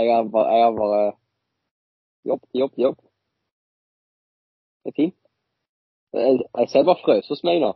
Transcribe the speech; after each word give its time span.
Jeg 0.00 0.14
har 0.16 0.28
bare, 0.32 0.52
jeg 0.56 0.64
har 0.64 0.76
bare 0.76 1.00
jobb, 2.24 2.44
jobb, 2.54 2.74
jobb. 2.76 2.98
Det 4.84 4.92
er 4.92 4.96
fint. 4.96 5.16
Jeg, 6.12 6.38
jeg 6.58 6.68
ser 6.72 6.86
bare 6.88 7.02
frøs 7.04 7.28
hos 7.28 7.42
meg 7.44 7.60
nå. 7.62 7.74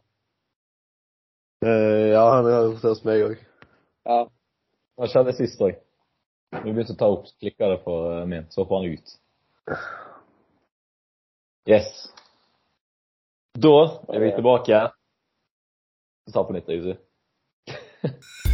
Uh, 1.65 2.13
ja, 2.13 2.23
han 2.35 2.49
har 2.49 2.69
gjort 2.71 2.83
det 2.83 2.95
hos 2.95 3.05
meg 3.09 3.27
òg. 3.27 3.45
Ja. 4.09 4.19
Det 5.01 5.11
skjedde 5.13 5.37
sist 5.37 5.63
òg. 5.65 5.77
Du 6.55 6.63
vi 6.63 6.73
begynte 6.73 6.95
å 6.95 7.01
ta 7.01 7.11
opp, 7.11 7.29
så 7.29 7.37
klikka 7.43 7.69
det 7.73 7.81
på 7.85 7.95
eh, 8.13 8.25
min. 8.31 8.47
Så 8.55 8.63
får 8.69 8.83
han 8.83 8.93
ut. 8.95 9.15
Yes. 11.67 11.91
Da 13.59 13.75
er 14.15 14.23
vi 14.23 14.33
tilbake. 14.37 14.83
Ta 16.33 16.45
på 16.47 16.57
nytt, 16.57 16.71
Øyvind. 16.71 17.01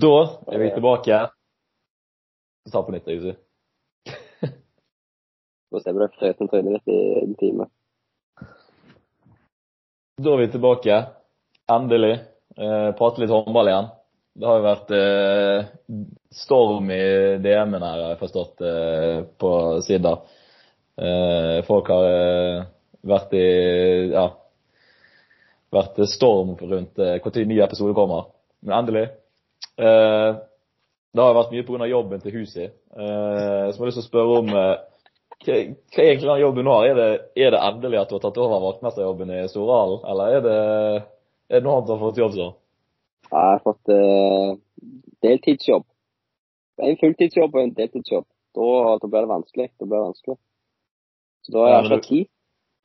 Da 0.00 0.16
er 0.52 0.58
vi 0.58 0.70
tilbake. 0.70 1.16
Ta 2.72 2.82
på 2.82 2.92
nytt, 2.92 3.08
Øyvind. 3.08 3.36
Nå 5.70 5.80
jeg 5.82 5.92
vi 5.94 6.00
det 6.00 6.14
frøsen 6.16 6.48
i 6.88 6.98
en 7.20 7.34
time. 7.40 7.66
Da 10.16 10.32
er 10.32 10.40
vi 10.40 10.48
tilbake. 10.54 10.96
Endelig. 11.70 12.14
Eh, 12.56 12.88
prate 12.96 13.20
litt 13.20 13.34
håndball 13.34 13.68
igjen. 13.68 13.90
Det 14.40 14.48
har 14.48 14.58
jo 14.58 14.66
vært 14.70 14.96
eh, 14.96 15.68
storm 16.32 16.90
i 16.94 17.04
DM-en 17.44 17.84
her, 17.84 18.00
har 18.00 18.14
jeg 18.14 18.22
forstått, 18.24 18.64
eh, 18.64 19.20
på 19.42 19.54
Sidda. 19.84 20.16
Eh, 20.96 21.60
folk 21.68 21.92
har 21.92 22.08
eh, 22.08 22.68
vært 23.10 23.36
i 23.36 23.46
ja, 24.14 24.28
vært 25.76 26.04
storm 26.08 26.56
rundt 26.56 26.98
eh, 26.98 27.18
når 27.20 27.50
ny 27.52 27.60
episode 27.66 27.96
kommer. 27.98 28.30
Men 28.64 28.80
endelig. 28.80 29.10
Eh, 29.78 30.30
det 31.10 31.22
har 31.22 31.34
vært 31.34 31.52
mye 31.54 31.66
pga. 31.66 31.86
jobben 31.90 32.22
til 32.22 32.36
Husi. 32.38 32.64
Eh, 32.64 33.66
så 33.70 33.74
jeg 33.74 33.78
har 33.78 33.90
lyst 33.90 33.98
til 33.98 34.06
å 34.06 34.08
spørre 34.08 34.38
om 34.42 34.48
eh, 34.54 34.74
hva, 35.40 35.54
er 35.56 36.04
egentlig 36.04 36.28
den 36.28 36.42
jobben 36.42 36.66
du 36.66 36.70
har? 36.70 36.86
Er 36.86 36.98
det, 36.98 37.10
er 37.36 37.54
det 37.54 37.62
endelig 37.64 38.00
at 38.00 38.10
du 38.10 38.16
har 38.18 38.24
tatt 38.26 38.40
over 38.42 38.66
vaktmesterjobben 38.66 39.32
i 39.34 39.44
Storhallen, 39.48 40.02
eller 40.10 40.36
er 40.36 40.42
det, 40.44 40.58
er 41.48 41.60
det 41.60 41.64
noe 41.64 41.78
annet 41.78 41.88
du 41.88 41.94
har 41.94 42.02
fått 42.02 42.20
jobb 42.20 42.34
som? 42.36 42.58
Jeg 43.30 43.46
har 43.46 43.62
fått 43.64 43.94
eh, 43.94 44.52
deltidsjobb. 45.24 45.86
En 46.80 47.00
fulltidsjobb 47.00 47.56
og 47.56 47.62
en 47.62 47.74
deltidsjobb. 47.76 48.26
Da, 48.56 48.68
da 49.00 49.08
blir 49.08 49.24
det 49.24 49.30
vanskelig. 49.30 49.68
Da 49.78 49.86
blir 49.86 49.96
det 49.96 50.06
vanskelig. 50.10 50.36
Så 51.46 51.54
da 51.54 51.64
har 51.64 51.74
jeg 51.74 51.90
fått 51.92 52.08
tid. 52.08 52.30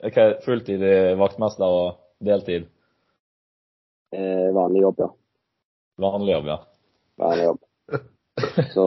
Ok, 0.05 0.17
fulltid 0.45 0.83
i 0.83 0.95
vaktmester 1.19 1.75
og 1.79 1.99
deltid? 2.23 2.67
Eh, 4.15 4.49
vanlig 4.55 4.83
jobb, 4.83 5.01
ja. 5.05 5.09
Vanlig 6.05 6.35
jobb, 6.35 6.49
ja. 6.51 6.57
Vanlig 7.21 7.47
jobb. 7.49 7.61
Så, 8.73 8.85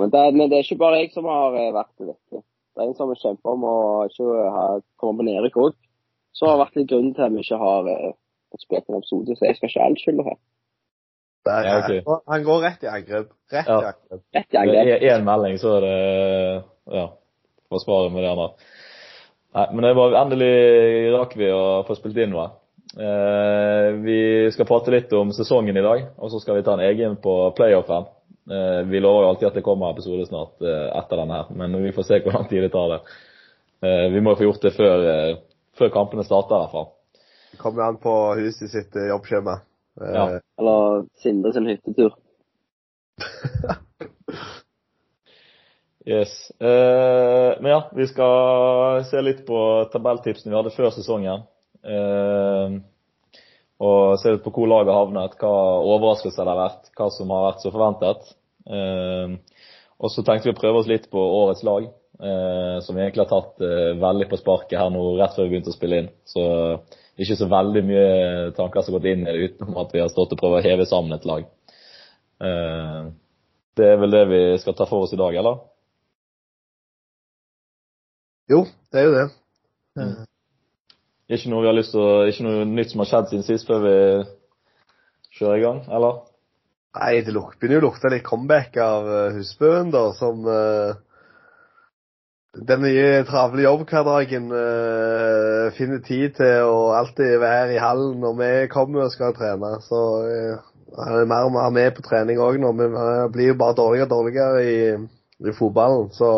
men, 0.00 0.10
det, 0.10 0.22
men 0.34 0.50
det 0.50 0.58
er 0.58 0.64
ikke 0.66 0.80
bare 0.80 1.02
jeg 1.02 1.12
som 1.14 1.28
har 1.30 1.54
eh, 1.54 1.68
vært 1.74 1.92
det. 2.00 2.08
vet. 2.10 2.44
Det 2.74 2.82
er 2.84 2.88
en 2.88 2.96
som 2.98 3.12
kjemper 3.14 3.54
om 3.54 3.66
å 3.66 3.76
ikke 4.10 4.46
ha, 4.54 4.64
komme 4.98 5.20
på 5.22 5.26
nedrykk 5.28 5.58
òg. 5.62 5.76
Så 6.34 6.46
har 6.46 6.56
det 6.56 6.64
vært 6.64 6.78
litt 6.78 6.90
grunnen 6.90 7.14
til 7.14 7.26
at 7.26 7.34
vi 7.34 7.44
ikke 7.44 7.60
har 7.62 7.90
eh, 7.92 8.12
fått 8.52 8.64
spilt 8.66 8.90
en 8.90 8.98
episode, 8.98 9.36
så 9.38 9.46
jeg 9.48 9.58
skal 9.58 9.70
ikke 9.70 9.82
ha 9.82 9.86
all 9.88 9.98
skylda 10.02 10.26
her. 10.28 10.38
Ja, 11.48 11.78
okay. 11.78 12.02
Han 12.28 12.44
går 12.44 12.58
rett 12.66 12.82
i 12.84 12.90
angrep. 12.92 13.30
Rett 13.54 13.70
Ja. 13.70 13.78
i 13.78 13.86
angrep. 13.88 14.22
Rett 14.36 14.52
i 14.54 14.58
angrep. 14.60 15.06
én 15.14 15.24
melding, 15.24 15.56
så 15.62 15.78
er 15.78 15.86
det 15.86 15.94
ja, 16.98 17.06
forsvare 17.72 18.10
med 18.12 18.22
det 18.26 18.32
andre. 18.34 18.48
Nei, 19.56 19.66
men 19.72 19.86
det 19.86 19.94
var 19.96 20.16
endelig 20.20 20.52
rakk 21.14 21.36
vi 21.40 21.48
å 21.54 21.62
få 21.88 21.96
spilt 21.96 22.18
inn 22.20 22.34
noe. 22.34 22.50
Eh, 22.96 23.92
vi 23.92 24.48
skal 24.52 24.66
prate 24.66 24.90
litt 24.94 25.12
om 25.12 25.32
sesongen 25.36 25.76
i 25.76 25.84
dag, 25.84 26.06
og 26.16 26.30
så 26.32 26.40
skal 26.40 26.56
vi 26.56 26.64
ta 26.66 26.72
en 26.78 26.86
egen 26.86 27.16
på 27.20 27.34
playoffen. 27.56 28.08
Eh, 28.50 28.82
vi 28.88 29.00
lover 29.00 29.26
jo 29.26 29.32
alltid 29.32 29.48
at 29.50 29.58
det 29.60 29.64
kommer 29.66 29.92
episode 29.92 30.24
snart 30.26 30.62
eh, 30.64 30.86
etter 30.96 31.20
denne 31.20 31.40
her, 31.42 31.50
men 31.60 31.76
vi 31.84 31.92
får 31.92 32.08
se 32.08 32.20
hvor 32.24 32.38
lang 32.38 32.48
tid 32.48 32.64
det 32.64 32.72
tar 32.72 32.94
det. 32.94 33.00
Eh, 33.84 34.06
vi 34.14 34.22
må 34.24 34.32
jo 34.32 34.40
få 34.40 34.48
gjort 34.48 34.64
det 34.64 34.74
før, 34.78 35.04
eh, 35.12 35.34
før 35.78 35.92
kampene 35.94 36.24
starter 36.26 36.56
i 36.56 36.62
hvert 36.64 36.76
fall. 36.76 36.88
Det 37.52 37.60
kommer 37.60 37.88
an 37.88 38.00
på 38.00 38.14
huset 38.40 38.72
sitt 38.72 38.96
eh, 38.96 39.10
jobbskjema. 39.12 39.60
Eh, 40.00 40.14
Ja. 40.14 40.24
Eller 40.58 41.04
Sindre 41.22 41.52
sin 41.52 41.68
hyttetur. 41.68 42.16
Yes. 46.08 46.50
Eh, 46.60 47.60
men 47.60 47.70
ja, 47.70 47.90
vi 47.92 48.06
skal 48.08 49.04
se 49.04 49.20
litt 49.20 49.42
på 49.46 49.58
tabelltipsene 49.92 50.54
vi 50.54 50.56
hadde 50.56 50.72
før 50.72 50.88
sesongen. 50.94 51.42
Eh, 51.84 52.78
og 53.78 54.18
se 54.18 54.34
ut 54.34 54.42
på 54.42 54.52
hvor 54.54 54.70
laget 54.70 54.90
har 54.90 55.04
havnet, 55.04 55.36
hva 55.38 55.52
overraskelser 55.86 56.42
det 56.42 56.54
har 56.54 56.60
vært, 56.64 56.90
hva 56.98 57.08
som 57.14 57.34
har 57.34 57.46
vært 57.46 57.64
så 57.64 57.72
forventet. 57.74 58.32
Eh, 58.66 59.36
og 59.98 60.12
så 60.14 60.24
tenkte 60.26 60.50
vi 60.50 60.54
å 60.56 60.58
prøve 60.58 60.82
oss 60.82 60.90
litt 60.90 61.08
på 61.12 61.22
årets 61.42 61.64
lag, 61.66 61.86
eh, 62.22 62.74
som 62.84 62.96
vi 62.96 63.04
egentlig 63.04 63.26
har 63.26 63.30
tatt 63.32 63.62
veldig 64.02 64.28
på 64.30 64.40
sparket 64.40 64.78
her 64.78 64.90
nå 64.94 65.04
rett 65.18 65.34
før 65.36 65.46
vi 65.46 65.54
begynte 65.54 65.72
å 65.74 65.78
spille 65.78 66.02
inn. 66.02 66.10
Så 66.26 66.44
ikke 67.18 67.38
så 67.38 67.48
veldig 67.50 67.82
mye 67.86 68.10
tanker 68.58 68.82
som 68.82 68.94
har 68.94 69.00
gått 69.00 69.10
inn 69.12 69.24
i 69.26 69.32
det, 69.32 69.54
utenom 69.54 69.80
at 69.82 69.94
vi 69.94 70.02
har 70.02 70.10
stått 70.12 70.34
og 70.34 70.42
prøvd 70.42 70.60
å 70.60 70.66
heve 70.66 70.86
sammen 70.86 71.16
et 71.16 71.26
lag. 71.26 71.48
Det 73.78 73.86
er 73.90 73.98
vel 73.98 74.14
det 74.14 74.22
vi 74.30 74.42
skal 74.62 74.76
ta 74.78 74.86
for 74.86 75.06
oss 75.06 75.14
i 75.14 75.18
dag, 75.18 75.34
eller? 75.34 75.58
Jo, 78.48 78.62
det 78.94 79.02
er 79.02 79.08
jo 79.08 79.14
det. 79.16 79.26
Mm. 79.98 80.27
Ikke 81.28 81.50
noe 81.52 81.72
å, 81.72 82.06
ikke 82.28 82.46
noe 82.46 82.64
nytt 82.68 82.94
som 82.94 83.02
har 83.04 83.10
skjedd 83.10 83.32
siden 83.32 83.46
sist 83.46 83.68
før 83.68 83.82
vi 83.84 83.96
kjører 85.38 85.58
i 85.58 85.64
gang, 85.66 85.82
eller? 85.92 86.22
Nei, 86.98 87.18
det 87.24 87.34
luk, 87.36 87.58
begynner 87.58 87.78
jo 87.78 87.82
å 87.82 87.88
lukte 87.90 88.10
litt 88.10 88.24
comeback 88.26 88.78
av 88.80 89.04
uh, 89.06 89.36
Husbøen, 89.36 89.92
da, 89.92 90.06
som 90.16 90.40
uh, 90.48 90.96
den 92.56 92.80
nye 92.82 93.26
travle 93.28 93.66
jobbhverdagen 93.66 94.48
uh, 94.50 95.68
finner 95.76 96.00
tid 96.06 96.38
til 96.40 96.64
å 96.64 96.94
alltid 96.96 97.36
være 97.42 97.76
i 97.76 97.82
hallen 97.82 98.18
når 98.24 98.40
vi 98.40 98.50
kommer 98.72 99.04
og 99.04 99.12
skal 99.12 99.36
trene. 99.36 99.76
Så 99.84 100.00
uh, 100.24 100.64
er 100.96 101.20
det 101.20 101.28
mer 101.28 101.46
og 101.46 101.54
mer 101.54 101.70
med 101.74 101.92
på 101.96 102.04
trening 102.06 102.40
òg 102.42 102.58
nå. 102.62 102.72
Vi 102.78 102.88
eh, 102.88 103.26
blir 103.32 103.52
jo 103.52 103.58
bare 103.60 103.76
dårligere 103.76 104.08
og 104.08 104.14
dårligere 104.14 104.64
i, 104.64 104.78
i 105.44 105.54
fotballen. 105.54 106.08
Så 106.16 106.30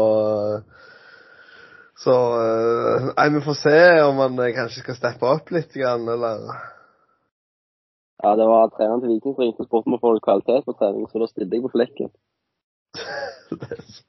så 2.01 2.15
eh, 2.41 3.09
Nei, 3.17 3.27
vi 3.35 3.41
får 3.45 3.57
se 3.61 3.79
om 4.09 4.21
han 4.23 4.39
eh, 4.41 4.55
kanskje 4.57 4.83
skal 4.85 4.97
steppe 4.99 5.27
opp 5.29 5.51
litt, 5.53 5.73
grann, 5.77 6.07
eller 6.09 6.47
Ja, 8.23 8.35
det 8.37 8.47
var 8.49 8.69
treneren 8.77 9.01
til 9.05 9.13
Viking 9.15 9.35
som 9.37 9.45
ringte 9.45 9.65
og 9.65 9.69
spurte 9.69 9.89
om 9.91 9.97
å 9.99 10.01
få 10.03 10.15
kvalitet 10.25 10.65
på 10.69 10.75
trening, 10.81 11.07
så 11.09 11.21
da 11.23 11.29
stilte 11.31 11.57
jeg 11.57 11.65
på 11.67 11.73
flekken. 11.77 12.11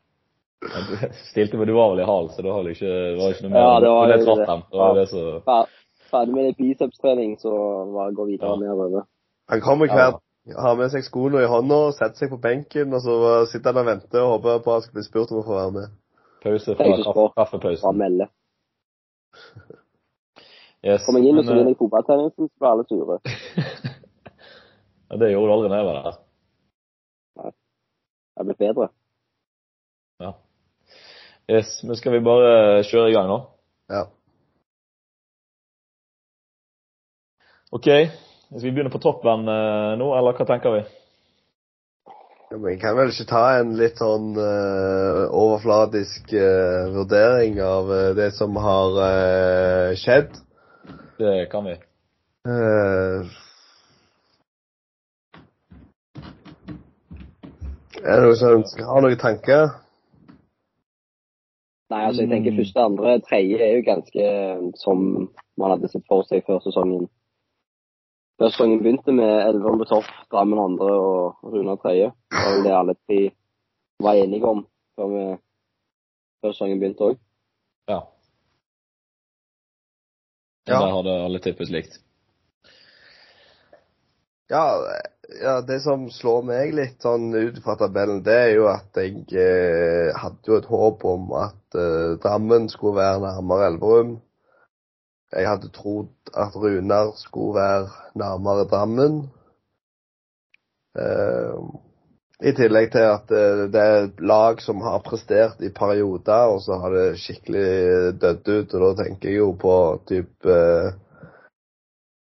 Jeg 0.62 1.10
stilte 1.32 1.58
med 1.58 1.72
dual 1.72 1.98
i 1.98 2.06
hal, 2.06 2.28
så 2.30 2.44
da 2.46 2.52
var 2.54 2.68
ikke, 2.70 2.86
det 2.92 3.16
var 3.18 3.32
ikke 3.34 3.46
noe 3.48 3.54
mer. 3.54 3.64
Ja, 3.66 3.78
det 3.82 3.90
var 3.96 4.12
det 4.12 4.18
jo 4.22 4.36
det. 4.38 4.46
dem. 4.50 4.60
Det 4.72 4.78
var 4.82 4.92
det 5.00 5.06
så 5.10 5.22
Fer- 5.48 5.72
Ferdig 6.12 6.34
med 6.36 6.46
litt 6.50 6.58
bicepstrening, 6.60 7.32
så 7.42 7.52
bare 7.96 8.14
gå 8.14 8.26
videre 8.28 8.52
Ja. 8.52 8.60
nedover. 8.62 9.06
Han 9.50 9.62
kommer 9.62 9.88
Ja. 9.88 9.96
hver 9.96 10.62
har 10.62 10.76
med 10.76 10.92
seg 10.92 11.04
skoene 11.08 11.42
i 11.42 11.48
hånda, 11.50 11.80
setter 11.98 12.18
seg 12.20 12.30
på 12.30 12.38
benken, 12.42 12.94
og 12.94 13.02
så 13.02 13.46
sitter 13.50 13.74
han 13.74 13.82
og 13.82 13.86
venter 13.90 14.22
og 14.22 14.32
håper 14.36 14.60
på 14.64 14.70
at 14.72 14.74
han 14.74 14.82
skal 14.82 14.94
bli 15.00 15.04
spurt 15.08 15.32
om 15.32 15.40
å 15.42 15.46
få 15.50 15.56
være 15.58 15.72
med. 15.80 15.88
Pause 16.42 16.76
fra 16.76 17.28
kaffepausen. 17.38 17.98
melde. 17.98 18.28
Yes. 20.82 21.06
Kommer 21.06 21.22
jeg 21.22 21.30
inn 21.30 21.38
og 21.38 21.46
så 21.46 21.54
inn 21.54 21.60
vinner 21.60 21.76
jeg 21.76 21.78
fotballtreningen, 21.78 22.32
så 22.34 22.48
blir 22.58 22.72
alle 22.72 22.86
sure. 22.90 23.18
eh, 23.22 23.34
ja, 25.12 25.20
det 25.22 25.30
gjorde 25.32 25.52
du 25.52 25.54
aldri 25.56 25.70
da 25.70 25.82
jeg 25.82 25.90
var 25.90 26.00
der. 26.00 26.18
Jeg 27.42 28.42
er 28.42 28.48
blitt 28.48 28.64
bedre. 28.64 28.88
Ja. 30.22 30.32
Yes, 31.52 31.76
men 31.84 32.00
skal 32.00 32.16
vi 32.16 32.24
bare 32.26 32.82
kjøre 32.88 33.12
i 33.12 33.14
gang 33.14 33.30
nå? 33.30 33.38
Ja. 33.92 34.08
OK. 37.72 37.88
Skal 37.88 38.66
vi 38.66 38.74
begynne 38.74 38.92
på 38.94 39.04
toppen 39.04 39.46
eh, 39.48 39.94
nå, 40.02 40.10
eller 40.18 40.36
hva 40.36 40.48
tenker 40.50 40.74
vi? 40.80 40.82
Ja, 42.52 42.58
Men 42.58 42.80
kan 42.80 42.98
vel 42.98 43.14
ikke 43.14 43.30
ta 43.30 43.44
en 43.62 43.78
litt 43.80 44.02
sånn 44.02 44.34
uh, 44.36 45.30
overfladisk 45.32 46.34
uh, 46.36 46.92
vurdering 46.92 47.62
av 47.64 47.88
uh, 47.88 48.10
det 48.18 48.34
som 48.36 48.58
har 48.60 49.96
skjedd? 49.96 50.36
Det 51.22 51.48
kan 51.52 51.64
vi. 51.70 51.78
Eh, 52.42 53.22
er 58.02 58.18
det 58.18 58.24
noen 58.26 58.66
som 58.66 58.88
har 58.90 59.06
noen 59.06 59.20
tanker? 59.22 59.68
Nei, 61.92 62.02
altså 62.08 62.24
jeg 62.24 62.32
tenker 62.32 62.58
første, 62.58 62.86
andre, 62.88 63.20
tredje 63.28 63.60
er 63.62 63.76
jo 63.78 63.86
ganske 63.86 64.30
som 64.82 65.06
man 65.60 65.76
hadde 65.76 65.92
sett 65.92 66.08
for 66.10 66.26
seg 66.26 66.42
før 66.48 66.64
sesongen 66.66 67.06
før 68.42 68.50
sesongen 68.50 68.80
begynte 68.82 69.14
med 69.14 69.30
Elverum 69.46 69.78
på 69.84 69.86
topp, 69.86 70.08
Drammen 70.34 70.58
andre 70.58 70.90
og 70.98 71.52
Runar 71.54 71.78
tredje. 71.78 72.10
Det 72.34 72.42
var 72.42 72.64
det 72.66 72.74
alle 72.74 72.96
tre 72.98 73.20
var 74.02 74.18
enige 74.18 74.48
om 74.50 74.64
før, 74.98 75.12
vi, 75.12 75.26
før 76.42 76.56
sesongen 76.56 76.80
begynte 76.82 77.12
òg. 77.12 77.20
Ja. 77.92 78.00
Ja. 80.66 80.80
Der 80.80 80.96
hadde 80.96 81.20
alle 81.28 81.42
tippet 81.44 81.70
likt. 81.70 82.00
Ja, 84.50 84.66
ja, 85.42 85.54
det 85.62 85.78
som 85.86 86.10
slår 86.12 86.42
meg 86.50 86.74
litt 86.76 87.06
sånn 87.06 87.30
ut 87.38 87.62
fra 87.64 87.78
tabellen, 87.80 88.24
det 88.26 88.40
er 88.48 88.52
jo 88.56 88.66
at 88.74 88.98
jeg 88.98 89.22
eh, 89.38 90.10
hadde 90.18 90.50
jo 90.50 90.58
et 90.58 90.68
håp 90.68 91.06
om 91.08 91.30
at 91.38 91.78
eh, 91.78 92.18
Drammen 92.26 92.68
skulle 92.74 92.98
være 92.98 93.22
nærmere 93.22 93.70
Elverum. 93.70 94.18
Jeg 95.32 95.48
hadde 95.48 95.70
trodd 95.72 96.32
at 96.36 96.56
Runar 96.56 97.14
skulle 97.16 97.56
være 97.56 97.88
nærmere 98.20 98.68
Drammen. 98.68 99.22
Eh, 101.00 101.62
I 102.42 102.52
tillegg 102.58 102.90
til 102.92 103.06
at 103.08 103.32
eh, 103.32 103.62
det 103.72 103.82
er 103.82 103.96
et 104.08 104.20
lag 104.20 104.60
som 104.62 104.82
har 104.84 105.00
prestert 105.06 105.64
i 105.64 105.72
perioder, 105.72 106.52
og 106.52 106.60
så 106.66 106.82
har 106.84 106.96
det 106.98 107.20
skikkelig 107.22 108.20
dødd 108.22 108.52
ut. 108.52 108.76
Og 108.76 108.84
da 108.84 108.92
tenker 109.04 109.30
jeg 109.30 109.40
jo 109.40 109.54
på 109.62 109.78
type 110.10 110.58
eh, 110.58 110.92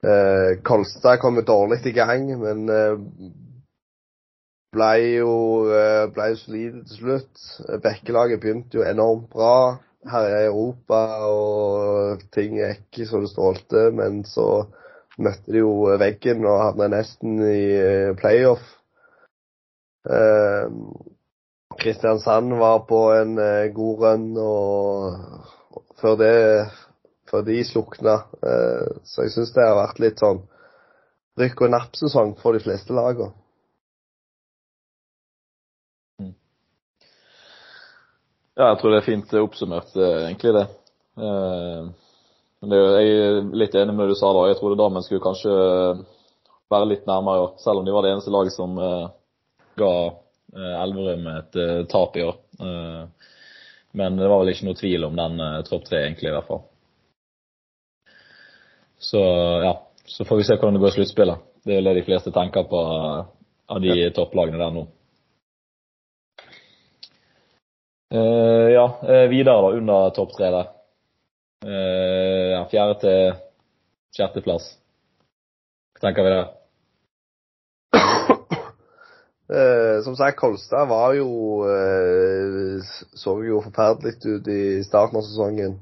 Eh, 0.02 0.58
Kolstad 0.66 1.20
kommer 1.22 1.42
dårlig 1.46 1.86
i 1.86 1.92
gang, 1.94 2.24
men 2.42 2.64
ble 4.74 4.94
jo 5.14 5.34
ble 6.16 6.26
jo 6.32 6.40
solide 6.40 6.82
til 6.88 6.98
slutt. 6.98 7.44
Bekkelaget 7.84 8.42
begynte 8.42 8.80
jo 8.80 8.88
enormt 8.88 9.30
bra. 9.30 9.78
Herja 10.10 10.42
i 10.42 10.50
Europa, 10.50 11.00
og 11.30 12.24
ting 12.34 12.58
gikk 12.58 13.02
så 13.08 13.22
det 13.22 13.32
strålte. 13.34 13.88
Men 13.94 14.24
så 14.26 14.66
møtte 15.22 15.54
de 15.54 15.62
jo 15.62 15.74
veggen 16.02 16.46
og 16.48 16.62
havna 16.64 16.90
nesten 16.96 17.42
i 17.46 17.64
eh, 17.78 18.14
playoff. 18.18 18.64
Eh, 20.10 20.70
Kristiansand 21.82 22.54
var 22.60 22.82
på 22.90 23.02
en 23.16 23.38
eh, 23.40 23.70
god 23.76 24.06
run, 24.06 24.26
og 24.38 25.84
før 26.02 26.18
det 26.20 26.34
før 27.32 27.46
de 27.48 27.62
slukna. 27.64 28.18
Eh, 28.44 28.88
Så 29.06 29.28
jeg 29.28 29.36
syns 29.36 29.54
det 29.56 29.68
har 29.68 29.78
vært 29.80 30.02
litt 30.04 30.20
sånn 30.20 30.42
rykk 31.40 31.62
og 31.66 31.72
napp-sesong 31.76 32.36
for 32.42 32.58
de 32.58 32.64
fleste 32.64 32.94
lagene. 32.94 33.32
Ja, 38.62 38.68
jeg 38.76 38.78
tror 38.78 38.92
det 38.94 38.98
er 39.02 39.06
fint 39.08 39.32
oppsummert, 39.42 39.94
eh, 39.98 40.28
egentlig 40.28 40.52
det. 40.54 40.68
Eh, 41.18 41.90
Men 42.62 42.70
det, 42.70 42.78
jeg 42.78 43.14
er 43.26 43.38
litt 43.58 43.74
enig 43.74 43.94
med 43.98 44.06
det 44.06 44.14
du 44.14 44.20
sa 44.20 44.30
da. 44.38 44.44
Jeg 44.52 44.60
trodde 44.60 44.78
damen 44.78 45.02
skulle 45.02 45.24
kanskje 45.24 45.54
være 46.70 46.90
litt 46.92 47.08
nærmere, 47.10 47.48
selv 47.58 47.82
om 47.82 47.88
de 47.88 47.96
var 47.96 48.06
det 48.06 48.12
eneste 48.14 48.30
laget 48.30 48.54
som 48.54 48.76
eh, 48.78 49.08
ga 49.82 49.90
eh, 50.06 50.76
Elverum 50.84 51.26
et 51.32 51.58
eh, 51.58 51.80
tap 51.90 52.20
i 52.22 52.28
år. 52.28 52.38
Eh, 52.62 53.32
Men 53.98 54.16
det 54.22 54.30
var 54.30 54.44
vel 54.44 54.54
ikke 54.54 54.68
noe 54.70 54.78
tvil 54.78 55.04
om 55.10 55.18
den 55.18 55.42
tropp 55.68 55.90
tre, 55.90 56.04
egentlig, 56.06 56.30
i 56.30 56.36
hvert 56.38 56.48
fall. 56.48 56.62
Så 59.02 59.20
ja, 59.66 59.74
så 60.06 60.24
får 60.30 60.38
vi 60.38 60.46
se 60.46 60.56
hvordan 60.56 60.78
det 60.78 60.84
går 60.86 60.94
i 60.94 61.00
sluttspillet. 61.00 61.42
Det 61.66 61.74
er 61.74 61.82
vel 61.82 61.90
det 61.90 61.98
de 62.00 62.06
fleste 62.06 62.32
tenker 62.32 62.70
på 62.70 62.80
eh, 62.94 63.26
av 63.74 63.82
de 63.82 63.98
topplagene 64.16 64.62
der 64.62 64.78
nå. 64.78 64.86
Eh, 68.12 68.70
ja, 68.74 69.00
eh, 69.08 69.28
videre 69.30 69.62
da, 69.62 69.72
under 69.78 70.10
topp 70.16 70.34
tre 70.36 70.50
der. 70.52 70.72
Uh, 71.62 72.48
ja, 72.56 72.62
fjerde 72.72 72.96
til 73.04 73.36
sjetteplass. 74.18 74.66
Hva 75.94 76.02
tenker 76.08 76.26
vi 76.26 76.32
der? 76.34 76.48
Uh, 79.52 80.02
som 80.02 80.18
sagt, 80.18 80.40
Kolstad 80.40 80.90
var 80.90 81.14
jo 81.14 81.28
uh, 81.68 82.80
Så 83.14 83.36
jo 83.46 83.60
forferdelig 83.62 84.16
ut 84.26 84.48
i 84.50 84.82
starten 84.88 85.22
av 85.22 85.28
sesongen. 85.28 85.78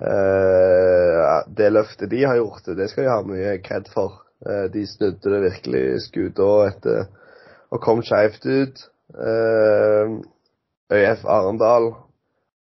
Uh, 0.00 1.42
det 1.58 1.72
løftet 1.74 2.12
de 2.14 2.22
har 2.24 2.38
gjort, 2.38 2.70
det 2.78 2.88
skal 2.92 3.04
de 3.08 3.12
ha 3.12 3.20
mye 3.26 3.56
kred 3.66 3.90
for. 3.92 4.22
De 4.72 4.86
snudde 4.88 5.28
det 5.34 5.42
virkelig 5.42 5.86
skuta 6.06 6.52
etter 6.70 7.10
og 7.70 7.82
kom 7.84 8.00
skeivt 8.00 8.46
ut. 8.46 8.80
Eh, 9.12 10.14
ØIF 10.90 11.24
Arendal 11.26 11.92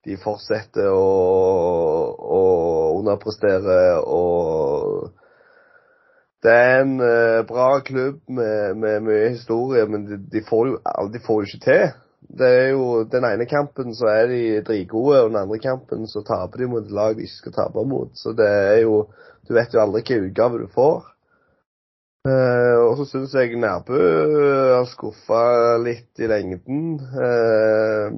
de 0.04 0.16
fortsetter 0.20 0.90
å, 0.92 1.04
å 2.38 2.42
underprestere 3.00 4.00
og 4.04 5.12
det 6.44 6.52
er 6.52 6.82
en 6.82 6.98
eh, 7.00 7.42
bra 7.48 7.78
klubb 7.88 8.18
med, 8.28 8.76
med 8.76 9.06
mye 9.06 9.30
historie, 9.32 9.86
men 9.88 10.04
de, 10.10 10.18
de, 10.32 10.42
får 10.44 10.74
de 11.14 11.22
får 11.24 11.40
jo 11.40 11.48
ikke 11.48 11.64
til. 11.64 11.86
Det 12.34 12.50
er 12.50 12.68
jo 12.74 13.04
Den 13.12 13.28
ene 13.28 13.48
kampen 13.48 13.96
så 13.96 14.10
er 14.12 14.28
de 14.32 14.42
dritgode, 14.68 15.22
og 15.22 15.32
den 15.32 15.40
andre 15.40 15.60
kampen 15.64 16.04
så 16.12 16.24
taper 16.28 16.64
de 16.64 16.68
mot 16.72 16.84
et 16.84 16.92
lag 16.92 17.16
de 17.16 17.24
ikke 17.24 17.46
skal 17.46 17.56
tape 17.62 17.86
mot. 17.88 18.12
Så 18.20 18.36
det 18.36 18.50
er 18.50 18.82
jo 18.84 19.06
Du 19.48 19.54
vet 19.56 19.74
jo 19.76 19.80
aldri 19.80 20.04
hvilken 20.04 20.30
utgave 20.30 20.60
du 20.60 20.68
får. 20.72 21.13
Eh, 22.24 22.78
og 22.80 22.96
så 23.02 23.06
syns 23.10 23.34
jeg 23.36 23.58
Nærbø 23.60 23.98
har 24.78 24.86
skuffa 24.88 25.42
litt 25.84 26.22
i 26.24 26.30
lengden. 26.32 26.86
Eh, 27.20 28.14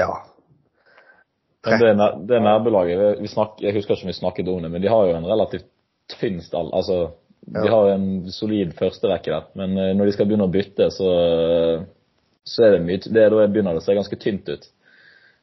ja. 0.00 0.10
Men 1.66 1.78
det, 1.78 1.88
er 1.92 1.94
det 1.94 2.26
det- 2.26 3.62
jeg 3.62 3.74
husker 3.76 3.94
ikke 3.94 4.02
om 4.02 4.10
vi 4.10 4.16
snakket 4.16 4.48
om 4.48 4.62
det, 4.62 4.70
men 4.70 4.82
de 4.82 4.88
har 4.88 5.06
jo 5.06 5.16
en 5.16 5.26
relativt 5.28 5.66
tynn 6.08 6.40
stall. 6.42 6.70
Altså, 6.74 7.10
de 7.46 7.64
Ja. 7.66 7.70
har 7.70 7.88
en 7.94 8.30
solid 8.30 8.72
førsterekke 8.74 9.30
der. 9.30 9.44
Men 9.54 9.78
eh, 9.78 9.94
når 9.94 10.04
de 10.06 10.12
skal 10.12 10.26
begynne 10.26 10.48
å 10.48 10.52
bytte, 10.52 10.90
så, 10.90 11.84
så 12.44 12.64
er 12.64 12.70
det 12.72 12.82
mye 12.86 12.98
Det 12.98 13.22
er 13.22 13.30
da 13.30 13.46
begynner 13.46 13.72
det 13.74 13.82
å 13.82 13.86
se 13.86 13.94
ganske 13.94 14.16
tynt 14.18 14.48
ut. 14.48 14.66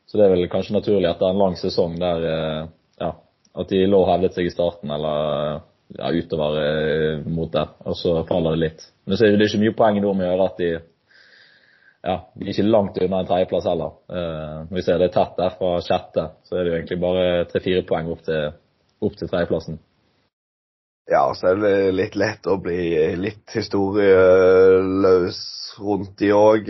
Så 0.08 0.18
det 0.18 0.26
er 0.26 0.36
vel 0.36 0.50
kanskje 0.50 0.74
naturlig 0.76 1.10
etter 1.10 1.30
en 1.30 1.38
lang 1.40 1.56
sesong 1.56 1.98
der 2.00 2.24
eh, 2.28 2.68
ja, 3.00 3.12
at 3.56 3.70
de 3.70 3.86
lå 3.88 4.04
og 4.04 4.08
hevdet 4.12 4.34
seg 4.36 4.46
i 4.48 4.54
starten, 4.54 4.92
eller 4.92 5.62
ja, 5.96 6.12
utover 6.12 6.60
eh, 6.62 7.26
mot 7.26 7.52
der. 7.54 7.74
Og 7.88 7.98
så 7.98 8.20
faller 8.28 8.56
det 8.56 8.64
litt. 8.66 8.86
Men 9.08 9.20
så 9.20 9.28
er 9.28 9.38
det 9.38 9.50
ikke 9.50 9.64
mye 9.64 9.76
poeng 9.78 10.00
da 10.04 10.14
med 10.14 10.28
å 10.28 10.32
gjøre 10.32 10.48
at 10.52 10.62
de 10.62 10.72
ja, 12.08 12.16
de 12.38 12.46
er 12.46 12.54
ikke 12.54 12.70
langt 12.70 13.00
unna 13.04 13.20
en 13.20 13.28
tredjeplass 13.28 13.68
heller. 13.68 13.96
Eh, 14.08 14.54
når 14.70 14.78
vi 14.78 14.86
ser 14.86 15.02
det 15.02 15.10
tett 15.16 15.40
der 15.40 15.56
fra 15.58 15.74
sjette, 15.84 16.28
så 16.48 16.56
er 16.56 16.64
det 16.64 16.72
jo 16.72 16.78
egentlig 16.78 17.00
bare 17.04 17.26
tre-fire 17.52 17.84
poeng 17.90 18.12
opp 18.14 18.24
til, 18.28 18.54
opp 19.04 19.18
til 19.20 19.32
tredjeplassen. 19.32 19.80
Ja, 21.08 21.34
så 21.36 21.48
er 21.54 21.56
det 21.62 21.92
litt 21.96 22.16
lett 22.20 22.48
å 22.52 22.58
bli 22.60 23.16
litt 23.16 23.54
historieløs 23.56 25.38
rundt 25.80 26.18
de 26.20 26.32
òg. 26.36 26.68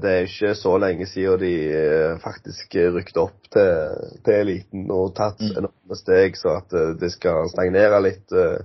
Det 0.00 0.10
er 0.10 0.24
ikke 0.28 0.54
så 0.56 0.76
lenge 0.80 1.06
siden 1.10 1.40
de 1.42 1.50
eh, 1.68 2.14
faktisk 2.22 2.76
rykket 2.94 3.18
opp 3.20 3.50
til, 3.52 3.98
til 4.24 4.34
eliten 4.38 4.86
og 4.94 5.12
tatt 5.18 5.42
Mm. 5.44 5.56
enorme 5.58 5.96
steg, 5.98 6.36
så 6.40 6.48
at 6.62 6.72
eh, 6.72 6.94
det 7.00 7.10
skal 7.12 7.50
stagnere 7.52 8.00
litt 8.06 8.32
eh, 8.32 8.62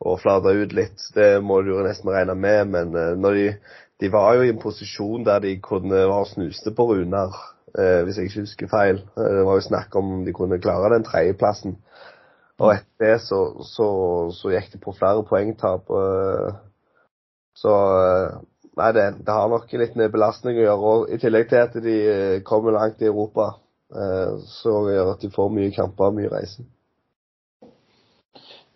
og 0.00 0.20
flate 0.22 0.54
ut 0.56 0.72
litt, 0.76 1.04
det 1.16 1.42
må 1.42 1.60
du 1.64 1.74
jo 1.74 1.84
nesten 1.84 2.12
regne 2.12 2.34
med. 2.36 2.68
Men 2.72 3.20
når 3.20 3.32
de, 3.38 3.46
de 4.00 4.08
var 4.12 4.36
jo 4.36 4.42
i 4.44 4.50
en 4.52 4.60
posisjon 4.60 5.24
der 5.24 5.40
de 5.44 5.54
kunne 5.60 6.02
ha 6.12 6.22
snuste 6.28 6.72
på 6.76 6.84
Runar, 6.92 7.32
hvis 7.76 8.16
jeg 8.16 8.28
ikke 8.28 8.42
husker 8.44 8.68
feil. 8.72 8.98
Det 9.16 9.42
var 9.44 9.56
jo 9.58 9.64
snakk 9.66 9.96
om 10.00 10.22
de 10.24 10.32
kunne 10.36 10.56
klare 10.60 10.94
den 10.94 11.04
tredjeplassen. 11.04 11.74
Og 12.56 12.72
etter 12.72 13.04
det 13.04 13.16
så, 13.26 13.38
så, 13.68 13.86
så 14.32 14.52
gikk 14.54 14.70
det 14.72 14.80
på 14.84 14.94
flere 14.96 15.24
poengtap. 15.28 15.90
eh, 15.92 16.54
Så 17.56 17.72
eh, 17.72 18.38
Nei, 18.76 18.90
det, 18.92 19.04
det 19.24 19.32
har 19.32 19.48
nok 19.48 19.70
litt 19.80 19.94
med 19.96 20.12
belastning 20.12 20.58
å 20.58 20.64
gjøre. 20.66 20.88
Og 20.92 21.12
I 21.12 21.18
tillegg 21.20 21.46
til 21.48 21.62
at 21.62 21.76
de 21.80 21.94
eh, 22.12 22.40
kommer 22.44 22.76
langt 22.76 23.00
i 23.00 23.08
Europa, 23.08 23.54
så 24.50 24.72
gjør 24.90 25.12
at 25.12 25.20
de 25.22 25.28
får 25.30 25.52
mye 25.54 25.70
kamper 25.70 26.08
og 26.08 26.16
mye 26.16 26.30
reising. 26.32 26.64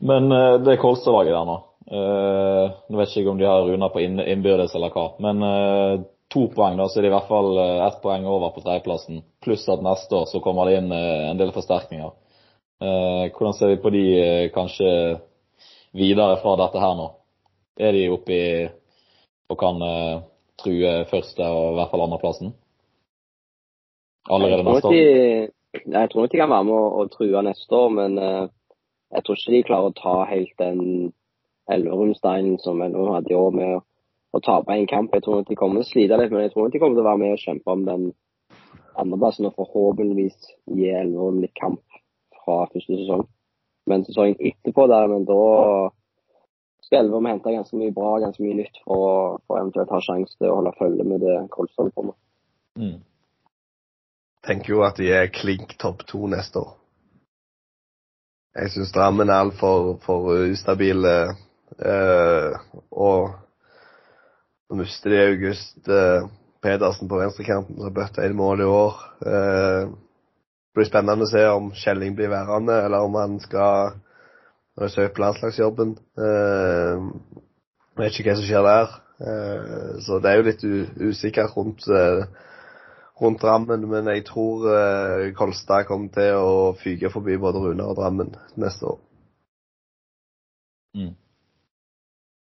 Men 0.06 0.28
det 0.30 0.68
det 0.68 0.76
Kolstad-laget 0.78 1.34
der 1.34 1.48
nå 1.48 1.56
Nå 1.90 3.00
vet 3.00 3.16
jeg 3.16 3.24
ikke 3.24 3.32
om 3.32 3.40
de 3.40 3.48
har 3.48 3.66
Runa 3.66 3.88
på 3.90 4.04
innbyrdes 4.04 4.76
eller 4.78 4.94
hva, 4.94 5.08
men 5.18 5.42
to 6.30 6.44
poeng, 6.54 6.78
da, 6.78 6.86
så 6.86 7.00
er 7.00 7.08
det 7.08 7.10
i 7.10 7.16
hvert 7.16 7.26
fall 7.26 7.58
ett 7.58 7.98
poeng 8.04 8.28
over 8.30 8.54
på 8.54 8.62
tredjeplassen. 8.62 9.24
Pluss 9.42 9.66
at 9.66 9.82
neste 9.82 10.14
år 10.14 10.30
så 10.30 10.38
kommer 10.44 10.70
det 10.70 10.78
inn 10.78 10.94
en 10.94 11.42
del 11.42 11.50
forsterkninger. 11.58 12.14
Eh, 12.80 13.30
hvordan 13.36 13.52
ser 13.52 13.68
vi 13.68 13.76
på 13.76 13.90
de 13.92 14.04
eh, 14.20 14.50
kanskje 14.54 14.90
videre 15.92 16.38
fra 16.40 16.54
dette 16.56 16.80
her 16.80 16.94
nå? 16.96 17.10
Er 17.76 17.92
de 17.92 18.06
oppe 18.08 18.32
i 18.32 18.46
og 19.50 19.58
kan 19.60 19.82
eh, 19.84 20.22
true 20.62 20.92
første 21.10 21.44
og 21.44 21.74
i 21.74 21.74
hvert 21.76 21.92
fall 21.92 22.04
andreplassen? 22.06 22.54
Allerede 24.30 24.64
neste 24.64 24.88
år? 24.88 24.96
jeg 25.70 26.10
tror 26.10 26.24
ikke 26.24 26.36
de 26.36 26.40
kan 26.40 26.50
være 26.50 26.66
med 26.70 26.74
å, 27.02 27.04
true 27.12 27.42
neste 27.44 27.76
år, 27.76 27.92
men 27.98 28.16
eh, 28.18 28.48
jeg 29.12 29.26
tror 29.26 29.36
ikke 29.36 29.54
de 29.54 29.62
klarer 29.68 29.90
å 29.90 29.98
ta 30.00 30.16
helt 30.30 30.56
den 30.62 30.80
Elverumsteinen 31.70 32.56
som 32.64 32.80
Elverum 32.82 33.12
hadde 33.14 33.30
i 33.30 33.38
år 33.38 33.52
med 33.54 33.76
å, 33.76 33.84
å 34.32 34.40
tape 34.42 34.72
en 34.72 34.88
kamp. 34.88 35.12
Jeg 35.14 35.26
tror 35.26 35.42
ikke 35.42 35.52
de 35.52 35.60
kommer 35.60 35.82
til 35.82 35.86
å 35.86 35.90
slite 35.92 36.18
litt, 36.18 36.32
men 36.32 36.46
jeg 36.46 36.54
tror 36.54 36.66
ikke 36.66 36.78
de 36.78 36.82
kommer 36.86 36.96
til 36.96 37.04
å 37.04 37.10
være 37.10 37.22
med 37.26 37.36
og 37.36 37.44
kjempe 37.44 37.76
om 37.76 37.84
den 37.86 38.10
andreplassen 38.98 39.52
og 39.52 39.56
forhåpentligvis 39.60 40.54
gi 40.72 40.90
Elverum 40.96 41.44
litt 41.44 41.54
kamp 41.60 41.84
fra 42.44 42.64
første 42.72 42.96
sesong. 42.96 43.24
Men 43.90 44.04
sesongen 44.06 44.38
etterpå 44.50 44.86
der, 44.90 45.08
men 45.10 45.26
da 45.28 45.40
om 46.98 47.24
vi 47.24 47.30
henter 47.30 47.54
ganske 47.54 47.76
mye 47.78 47.92
bra, 47.94 48.16
ganske 48.18 48.42
mye 48.42 48.56
nytt 48.58 48.80
for 48.82 49.04
å 49.06 49.12
for 49.46 49.60
eventuelt 49.60 49.92
ha 49.94 50.00
sjanse 50.02 50.34
til 50.38 50.50
å 50.50 50.56
holde 50.58 50.74
følge 50.78 51.06
med 51.06 51.22
det 51.22 51.36
Kolstad 51.52 51.84
holder 51.84 51.94
på 51.94 52.06
med. 52.08 52.16
Mm. 52.80 52.96
Tenker 54.46 54.74
jo 54.74 54.82
at 54.82 54.98
de 54.98 55.10
er 55.14 55.30
klink 55.30 55.76
topp 55.78 56.02
to 56.08 56.26
neste 56.32 56.58
år. 56.58 56.72
Jeg 58.58 58.72
syns 58.74 58.90
Drammen 58.92 59.30
er 59.30 59.44
altfor 59.44 59.92
for 60.02 60.32
ustabile. 60.50 61.14
Uh, 61.78 62.56
og 62.90 63.30
nå 64.70 64.80
mister 64.80 65.12
de 65.12 65.20
August 65.28 65.86
uh, 65.86 66.26
Pedersen 66.60 67.08
på 67.08 67.20
venstrekanten, 67.20 67.78
som 67.78 67.94
bøtta 67.94 68.26
inn 68.26 68.34
mål 68.36 68.64
i 68.64 68.68
år. 68.68 68.98
Uh, 69.22 69.92
blir 70.74 70.86
spennende 70.86 71.26
å 71.26 71.30
se 71.30 71.42
om 71.50 71.70
Kjelling 71.76 72.14
blir 72.18 72.30
værende, 72.32 72.76
eller 72.84 73.06
om 73.06 73.18
han 73.18 73.38
skal 73.42 73.96
søke 74.88 75.14
på 75.16 75.24
landslagsjobben. 75.24 75.96
Uh, 76.18 77.10
vet 78.00 78.16
ikke 78.16 78.30
hva 78.30 78.38
som 78.38 78.46
skjer 78.48 78.66
der. 78.66 78.94
Uh, 79.20 79.98
så 80.04 80.20
det 80.22 80.30
er 80.30 80.38
jo 80.38 80.46
litt 80.46 80.64
usikkert 81.10 81.56
rundt, 81.56 81.84
uh, 81.90 82.24
rundt 83.20 83.42
Drammen. 83.42 83.88
Men 83.90 84.08
jeg 84.14 84.24
tror 84.30 84.68
uh, 84.70 85.26
Kolstad 85.36 85.88
kommer 85.90 86.12
til 86.14 86.38
å 86.38 86.52
fyke 86.80 87.12
forbi 87.12 87.38
både 87.40 87.64
Rune 87.66 87.88
og 87.88 87.98
Drammen 87.98 88.32
neste 88.60 88.94
år. 88.94 89.00
Mm. 90.96 91.16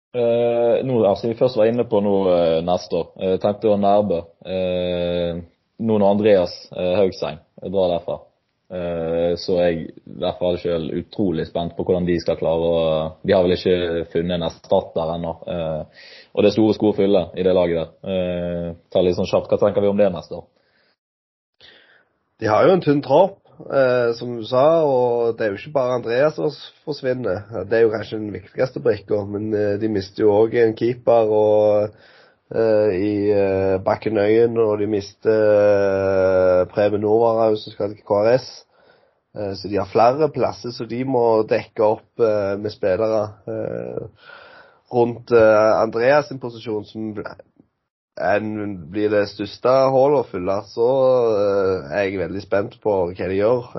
Uh, 0.09 0.79
nå, 0.85 1.01
altså, 1.05 1.29
vi 1.29 1.37
først 1.37 1.57
var 1.59 1.69
inne 1.69 1.85
på 1.89 2.01
noe 2.01 2.33
uh, 2.33 2.59
neste 2.65 2.97
år. 2.97 3.09
Uh, 3.17 3.35
tenkte 3.41 3.71
å 3.73 3.79
Nærbø. 3.79 4.21
Uh, 4.45 5.41
nå 5.79 5.97
når 5.97 6.11
Andreas 6.11 6.55
uh, 6.73 6.95
Haugseng 7.59 7.73
bra 7.75 7.87
derfra, 7.93 8.17
så 9.41 9.55
er 9.57 9.65
jeg 9.65 9.79
i 9.89 10.17
hvert 10.21 10.37
fall 10.37 10.59
selv 10.61 10.93
utrolig 10.93 11.47
spent 11.49 11.73
på 11.73 11.83
hvordan 11.83 12.05
de 12.05 12.19
skal 12.21 12.37
klare 12.37 12.67
å 12.69 12.83
De 13.25 13.33
har 13.33 13.41
vel 13.41 13.55
ikke 13.55 14.03
funnet 14.13 14.35
en 14.37 14.45
erstatter 14.45 15.13
ennå. 15.15 15.31
og 16.33 16.43
det 16.43 16.51
er 16.51 16.53
store 16.53 16.75
sko 16.77 16.91
å 16.91 16.97
fylle 16.99 17.23
i 17.33 17.43
det 17.43 17.55
laget 17.57 17.97
der. 18.03 18.75
ta 18.93 19.01
litt 19.01 19.17
sånn 19.17 19.31
kjapt, 19.31 19.49
Hva 19.49 19.57
tenker 19.57 19.81
vi 19.81 19.89
om 19.89 19.97
det 19.97 20.11
neste 20.13 20.37
år? 20.37 20.45
De 22.39 22.47
har 22.47 22.65
jo 22.65 22.75
en 22.77 22.83
tynn 22.83 23.01
tropp 23.03 23.39
eh, 23.67 24.13
som 24.15 24.37
du 24.37 24.45
sa. 24.47 24.65
Og 24.87 25.35
det 25.37 25.45
er 25.45 25.51
jo 25.51 25.59
ikke 25.59 25.75
bare 25.75 25.97
Andreas 25.99 26.37
som 26.39 26.53
forsvinner. 26.87 27.43
Det 27.67 27.77
er 27.77 27.85
jo 27.85 27.91
kanskje 27.93 28.21
den 28.21 28.31
viktigste 28.35 28.83
brikka, 28.83 29.25
men 29.27 29.51
eh, 29.53 29.75
de 29.81 29.91
mister 29.91 30.25
jo 30.25 30.37
òg 30.37 30.55
en 30.61 30.77
keeper 30.79 31.33
og 31.41 31.89
eh, 31.89 32.15
i 32.49 33.29
Bakkenøyen, 33.85 34.55
Bakken 34.55 34.63
og 34.63 34.79
de 34.81 34.87
mister 34.89 35.43
eh, 35.53 36.63
Preben 36.71 37.03
Novarhaug 37.05 37.59
som 37.61 37.75
skal 37.75 37.93
til 37.93 38.01
KRS. 38.07 38.47
Eh, 39.37 39.53
så 39.55 39.69
de 39.69 39.77
har 39.77 39.89
flere 39.91 40.29
plasser 40.33 40.73
så 40.73 40.87
de 40.89 41.03
må 41.05 41.43
dekke 41.49 41.85
opp 41.85 42.23
eh, 42.25 42.55
med 42.57 42.73
spillere. 42.73 43.23
Eh, 43.45 44.37
rundt 44.89 45.31
Andreas 45.31 46.27
sin 46.31 46.39
posisjon, 46.41 46.85
som 46.89 47.11
blir 48.89 49.11
det 49.13 49.27
største 49.29 49.69
hullet 49.93 50.23
å 50.23 50.29
fylle, 50.31 50.55
så 50.71 50.87
eh, 51.35 51.91
er 51.93 52.07
jeg 52.07 52.17
veldig 52.23 52.41
spent 52.41 52.79
på 52.81 52.95
hva 53.11 53.27
de 53.29 53.37
gjør. 53.37 53.69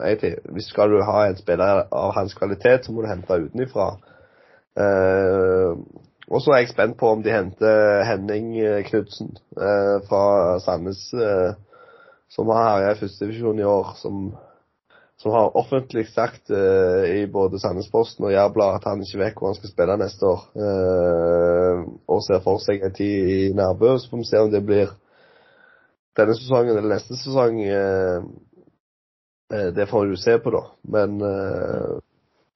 Hvis 0.54 0.70
skal 0.70 0.94
du 0.94 1.00
ha 1.02 1.24
en 1.26 1.40
spiller 1.40 1.82
av 1.90 2.14
hans 2.14 2.36
kvalitet, 2.38 2.86
så 2.86 2.94
må 2.94 3.02
du 3.02 3.10
hente 3.10 3.40
utenfra. 3.48 3.90
Og 6.30 6.42
så 6.42 6.54
er 6.54 6.62
jeg 6.62 6.70
spent 6.70 6.94
på 6.98 7.08
om 7.10 7.24
de 7.24 7.32
henter 7.34 8.04
Henning 8.06 8.52
Knutsen 8.86 9.32
eh, 9.58 9.96
fra 10.06 10.60
Sandnes, 10.62 11.02
eh, 11.14 11.56
som 12.30 12.52
har 12.54 12.68
herja 12.68 12.92
i 12.94 13.00
førstedivisjon 13.00 13.58
i 13.58 13.66
år, 13.66 13.96
som 13.98 14.30
som 15.20 15.32
har 15.32 15.56
offentlig 15.56 16.08
sagt 16.08 16.50
eh, 16.50 17.20
i 17.20 17.26
både 17.28 17.58
Sandnesposten 17.60 18.24
og 18.24 18.32
Jærbladet 18.32 18.78
at 18.78 18.86
han 18.88 19.02
ikke 19.04 19.18
vet 19.20 19.34
hvor 19.36 19.50
han 19.50 19.58
skal 19.58 19.72
spille 19.72 19.96
neste 20.00 20.26
år. 20.26 20.40
Uh, 20.56 21.76
og 22.08 22.22
ser 22.24 22.40
for 22.40 22.56
seg 22.64 22.80
en 22.80 22.94
tid 22.96 23.28
i 23.34 23.52
Nærbø. 23.52 23.98
Så 23.98 24.08
får 24.08 24.18
vi 24.22 24.30
se 24.30 24.40
om 24.40 24.52
det 24.54 24.62
blir 24.64 24.88
denne 26.16 26.34
sesongen 26.38 26.72
eller 26.72 26.94
neste 26.94 27.14
sesong. 27.20 27.54
Uh, 27.68 28.20
det 29.76 29.90
får 29.92 30.08
jo 30.08 30.16
se 30.16 30.38
på, 30.40 30.48
da. 30.54 30.62
Men, 30.94 31.10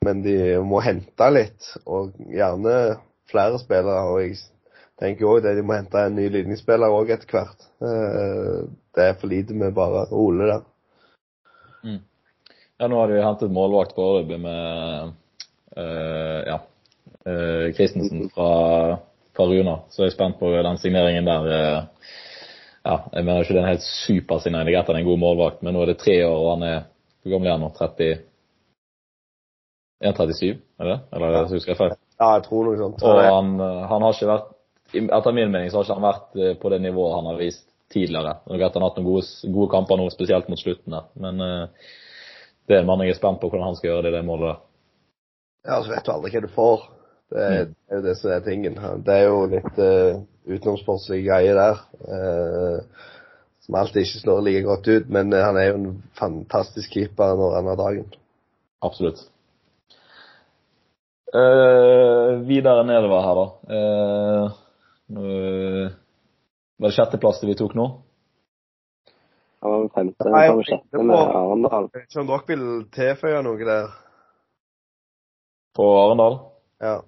men 0.07 0.17
de 0.23 0.37
må 0.63 0.79
hente 0.79 1.27
litt, 1.35 1.67
og 1.91 2.15
gjerne 2.31 3.03
flere 3.31 3.59
spillere. 3.63 4.03
Og 4.11 4.23
jeg 4.23 4.39
tenker 5.01 5.29
òg 5.29 5.43
det 5.45 5.57
de 5.59 5.65
må 5.67 5.77
hente 5.77 6.01
en 6.01 6.17
ny 6.19 6.29
linjespiller 6.33 6.93
òg 6.93 7.13
etter 7.15 7.31
hvert. 7.35 7.69
det 8.95 9.05
er 9.05 9.17
for 9.21 9.31
lite 9.31 9.55
med 9.55 9.75
bare 9.75 10.07
Ole 10.13 10.51
der. 10.53 10.67
Mm. 11.85 12.01
Ja, 12.79 12.89
nå 12.89 12.99
har 12.99 13.11
de 13.11 13.23
hentet 13.23 13.53
målvakt 13.55 13.95
foreløpig 13.95 14.39
med 14.43 15.13
uh, 15.79 16.41
ja, 16.49 16.59
uh, 17.29 17.67
Christensen 17.77 18.31
fra, 18.35 18.49
fra. 19.37 19.47
Så 19.91 20.03
jeg 20.03 20.11
er 20.11 20.17
spent 20.17 20.41
på 20.41 20.51
den 20.55 20.81
signeringen 20.83 21.29
der. 21.29 21.47
Uh, 21.47 22.11
ja, 22.85 22.97
jeg 23.15 23.25
mener 23.25 23.41
ikke 23.41 23.55
det 23.55 23.61
er 23.61 23.65
en 23.65 23.73
helt 23.73 23.87
supersignering. 23.87 24.67
Det 24.67 24.75
er 24.75 24.79
greit 24.79 24.91
han 24.91 24.99
er 24.99 25.05
en 25.05 25.11
god 25.13 25.23
målvakt, 25.23 25.63
men 25.63 25.77
nå 25.77 25.85
er 25.85 25.93
det 25.93 26.01
tre 26.03 26.19
år, 26.27 26.37
og 26.41 26.51
han 26.57 26.69
er 26.69 26.83
Hvor 27.25 27.33
gammel 27.33 27.49
er 27.49 27.55
han 27.57 27.63
nå? 27.65 27.71
30 27.73 28.19
1,37, 30.03 30.57
er 30.81 30.91
det? 30.91 30.99
Eller 31.15 31.37
ja. 31.39 31.45
husker 31.51 31.73
jeg 31.75 31.81
feil? 31.81 31.95
Ja, 32.19 32.33
jeg 32.37 32.45
tror 32.49 32.67
noe 32.67 32.81
sånt. 32.81 33.05
Og 33.05 33.21
han, 33.23 33.55
han, 33.61 34.03
har 34.07 34.17
ikke 34.17 34.33
vært 34.33 34.51
Etter 34.95 35.35
min 35.35 35.51
mening 35.51 35.71
så 35.73 35.81
har 35.81 35.87
ikke 35.89 35.95
han 35.97 36.05
vært 36.05 36.61
på 36.63 36.71
det 36.71 36.79
nivået 36.85 37.17
han 37.17 37.27
har 37.27 37.39
vist 37.41 37.65
tidligere. 37.95 38.39
Nå 38.47 38.59
vet 38.59 38.75
han 38.75 38.85
har 38.85 38.91
hatt 38.91 39.01
noen 39.01 39.09
gode, 39.09 39.53
gode 39.55 39.71
kamper 39.73 40.01
nå, 40.01 40.09
spesielt 40.13 40.51
mot 40.51 40.61
slutten 40.61 40.97
der. 40.97 41.09
Men 41.21 41.43
uh, 41.43 41.89
det 42.69 42.77
er 42.77 42.83
en 42.83 42.91
mann 42.91 43.05
jeg 43.05 43.15
er 43.15 43.21
spent 43.21 43.41
på 43.43 43.51
hvordan 43.51 43.71
han 43.71 43.79
skal 43.79 43.91
gjøre 43.93 44.07
det 44.07 44.13
i 44.13 44.17
det 44.19 44.27
målet. 44.29 44.63
Ja, 45.65 45.81
så 45.81 45.91
vet 45.93 46.07
du 46.07 46.13
aldri 46.13 46.35
hva 46.35 46.45
du 46.45 46.53
får. 46.55 46.87
Det 47.35 47.43
er, 47.43 47.59
mm. 47.65 47.75
det 47.75 47.97
er 47.97 48.01
jo 48.01 48.07
det 48.07 48.17
som 48.21 48.33
er 48.35 48.47
tingen. 48.47 48.81
Det 49.05 49.19
er 49.19 49.27
jo 49.27 49.43
litt 49.53 49.81
uh, 49.81 50.23
utenomsportslige 50.51 51.27
greier 51.29 51.61
der. 51.61 51.85
Uh, 52.05 53.13
som 53.65 53.79
alltid 53.81 54.05
ikke 54.05 54.21
slår 54.21 54.43
like 54.45 54.65
godt 54.67 54.91
ut, 54.91 55.07
men 55.17 55.33
han 55.33 55.57
er 55.57 55.71
jo 55.71 55.77
en 55.79 55.93
fantastisk 56.19 56.99
keeper 56.99 57.39
når 57.39 57.55
han 57.57 57.71
har 57.73 57.79
dagen. 57.81 58.11
Absolutt. 58.85 59.23
Uh, 61.35 62.39
videre 62.47 62.85
nedover 62.87 63.25
her, 63.27 63.35
da. 63.35 63.47
Uh, 63.75 64.47
var 66.79 66.89
det 66.89 66.95
sjetteplass 66.95 67.43
vi 67.43 67.59
tok 67.59 67.75
nå? 67.75 67.87
Han 69.65 69.73
var 69.73 69.89
femte, 69.97 70.29
Nei, 70.31 70.47
han 70.47 70.63
sjette 70.69 71.03
med 71.03 71.19
Arendal. 71.19 71.89
Jeg 71.91 71.99
vet 72.05 72.11
ikke 72.13 72.23
om 72.23 72.31
dere 72.31 72.47
vil 72.53 72.65
tilføye 72.95 73.41
noe 73.43 73.67
der? 73.67 73.89
På 75.75 75.85
Arendal? 76.05 76.39
Ja. 76.85 77.01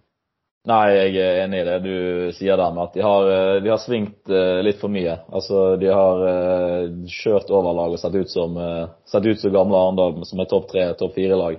Nei, 0.67 0.87
jeg 0.97 1.15
er 1.23 1.45
enig 1.45 1.61
i 1.61 1.69
det 1.69 1.79
du 1.85 1.97
sier 2.35 2.59
der 2.59 2.73
med 2.75 2.83
at 2.89 2.95
de 2.97 3.03
har, 3.07 3.23
eh, 3.31 3.63
de 3.63 3.71
har 3.71 3.79
svingt 3.79 4.27
litt 4.67 4.81
for 4.81 4.91
mye. 4.91 5.15
Altså, 5.31 5.77
De 5.79 5.87
har 5.93 6.17
uh, 6.27 6.91
kjørt 7.07 7.51
over 7.55 7.71
lag 7.79 7.95
og 7.95 8.01
sett 8.03 8.19
ut 8.19 8.31
som, 8.33 8.59
sett 9.07 9.27
ut 9.29 9.39
som 9.39 9.55
gamle 9.55 9.79
Arendal, 9.79 10.19
som 10.27 10.41
er 10.43 10.51
topp 10.51 10.67
tre, 10.73 10.89
topp 10.99 11.15
fire-lag. 11.15 11.55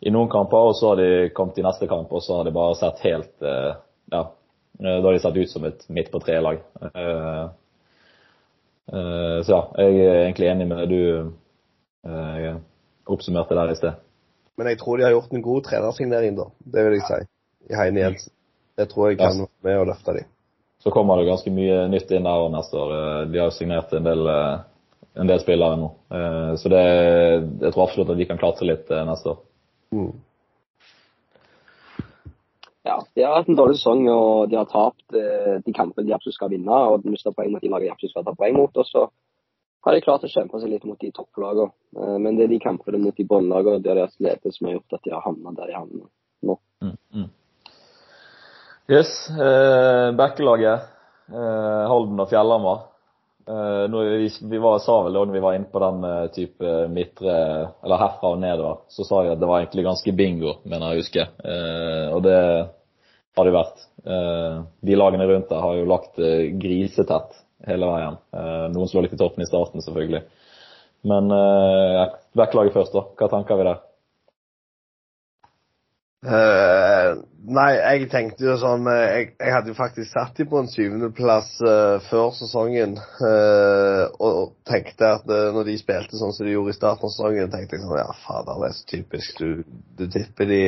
I 0.00 0.12
noen 0.12 0.28
kamper, 0.28 0.70
og 0.70 0.76
så 0.76 0.92
har 0.92 1.00
de 1.00 1.28
kommet 1.36 1.58
i 1.58 1.64
neste 1.64 1.88
kamp, 1.88 2.10
og 2.12 2.22
så 2.22 2.40
har 2.40 2.48
de 2.48 2.52
bare 2.56 2.74
sett 2.76 3.04
helt 3.06 3.46
Ja, 3.46 4.26
da 4.76 4.96
har 5.00 5.12
de 5.12 5.20
sett 5.22 5.36
ut 5.36 5.50
som 5.50 5.64
et 5.64 5.86
midt 5.88 6.10
på 6.12 6.20
tre-lag. 6.20 6.60
Eh, 8.92 9.42
så 9.42 9.52
ja, 9.52 9.62
jeg 9.82 9.98
er 10.04 10.20
egentlig 10.24 10.50
enig 10.50 10.68
med 10.70 10.78
det 10.82 10.86
du 10.92 11.32
eh, 12.06 12.52
oppsummerte 13.10 13.58
der 13.58 13.72
i 13.72 13.78
sted. 13.78 13.98
Men 14.56 14.70
jeg 14.70 14.80
tror 14.80 14.98
de 14.98 15.06
har 15.06 15.14
gjort 15.16 15.34
en 15.34 15.44
god 15.44 15.66
trenersignering, 15.66 16.38
da. 16.38 16.46
Det 16.64 16.86
vil 16.86 16.96
jeg 16.96 17.08
si. 17.08 17.18
I 17.72 17.76
Heine 17.80 18.04
Jensen. 18.04 18.32
Det 18.76 18.88
tror 18.92 19.10
jeg 19.10 19.18
kan 19.18 19.42
være 19.42 19.66
med 19.66 19.82
å 19.82 19.88
løfte 19.90 20.14
dem. 20.18 20.30
Så 20.84 20.92
kommer 20.94 21.18
det 21.18 21.26
ganske 21.26 21.50
mye 21.50 21.86
nytt 21.90 22.12
inn 22.14 22.28
der 22.28 22.48
neste 22.52 22.78
år. 22.78 22.94
Eh, 22.96 23.20
de 23.32 23.42
har 23.42 23.52
signert 23.56 23.92
en 23.96 24.06
del, 24.06 24.30
en 25.16 25.32
del 25.32 25.42
spillere 25.42 25.80
nå. 25.80 25.90
Så 26.60 26.70
det, 26.70 26.82
jeg 27.64 27.72
tror 27.72 27.86
absolutt 27.86 28.12
at 28.12 28.20
de 28.20 28.26
kan 28.28 28.38
klatre 28.40 28.68
litt 28.68 28.92
neste 29.08 29.32
år. 29.32 29.40
Mm. 29.94 30.14
Ja, 32.86 33.00
de 33.14 33.22
har 33.22 33.34
hatt 33.34 33.48
en 33.50 33.58
dårlig 33.58 33.80
sesong 33.80 34.04
og 34.12 34.50
de 34.50 34.58
har 34.60 34.68
tapt 34.70 35.16
eh, 35.18 35.56
de 35.64 35.72
kampene 35.74 36.06
de 36.06 36.14
absolutt 36.14 36.36
skal 36.38 36.52
vinne. 36.52 36.82
Og 36.90 37.02
de 37.02 37.10
mister 37.10 37.34
poeng 37.34 37.50
mot 37.54 37.62
de 37.62 37.70
lagene 37.70 37.90
de 37.90 37.94
absolutt 37.94 38.14
skal 38.14 38.26
ta 38.28 38.34
poeng 38.38 38.54
mot. 38.58 38.78
Og 38.78 38.86
så 38.86 39.08
har 39.86 39.94
de 39.94 40.02
klart 40.04 40.26
å 40.26 40.30
kjempe 40.30 40.60
seg 40.62 40.70
litt 40.70 40.86
mot 40.86 41.00
de 41.02 41.10
topplagene. 41.14 41.72
Eh, 41.98 42.16
men 42.22 42.38
det 42.38 42.46
er 42.46 42.54
de 42.54 42.60
kampene 42.62 43.00
mot 43.02 43.16
de 43.16 43.26
båndlagene 43.26 43.82
der 43.82 43.98
de 43.98 44.04
har 44.06 44.12
slitt, 44.14 44.46
som 44.54 44.70
har 44.70 44.78
gjort 44.78 44.98
at 44.98 45.06
de 45.06 45.14
har 45.16 45.24
havna 45.26 45.54
der 45.58 45.72
de 45.72 45.78
havner 45.78 46.06
nå. 46.46 46.58
Mm, 46.84 46.96
mm. 47.14 47.30
Yes. 48.92 49.14
Eh, 49.34 50.08
Bekkelaget. 50.18 50.92
Eh, 51.26 51.82
Halden 51.90 52.22
og 52.22 52.30
Fjellhamar. 52.30 52.84
Uh, 53.46 53.86
vi, 54.18 54.30
vi 54.50 54.58
var, 54.58 54.78
sa 54.82 54.96
vel 55.06 55.14
da 55.14 55.24
vi 55.30 55.42
var 55.42 55.54
inne 55.54 55.70
på 55.70 55.82
den 55.82 56.04
uh, 56.04 56.26
type 56.34 56.72
midtre, 56.90 57.34
eller 57.84 58.00
herfra 58.00 58.32
og 58.34 58.40
nedover, 58.42 58.80
så 58.90 59.06
sa 59.06 59.22
vi 59.22 59.30
at 59.34 59.42
det 59.42 59.50
var 59.50 59.62
egentlig 59.62 59.84
ganske 59.86 60.14
bingo, 60.18 60.56
mener 60.66 60.94
jeg 60.94 61.04
husker. 61.04 61.30
Uh, 61.44 62.16
og 62.16 62.24
det 62.26 62.40
har 63.36 63.44
det 63.44 63.52
vært. 63.52 63.82
de 64.88 64.96
lagene 64.96 65.26
rundt 65.28 65.50
der 65.50 65.60
har 65.60 65.74
jo 65.76 65.88
lagt 65.90 66.16
grisetett 66.56 67.34
hele 67.68 67.88
veien. 67.90 68.14
noen 68.72 68.88
slår 68.88 69.04
litt 69.04 69.12
i 69.12 69.18
toppen 69.20 69.44
i 69.44 69.48
starten, 69.50 69.82
selvfølgelig. 69.84 70.22
Men 71.06 71.28
uh, 71.30 72.16
vekklaget 72.38 72.74
først, 72.74 72.96
da. 72.96 73.04
Hva 73.18 73.28
tenker 73.30 73.60
vi 73.60 73.68
der? 73.68 73.82
Nei, 77.46 77.72
jeg 77.78 78.08
tenkte 78.10 78.42
jo 78.42 78.54
sånn 78.58 78.88
eh, 78.90 79.04
Jeg, 79.04 79.26
jeg 79.38 79.52
hadde 79.54 79.70
jo 79.70 79.76
faktisk 79.78 80.10
satt 80.10 80.38
dem 80.38 80.48
på 80.50 80.58
en 80.58 80.70
syvendeplass 80.70 81.52
uh, 81.62 82.02
før 82.08 82.32
sesongen. 82.34 82.96
Uh, 83.20 84.10
og 84.18 84.56
tenkte 84.66 85.12
at 85.20 85.28
uh, 85.30 85.52
når 85.54 85.68
de 85.68 85.76
spilte 85.78 86.18
sånn 86.18 86.34
som 86.34 86.48
de 86.48 86.56
gjorde 86.56 86.74
i 86.74 86.78
starten 86.78 87.06
av 87.06 87.12
sesongen, 87.14 87.52
tenkte 87.52 87.78
jeg 87.78 87.84
sånn 87.84 88.00
Ja, 88.00 88.08
fader, 88.24 88.58
det 88.64 88.72
er 88.72 88.74
så 88.80 88.88
typisk. 88.90 89.38
Du, 89.38 89.78
du 90.00 90.04
tipper 90.10 90.50
de 90.50 90.62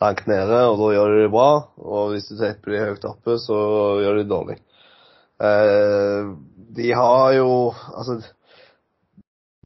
langt 0.00 0.24
nede, 0.30 0.62
og 0.70 0.80
da 0.80 0.88
gjør 0.94 1.12
de 1.12 1.20
det 1.26 1.34
bra. 1.34 1.50
Og 1.84 2.14
hvis 2.14 2.30
du 2.30 2.38
tipper 2.40 2.72
de 2.72 2.82
høyt 2.86 3.06
oppe, 3.10 3.36
så 3.44 3.60
gjør 4.00 4.16
de 4.16 4.24
det 4.24 4.32
dårlig. 4.32 4.58
de 6.78 6.88
har 6.98 7.32
jo 7.36 7.50
Altså 7.94 8.16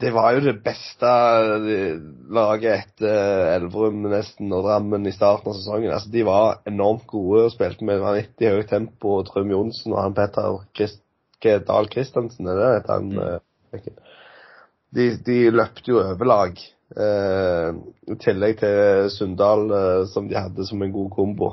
det 0.03 0.11
var 0.11 0.35
jo 0.35 0.43
det 0.43 0.57
beste 0.65 1.11
laget 2.35 2.73
etter 2.73 3.53
Elverum 3.55 4.03
nesten 4.11 4.51
og 4.51 4.65
Drammen 4.67 5.07
i 5.07 5.15
starten 5.15 5.53
av 5.53 5.59
sesongen. 5.59 5.93
Altså, 5.95 6.11
de 6.11 6.25
var 6.27 6.63
enormt 6.67 7.05
gode 7.11 7.45
og 7.47 7.53
spilte 7.55 7.87
med 7.87 8.03
vanvittig 8.03 8.51
høyt 8.51 8.71
tempo. 8.73 9.21
Trym 9.29 9.53
Johnsen 9.55 9.95
og 9.95 10.01
han 10.03 10.17
Petter 10.17 10.59
Christ 10.75 11.03
Dahl 11.43 11.89
Christensen, 11.91 12.47
er 12.47 12.59
det 12.61 12.87
han? 12.87 13.11
Mm. 13.11 13.75
Eh, 13.75 13.87
de, 14.95 15.07
de, 15.27 15.39
løpte 15.55 15.91
jo 15.91 16.01
over 16.03 16.29
lag. 16.31 16.59
Eh, 16.93 17.69
I 18.15 18.19
tillegg 18.23 18.59
til 18.61 19.11
Sunndal, 19.11 19.65
eh, 19.75 20.01
som 20.11 20.27
de 20.31 20.39
hadde 20.39 20.67
som 20.69 20.83
en 20.83 20.95
god 20.95 21.11
kombo. 21.15 21.53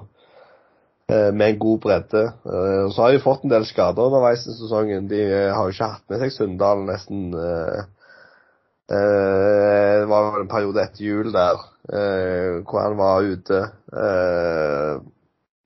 Eh, 1.10 1.30
med 1.34 1.56
en 1.56 1.62
god 1.62 1.80
bredde. 1.86 2.26
Eh, 2.46 2.84
så 2.94 3.06
har 3.06 3.14
de 3.14 3.22
fått 3.24 3.46
en 3.46 3.54
del 3.54 3.66
skader 3.70 4.10
underveis 4.10 4.46
i 4.46 4.58
sesongen. 4.58 5.10
De 5.10 5.22
eh, 5.26 5.48
har 5.54 5.70
jo 5.70 5.78
ikke 5.78 5.94
hatt 5.96 6.06
med 6.12 6.26
seg 6.26 6.36
Sunndal 6.38 6.86
nesten. 6.90 7.32
Eh, 7.34 7.80
Eh, 7.80 7.99
det 8.90 10.10
var 10.10 10.40
en 10.40 10.50
periode 10.50 10.82
etter 10.82 11.04
jul 11.06 11.28
der 11.34 11.60
eh, 11.94 12.60
hvor 12.66 12.82
han 12.82 12.98
var 12.98 13.28
ute. 13.28 13.60
Eh, 13.94 14.94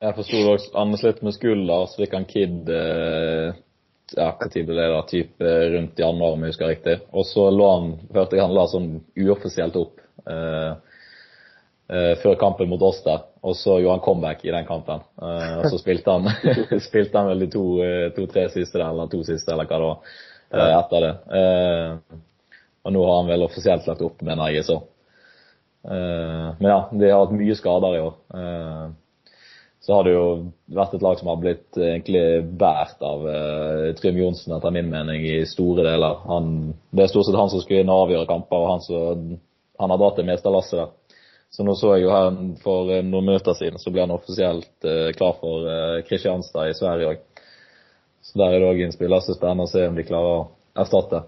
jeg 0.03 0.17
forsto 0.17 0.41
det 0.41 0.55
også 0.57 0.73
Anders 0.81 1.05
litt 1.05 1.21
med 1.23 1.35
skulder, 1.37 1.85
så 1.87 2.03
fikk 2.03 2.17
han 2.17 2.27
Kid 2.27 2.73
ja, 4.17 4.31
når 4.39 4.65
ble 4.67 4.77
det 4.77 4.87
da? 4.91 5.01
Type 5.09 5.51
rundt 5.73 5.99
januar, 5.99 6.35
om 6.35 6.43
jeg 6.43 6.53
husker 6.53 6.71
riktig. 6.71 6.97
Og 7.13 7.25
så 7.27 7.47
lå 7.53 7.69
han, 7.69 7.93
hørte 8.13 8.37
jeg 8.37 8.45
han 8.45 8.55
la 8.55 8.65
sånn 8.69 8.89
uoffisielt 9.19 9.77
opp 9.79 10.01
eh, 10.29 10.73
eh, 11.93 12.11
før 12.21 12.37
kampen 12.41 12.69
mot 12.71 12.83
oss 12.85 13.01
der. 13.05 13.23
Og 13.43 13.57
så 13.59 13.79
gjorde 13.79 13.97
han 13.97 14.05
comeback 14.05 14.43
i 14.45 14.53
den 14.53 14.67
kampen. 14.67 15.03
Eh, 15.21 15.55
og 15.61 15.69
så 15.71 15.81
spilte 15.81 16.17
han, 16.17 16.29
spilte 16.89 17.19
han 17.19 17.31
vel 17.31 17.45
de 17.45 17.49
to-tre 17.55 18.45
to, 18.47 18.53
siste 18.57 18.79
der, 18.79 18.91
eller 18.91 19.09
to 19.11 19.23
siste, 19.27 19.55
eller 19.55 19.69
hva 19.69 19.81
det 19.81 19.89
var, 19.89 20.21
etter 20.83 21.07
det. 21.07 21.15
Og 22.83 22.95
nå 22.95 23.05
har 23.07 23.21
han 23.21 23.29
vel 23.31 23.45
offisielt 23.45 23.87
lagt 23.87 24.03
opp, 24.03 24.19
mener 24.25 24.51
jeg 24.51 24.67
så. 24.67 24.81
Uh, 25.83 26.51
men 26.59 26.67
ja, 26.69 26.81
de 26.91 27.09
har 27.09 27.23
hatt 27.23 27.35
mye 27.35 27.55
skader 27.59 27.95
i 27.95 28.03
år. 28.03 28.17
Uh, 28.33 29.31
så 29.83 29.97
har 29.97 30.05
det 30.07 30.13
jo 30.13 30.27
vært 30.71 30.93
et 30.95 31.03
lag 31.03 31.17
som 31.19 31.27
har 31.27 31.39
blitt 31.41 31.75
egentlig 31.75 32.23
båret 32.55 33.01
av 33.03 33.25
Trym 33.97 34.15
Johnsen, 34.21 34.53
etter 34.55 34.71
min 34.71 34.87
mening, 34.87 35.25
i 35.27 35.41
store 35.43 35.83
deler. 35.83 36.21
Han, 36.29 36.53
det 36.95 37.03
er 37.03 37.11
stort 37.11 37.27
sett 37.27 37.35
han 37.35 37.51
som 37.51 37.59
skulle 37.59 37.81
inn 37.83 37.91
og 37.91 38.05
avgjøre 38.05 38.29
kamper, 38.29 38.63
og 38.63 38.69
han, 38.71 38.85
som, 38.85 39.25
han 39.83 39.91
har 39.91 39.99
dratt 39.99 40.21
det 40.21 40.25
meste 40.29 40.47
av 40.47 40.55
lasset 40.55 40.79
der. 40.79 41.19
Så 41.51 41.67
nå 41.67 41.75
så 41.75 41.91
jeg 41.97 42.05
jo 42.05 42.13
her 42.15 42.31
for 42.63 42.93
noen 42.93 43.27
minutter 43.27 43.59
siden, 43.59 43.75
så 43.75 43.91
ble 43.91 44.05
han 44.05 44.15
offisielt 44.15 44.87
klar 45.19 45.35
for 45.43 45.67
Kristianstad 46.07 46.71
i 46.71 46.79
Sverige 46.79 47.11
òg. 47.11 47.27
Så 48.23 48.39
der 48.39 48.55
er 48.55 48.63
det 48.63 48.69
òg 48.71 48.85
en 48.85 48.95
spiller 48.95 49.19
som 49.19 49.35
er 49.35 49.41
spennende 49.41 49.67
å 49.67 49.73
se 49.73 49.83
om 49.83 49.99
de 49.99 50.07
klarer 50.07 50.37
å 50.37 50.45
erstatte. 50.79 51.25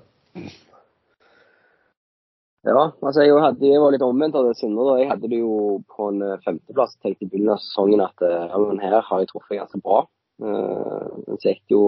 Ja, 2.66 2.92
altså 3.06 3.22
jeg, 3.22 3.34
hadde, 3.38 3.68
jeg 3.70 3.78
var 3.78 3.94
litt 3.94 4.02
omvendt 4.02 4.36
av 4.40 4.48
det 4.48 4.56
Sindre. 4.58 4.96
Jeg 4.98 5.12
hadde 5.12 5.30
det 5.30 5.38
jo 5.38 5.78
på 5.92 6.08
en 6.10 6.24
eh, 6.26 6.40
femteplass. 6.42 6.96
Tenkte 6.98 7.28
i 7.28 7.30
begynnelsen 7.30 7.54
av 7.54 7.62
sesongen 7.62 8.02
at 8.02 8.24
eh, 8.26 8.46
ja, 8.50 8.62
men 8.64 8.82
her 8.82 8.96
har 9.06 9.22
jeg 9.22 9.30
truffet 9.30 9.60
ganske 9.60 9.82
bra. 9.86 10.00
Uh, 10.42 11.12
men 11.22 11.38
så 11.40 11.52
gikk 11.52 11.62
det 11.62 11.76
jo 11.76 11.84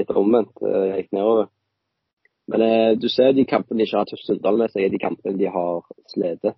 litt 0.00 0.14
omvendt. 0.16 0.56
Jeg 0.64 1.02
gikk 1.02 1.12
nedover. 1.18 1.50
Men 2.50 2.96
du 2.98 3.06
ser 3.12 3.36
de 3.36 3.44
kampene 3.46 3.78
de 3.78 3.86
ikke 3.86 3.98
har 4.00 4.08
hatt 4.08 4.24
Sunndal 4.24 4.56
med 4.58 4.72
seg, 4.72 4.86
er 4.86 4.90
de 4.90 5.02
kampene 5.02 5.38
de 5.38 5.52
har 5.54 5.84
slitt. 6.10 6.48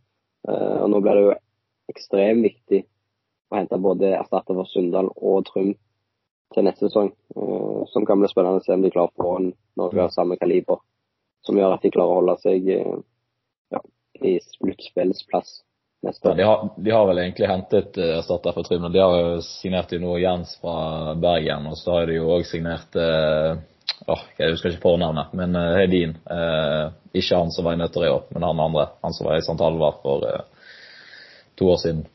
Og 0.48 0.86
nå 0.88 1.00
blir 1.04 1.18
det 1.18 1.24
jo 1.26 1.34
ekstremt 1.92 2.46
viktig 2.46 2.80
å 3.52 3.58
hente 3.58 3.80
både 3.82 4.14
erstatter 4.16 4.56
for 4.56 4.70
Sunndal 4.70 5.10
og 5.12 5.44
Trym 5.50 5.74
til 6.54 6.64
neste 6.64 6.88
sesong. 6.88 7.12
Som 7.92 8.08
kan 8.08 8.22
bli 8.22 8.30
spennende 8.32 8.62
å 8.62 8.64
se 8.64 8.72
om 8.72 8.86
de 8.86 8.92
klarer 8.94 9.12
å 9.12 9.20
få 9.20 9.34
noe 9.50 10.06
av 10.06 10.14
samme 10.16 10.40
kaliber. 10.40 10.80
Som 11.44 11.60
gjør 11.60 11.76
at 11.76 11.84
de 11.84 11.92
klarer 11.92 12.14
å 12.14 12.20
holde 12.22 12.38
seg 12.40 12.72
i 14.20 14.40
sluttspillsplass 14.40 15.62
neste. 16.02 16.28
Ja, 16.28 16.34
de, 16.34 16.42
har, 16.42 16.68
de, 16.76 16.90
har, 16.90 17.06
vel 17.06 17.18
egentlig 17.18 17.48
hentet 17.48 17.98
uh, 17.98 18.18
erstatter 18.18 18.54
for 18.56 18.66
Trym. 18.66 18.86
De 18.92 19.02
har 19.02 19.18
jo 19.18 19.42
signert 19.46 19.92
jo 19.92 20.00
nå 20.02 20.16
Jens 20.22 20.56
fra 20.62 21.14
Bergen, 21.18 21.68
og 21.70 21.78
så 21.78 21.98
har 21.98 22.10
de 22.10 22.18
jo 22.18 22.30
òg 22.34 22.46
signert 22.48 22.98
uh, 22.98 23.54
oh, 24.10 24.24
Jeg 24.38 24.54
husker 24.54 24.72
ikke 24.72 24.86
fornavnet, 24.86 25.34
men 25.38 25.56
uh, 25.58 25.76
Hedin. 25.78 26.16
Uh, 26.26 26.90
ikke 27.14 27.38
han 27.38 27.54
som 27.54 27.68
var 27.68 27.76
i 27.76 27.82
Nøtter 27.82 28.06
i 28.08 28.12
år, 28.12 28.26
men 28.34 28.46
han 28.48 28.66
andre. 28.66 28.88
Han 29.04 29.16
som 29.16 29.28
var 29.28 29.38
i 29.38 29.44
St. 29.44 29.58
Halvard 29.60 30.02
for 30.02 30.28
to 31.60 31.66
år 31.68 31.76
siden. 31.82 32.06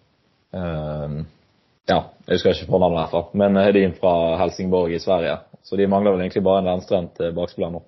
ja, 1.88 1.98
jeg 2.26 2.34
husker 2.34 2.56
ikke 2.56 2.72
fornavnet 2.72 2.98
i 2.98 3.02
hvert 3.04 3.14
fall. 3.14 3.28
Men 3.38 3.60
Hedin 3.62 3.94
fra 4.00 4.14
Helsingborg 4.42 4.96
i 4.96 5.00
Sverige. 5.00 5.36
Så 5.62 5.78
de 5.78 5.86
mangler 5.88 6.16
vel 6.16 6.24
egentlig 6.26 6.42
bare 6.44 6.64
en 6.64 6.72
venstrehendt 6.72 7.22
bakspiller 7.38 7.76
nå. 7.76 7.84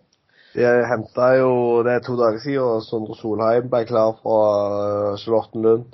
De 0.56 0.70
henta 0.90 1.28
jo 1.38 1.52
Det 1.86 1.94
er 1.94 2.06
to 2.06 2.16
dager 2.18 2.42
siden 2.44 2.86
Sondre 2.86 3.18
Solheim 3.20 3.70
ble 3.70 3.84
klar 3.90 4.16
fra 4.22 4.40
Charlottenlund. 5.22 5.94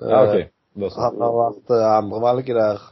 Ja, 0.00 0.22
okay. 0.24 0.48
Han 0.96 1.20
har 1.20 1.36
vært 1.36 1.74
uh, 1.74 1.84
andrevalget 1.98 2.56
der. 2.56 2.86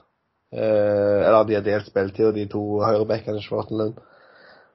Eller 0.53 1.45
de 1.49 1.57
har 1.57 1.65
delt 1.65 1.89
spilletid, 1.89 2.33
de 2.37 2.47
to 2.49 2.63
høyrebackene 2.81 3.41
i 3.41 3.45
Charlottenlund. 3.45 3.99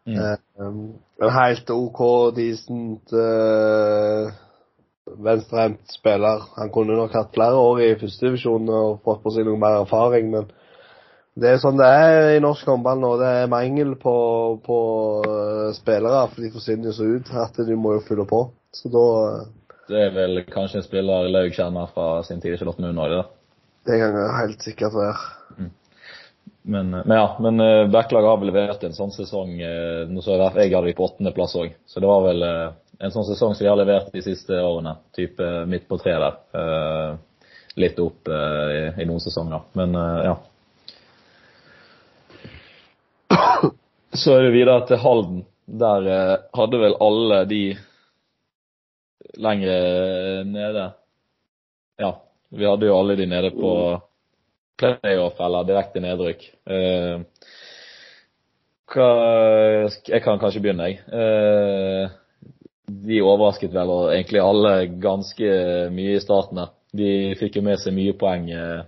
Mm. 0.05 0.93
En 1.23 1.31
helt 1.33 1.69
OK, 1.73 2.01
decent 2.35 3.13
uh, 3.15 4.33
venstrehendt 5.05 5.93
spiller. 5.93 6.43
Han 6.57 6.71
kunne 6.73 6.97
nok 6.97 7.13
hatt 7.15 7.33
flere 7.35 7.59
år 7.59 7.81
i 7.83 7.93
førstedivisjon 7.99 8.69
og 8.69 9.01
fått 9.05 9.23
på 9.23 9.33
seg 9.35 9.47
noe 9.47 9.59
mer 9.59 9.81
erfaring, 9.83 10.29
men 10.33 10.51
det 11.33 11.49
er 11.49 11.61
sånn 11.61 11.79
det 11.79 11.87
er 11.89 12.35
i 12.35 12.41
norsk 12.43 12.67
håndball 12.69 12.99
nå. 13.01 13.11
Det 13.17 13.29
er 13.39 13.51
mangel 13.51 13.95
på, 14.01 14.15
på 14.65 14.79
uh, 15.25 15.69
spillere, 15.73 16.27
for 16.29 16.45
de 16.45 16.51
forsvinner 16.53 16.91
jo 16.91 16.97
så 16.99 17.07
ut 17.09 17.31
at 17.41 17.57
de 17.65 17.77
må 17.77 17.95
jo 17.95 18.03
fylle 18.05 18.25
på. 18.29 18.43
Så 18.73 18.91
da 18.93 19.05
uh, 19.41 19.47
Det 19.89 20.03
er 20.05 20.13
vel 20.13 20.43
kanskje 20.45 20.81
en 20.81 20.85
spiller 20.85 21.31
Laug 21.33 21.55
kjenner 21.55 21.89
fra 21.95 22.21
sin 22.27 22.43
tid 22.43 22.53
i 22.53 22.59
Charlottenlund 22.61 23.01
òg, 23.01 23.15
det? 23.15 23.23
Det 23.89 23.97
kan 23.99 24.19
jeg 24.19 24.37
helt 24.37 24.67
sikkert 24.67 24.99
være. 24.99 25.25
Mm. 25.57 25.73
Men, 26.75 26.93
men, 27.01 27.15
ja, 27.17 27.25
men 27.43 27.65
backlaget 27.91 28.29
har 28.29 28.39
vel 28.39 28.53
levert 28.53 28.85
en 28.87 28.95
sånn 28.95 29.11
sesong 29.11 29.57
nå 30.07 30.21
så 30.23 30.37
Jeg, 30.37 30.53
jeg 30.61 30.71
hadde 30.71 30.87
de 30.87 30.93
på 30.95 31.03
åttendeplass 31.09 31.57
òg, 31.59 31.73
så 31.83 31.99
det 31.99 32.07
var 32.07 32.23
vel 32.23 32.45
en 32.47 33.11
sånn 33.11 33.27
sesong 33.27 33.51
som 33.51 33.65
de 33.65 33.67
har 33.73 33.81
levert 33.81 34.13
de 34.13 34.23
siste 34.23 34.55
årene. 34.55 34.93
Type 35.17 35.49
midt 35.67 35.89
på 35.89 35.99
tre 35.99 36.13
der. 36.23 36.39
litt 37.75 37.99
opp 37.99 38.31
i, 38.31 38.79
i, 39.01 39.09
noen 39.09 39.19
sesonger. 39.19 39.65
Men 39.75 39.97
ja. 40.23 40.37
Så 44.13 44.35
er 44.37 44.43
det 44.45 44.53
videre 44.53 44.85
til 44.85 45.01
Halden. 45.01 45.41
Der 45.65 46.07
eh, 46.11 46.41
hadde 46.53 46.79
vel 46.81 46.95
alle 47.01 47.39
de 47.49 47.63
lengre 49.41 49.77
nede 50.45 50.91
Ja, 51.97 52.11
vi 52.49 52.67
hadde 52.67 52.89
jo 52.89 52.97
alle 52.99 53.15
de 53.17 53.25
nede 53.25 53.49
på 53.55 53.71
playoff 54.77 55.39
eller 55.41 55.65
direkte 55.65 56.03
nedrykk. 56.03 56.45
Eh, 56.65 57.21
jeg 58.93 60.21
kan 60.21 60.37
kanskje 60.41 60.61
begynne, 60.61 60.91
jeg. 60.91 61.01
Eh, 61.09 62.13
de 62.85 63.21
overrasket 63.25 63.73
vel 63.73 63.93
egentlig 64.11 64.43
alle 64.43 64.73
ganske 65.01 65.53
mye 65.95 66.17
i 66.19 66.21
starten. 66.21 66.65
De 66.93 67.33
fikk 67.39 67.57
jo 67.57 67.65
med 67.65 67.81
seg 67.81 67.97
mye 67.97 68.13
poeng 68.13 68.49
eh, 68.53 68.81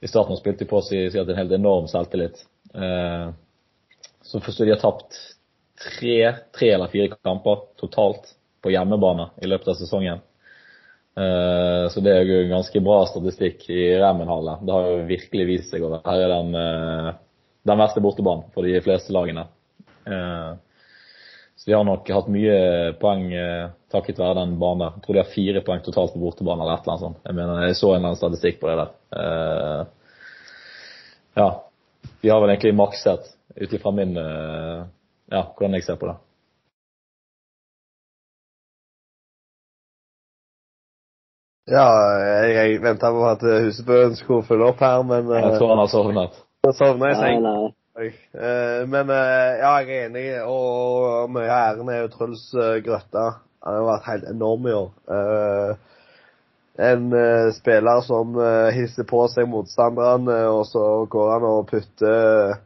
i 0.00 0.08
starten 0.08 0.36
og 0.36 0.40
spilte 0.40 0.68
på 0.68 0.80
seg 0.86 1.12
en 1.12 1.36
helt 1.36 1.56
enorm 1.60 1.90
selvtillit. 1.92 2.46
Eh, 4.34 4.40
så 4.40 4.40
forstår 4.40 4.64
de 4.64 4.70
har 4.70 4.78
tapt 4.78 5.14
tre, 5.98 6.34
tre 6.58 6.70
eller 6.70 6.86
fire 6.86 7.08
kamper 7.22 7.56
totalt 7.76 8.34
på 8.62 8.70
hjemmebane 8.70 9.30
i 9.42 9.46
løpet 9.46 9.68
av 9.68 9.74
sesongen. 9.74 10.22
Uh, 11.14 11.86
så 11.94 12.00
det 12.02 12.10
er 12.10 12.24
jo 12.26 12.48
ganske 12.50 12.80
bra 12.82 13.04
statistikk 13.06 13.68
i 13.70 13.92
Remmenhallen. 14.00 14.64
Det 14.66 14.72
har 14.74 14.86
jo 14.88 15.04
virkelig 15.06 15.44
vist 15.46 15.70
seg 15.70 15.84
å 15.86 15.92
være 15.94 16.26
den, 16.26 16.56
uh, 16.58 17.12
den 17.62 17.78
verste 17.78 18.02
bortebanen 18.02 18.48
for 18.54 18.66
de 18.66 18.80
fleste 18.82 19.14
lagene. 19.14 19.44
Uh, 20.08 20.56
så 21.54 21.70
de 21.70 21.76
har 21.76 21.86
nok 21.86 22.10
hatt 22.10 22.32
mye 22.34 22.56
poeng 22.98 23.28
takket 23.94 24.18
være 24.18 24.40
den 24.40 24.56
banen. 24.58 24.96
Jeg 24.96 25.04
tror 25.04 25.14
de 25.14 25.22
har 25.22 25.30
fire 25.36 25.62
poeng 25.62 25.84
totalt 25.86 26.16
på 26.16 26.24
bortebane 26.24 26.64
eller 26.64 26.80
et 26.80 26.82
eller 26.82 26.96
annet 26.96 27.04
sånt. 27.06 27.22
Jeg 27.22 27.38
mener, 27.38 27.62
jeg 27.68 27.78
så 27.78 27.92
en 27.92 27.94
eller 27.94 28.08
annen 28.10 28.18
statistikk 28.18 28.58
på 28.58 28.72
det 28.72 28.76
der. 28.82 29.86
ja. 31.38 31.48
De 32.24 32.30
har 32.32 32.40
vel 32.40 32.54
egentlig 32.54 32.72
makset 32.74 33.26
ut 33.60 33.72
ifra 33.76 33.90
min 33.92 34.16
eh, 34.16 34.84
Ja, 35.28 35.42
hvordan 35.56 35.74
jeg 35.76 35.84
ser 35.84 35.98
på 36.00 36.06
det. 36.08 36.14
Ja, 41.68 41.84
jeg, 42.20 42.54
jeg 42.56 42.80
venta 42.84 43.10
på 43.12 43.22
at 43.28 43.44
Husebøen 43.44 44.16
skulle 44.16 44.44
følge 44.48 44.70
opp 44.72 44.80
her, 44.84 45.02
men 45.04 45.28
Jeg 45.32 45.58
tror 45.58 45.74
han 45.74 45.82
har 45.82 45.92
sovnet. 45.92 46.40
sovna 46.80 47.10
i 47.12 47.16
seng. 47.20 47.46
Eh, 48.00 48.80
men 48.88 49.12
eh, 49.12 49.52
ja, 49.60 49.74
jeg 49.84 49.98
er 50.00 50.06
enig, 50.08 50.26
og 50.48 51.28
mye 51.32 51.44
av 51.48 51.74
æren 51.76 51.92
er 51.92 52.02
jo 52.06 52.12
Truls 52.16 52.46
Grøtta. 52.88 53.26
Han 53.64 53.78
har 53.82 53.88
vært 53.90 54.08
helt 54.10 54.30
enorm 54.32 54.68
i 54.68 54.76
år. 54.80 54.90
En 56.78 57.12
eh, 57.12 57.52
spiller 57.54 58.00
som 58.02 58.34
eh, 58.40 58.74
hisser 58.74 59.06
på 59.06 59.20
seg 59.30 59.46
motstanderne, 59.46 60.40
og 60.50 60.64
så 60.66 60.82
går 61.10 61.28
han 61.36 61.44
og 61.46 61.68
putter 61.70 62.56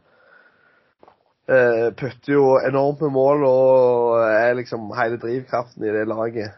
eh, 1.49 1.89
Putter 1.97 2.33
jo 2.33 2.47
enormt 2.65 3.03
med 3.05 3.13
mål 3.13 3.45
og 3.49 4.23
er 4.25 4.57
liksom 4.57 4.89
hele 4.97 5.21
drivkraften 5.21 5.85
i 5.85 5.93
det 5.93 6.07
laget. 6.09 6.57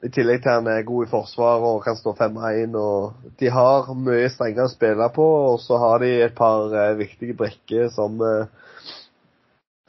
I 0.00 0.08
tillegg 0.14 0.44
til 0.44 0.52
han 0.54 0.68
er 0.70 0.86
god 0.86 1.08
i 1.08 1.10
forsvar 1.10 1.64
og 1.66 1.82
kan 1.84 1.98
stå 1.98 2.14
5-1. 2.18 2.76
og 2.78 3.34
De 3.42 3.50
har 3.50 3.90
mye 3.98 4.30
strengere 4.30 4.68
å 4.70 4.72
spille 4.72 5.08
på, 5.14 5.26
og 5.50 5.58
så 5.64 5.80
har 5.82 5.98
de 6.04 6.12
et 6.22 6.38
par 6.38 6.70
viktige 7.02 7.34
brikker 7.42 7.90
som 7.94 8.22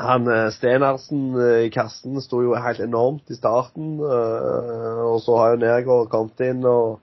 han 0.02 0.26
Stenersen 0.26 0.52
Stenarsen 0.56 1.24
eh, 1.42 1.66
i 1.68 1.72
kassen 1.74 2.22
sto 2.24 2.42
jo 2.44 2.56
helt 2.58 2.82
enormt 2.84 3.30
i 3.32 3.38
starten, 3.38 4.00
eh, 4.00 5.02
og 5.06 5.20
så 5.24 5.38
har 5.40 5.54
jo 5.54 5.62
Nergård 5.64 6.10
kommet 6.12 6.44
inn 6.46 6.66
og, 6.68 7.02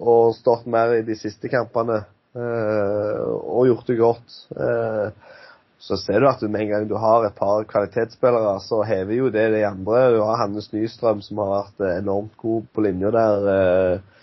og 0.00 0.34
stått 0.38 0.68
mer 0.70 0.96
i 0.98 1.04
de 1.06 1.16
siste 1.18 1.50
kampene 1.52 2.02
eh, 2.34 3.20
og 3.24 3.68
gjort 3.70 3.90
det 3.90 3.98
godt. 4.00 4.38
Eh, 4.56 5.36
så 5.80 5.96
ser 5.96 6.20
du 6.20 6.28
at 6.28 6.42
med 6.44 6.60
en 6.66 6.72
gang 6.74 6.88
du 6.88 6.96
har 7.00 7.24
et 7.24 7.36
par 7.36 7.64
kvalitetsspillere, 7.68 8.58
så 8.60 8.82
hever 8.84 9.16
jo 9.16 9.30
det 9.32 9.46
de 9.54 9.62
andre. 9.64 10.10
Du 10.12 10.20
har 10.20 10.42
Hannes 10.42 10.68
Nystrøm 10.74 11.22
som 11.24 11.40
har 11.40 11.54
vært 11.54 11.84
eh, 11.86 11.98
enormt 12.02 12.36
god 12.40 12.68
på 12.74 12.84
linja 12.84 13.12
der 13.16 13.48
eh, 13.54 14.19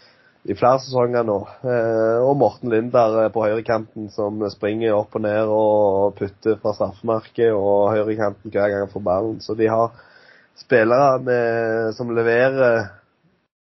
i 0.47 0.55
flere 0.55 0.79
sesonger 0.79 1.25
nå. 1.27 1.37
Eh, 1.67 2.19
og 2.23 2.37
Morten 2.39 2.71
Linder 2.71 3.17
eh, 3.23 3.31
på 3.33 3.43
høyrekanten 3.43 4.07
som 4.13 4.39
springer 4.53 4.95
opp 4.95 5.17
og 5.19 5.25
ned 5.25 5.51
og 5.51 6.15
putter 6.19 6.55
fra 6.61 6.73
straffemerket 6.77 7.51
og 7.51 7.91
høyrekanten 7.91 8.53
hver 8.53 8.71
gang 8.71 8.85
han 8.85 8.93
får 8.93 9.05
ballen. 9.09 9.41
Så 9.43 9.57
de 9.59 9.67
har 9.71 9.91
spillere 10.57 11.19
med, 11.25 11.91
som 11.97 12.13
leverer 12.15 12.87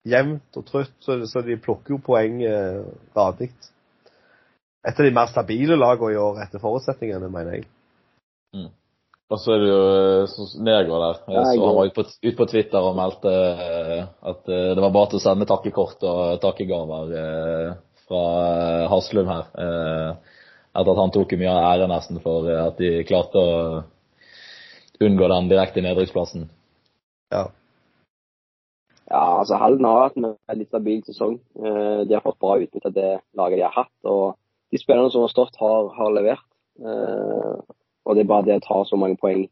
jevnt 0.08 0.60
og 0.60 0.66
trutt, 0.68 0.94
så, 1.02 1.42
de 1.44 1.58
plukker 1.60 1.96
jo 1.96 2.02
poeng 2.04 2.40
eh, 2.46 2.84
radig. 3.16 3.50
Et 4.86 4.94
av 4.94 5.04
de 5.04 5.14
mer 5.14 5.28
stabile 5.28 5.76
lagene 5.76 6.14
i 6.14 6.20
år 6.22 6.44
etter 6.44 6.62
forutsetningene, 6.62 7.28
mener 7.32 7.58
jeg. 7.58 7.66
Og 9.28 9.40
så 9.42 9.52
er 9.52 9.60
det 9.60 9.68
jo 9.68 9.80
eh, 10.24 10.54
Nergård 10.64 11.02
der. 11.04 11.18
Jeg 11.34 11.58
så 11.58 11.66
han 11.66 11.76
var 11.76 11.90
ute 11.90 11.96
på, 11.98 12.04
ut 12.24 12.38
på 12.38 12.46
Twitter 12.48 12.80
og 12.80 12.96
meldte 12.96 13.32
eh, 13.34 14.06
at 14.30 14.48
eh, 14.48 14.70
det 14.72 14.84
var 14.84 14.94
bare 14.94 15.10
til 15.12 15.20
å 15.20 15.24
sende 15.26 15.48
takkekort 15.50 16.06
og 16.08 16.38
takkegaver 16.44 17.12
eh, 17.20 17.74
fra 18.08 18.22
eh, 18.46 18.86
Haslum 18.88 19.28
her. 19.28 19.50
Eh, 19.52 20.38
etter 20.78 20.92
at 20.94 21.02
han 21.02 21.12
tok 21.12 21.36
mye 21.36 21.52
av 21.52 21.66
æren 21.74 21.92
nesten 21.92 22.22
for 22.24 22.48
eh, 22.48 22.62
at 22.70 22.80
de 22.80 23.04
klarte 23.08 23.42
å 23.44 23.84
unngå 25.04 25.28
den 25.34 25.52
direkte 25.52 25.84
nedrykksplassen. 25.84 26.48
Ja. 27.34 27.44
Ja, 29.08 29.22
altså 29.40 29.56
Halden 29.60 29.86
har 29.88 30.06
hatt 30.06 30.16
en 30.20 30.58
litt 30.58 30.72
stabil 30.72 31.04
sesong. 31.04 31.36
Eh, 31.60 32.00
De 32.08 32.16
har 32.16 32.24
fått 32.24 32.40
bra 32.40 32.56
utbytte 32.60 32.88
av 32.88 32.96
det 32.96 33.12
laget 33.36 33.60
de 33.60 33.68
har 33.68 33.76
hatt. 33.76 33.96
Og 34.08 34.38
de 34.72 34.80
spillerne 34.80 35.12
som 35.12 35.24
har 35.24 35.32
stått, 35.36 35.60
har, 35.60 35.92
har 36.00 36.16
levert. 36.16 36.48
Og 38.08 38.16
det 38.16 38.24
er 38.24 38.30
bare 38.30 38.46
det 38.46 38.56
å 38.56 38.64
ta 38.64 38.80
så 38.88 38.96
mange 38.96 39.18
poeng 39.20 39.44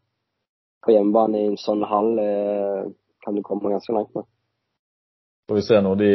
på 0.87 0.95
hjemmebane 0.95 1.43
i 1.43 1.51
en 1.51 1.61
sånn 1.61 1.85
hall, 1.85 2.15
eh, 2.23 2.89
kan 3.25 3.37
du 3.37 3.43
komme 3.45 3.73
ganske 3.73 3.93
langt 3.93 4.15
med. 4.17 4.25
Får 5.51 5.59
vi 5.61 5.65
se 5.67 5.81
nå. 5.83 5.95
De, 6.01 6.11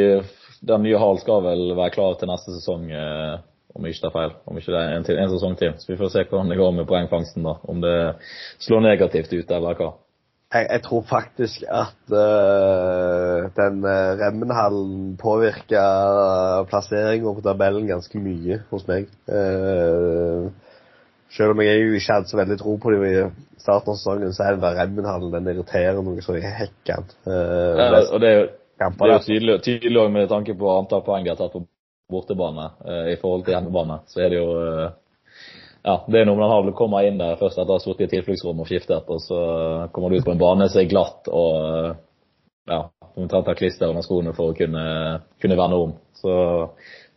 den 0.68 0.86
nye 0.88 1.00
hallen 1.00 1.22
skal 1.22 1.44
vel 1.46 1.76
være 1.78 1.94
klar 1.96 2.18
til 2.20 2.32
neste 2.32 2.56
sesong, 2.58 2.88
eh, 2.92 3.36
om 3.76 3.86
jeg 3.86 3.96
ikke 3.96 4.08
tar 4.08 4.16
feil. 4.16 4.38
Om 4.50 4.60
ikke 4.60 4.74
det 4.74 4.80
er 4.82 4.96
en, 4.96 5.06
til, 5.08 5.20
en 5.22 5.34
sesong 5.36 5.58
til. 5.60 5.76
Så 5.80 5.92
vi 5.94 6.00
får 6.00 6.16
se 6.16 6.24
hvordan 6.26 6.52
det 6.52 6.60
går 6.60 6.74
med 6.80 6.90
poengfangsten 6.90 7.46
da. 7.48 7.60
Om 7.72 7.84
det 7.84 7.98
slår 8.64 8.88
negativt 8.88 9.36
ut 9.38 9.54
eller 9.54 9.78
hva. 9.80 9.92
Jeg, 10.52 10.66
jeg 10.68 10.84
tror 10.84 11.06
faktisk 11.08 11.62
at 11.72 12.12
uh, 12.12 13.46
den 13.56 13.86
uh, 13.88 14.18
Remmenhallen 14.20 15.14
påvirker 15.22 16.66
plasseringa 16.68 17.32
på 17.38 17.46
tabellen 17.46 17.88
ganske 17.88 18.20
mye 18.20 18.60
hos 18.74 18.84
meg. 18.90 19.08
Eh, 19.32 20.50
selv 21.36 21.56
om 21.56 21.62
jeg 21.64 21.82
jo 21.82 21.98
ikke 21.98 22.16
hadde 22.18 22.32
så 22.32 22.40
veldig 22.40 22.58
tro 22.60 22.78
på 22.82 22.94
dem 22.94 23.06
i 23.08 23.16
starten 23.62 23.94
av 23.94 24.00
sesongen, 24.00 24.34
så 24.36 24.46
er 24.46 24.56
den 24.56 24.64
der 24.66 24.80
Remmenhallen 24.80 25.36
den 25.36 25.52
irriterer 25.54 26.02
noe 26.04 26.24
så 26.26 26.38
i 26.40 26.44
hekken. 26.44 27.12
Uh, 27.28 27.78
Ja, 27.78 28.02
og 28.02 28.24
det 28.24 28.32
er 28.32 28.40
jo 28.40 28.48
det 28.82 29.06
er 29.06 29.12
jo 29.14 29.26
tydelig, 29.28 29.56
tydelig 29.62 30.08
med 30.10 30.30
tanke 30.32 30.56
på 30.58 30.72
antall 30.74 31.04
poeng 31.06 31.26
de 31.26 31.30
har 31.30 31.38
tatt 31.38 31.54
på 31.54 31.62
bortebane 32.12 32.72
uh, 32.82 33.06
i 33.12 33.18
forhold 33.22 33.46
til 33.46 33.54
hjemmebane. 33.54 34.00
Så 34.10 34.24
er 34.26 34.34
det 34.34 34.40
jo 34.42 34.48
uh, 34.58 34.88
Ja, 35.82 35.96
det 36.06 36.22
er 36.22 36.28
noe 36.30 36.38
med 36.38 36.52
den 36.68 36.78
kommer 36.78 37.06
inn 37.06 37.18
der 37.18 37.40
først 37.40 37.58
etter 37.58 37.74
å 37.74 37.80
ha 37.80 37.82
sittet 37.82 38.06
i 38.06 38.18
tilfluktsrom 38.18 38.60
og 38.62 38.68
skiftet, 38.70 39.08
og 39.10 39.22
så 39.24 39.38
kommer 39.94 40.12
du 40.12 40.20
ut 40.20 40.28
på 40.28 40.34
en 40.36 40.42
bane 40.42 40.68
som 40.70 40.82
er 40.82 40.90
glatt 40.92 41.30
og 41.34 41.56
eh, 41.58 41.96
ja, 42.70 42.84
omtrent 43.18 43.50
har 43.50 43.58
klister 43.58 43.90
under 43.90 44.06
skoene 44.06 44.36
for 44.38 44.52
å 44.52 44.58
kunne, 44.58 44.84
kunne 45.42 45.58
vende 45.58 45.80
om. 45.88 45.96
Så, 46.22 46.36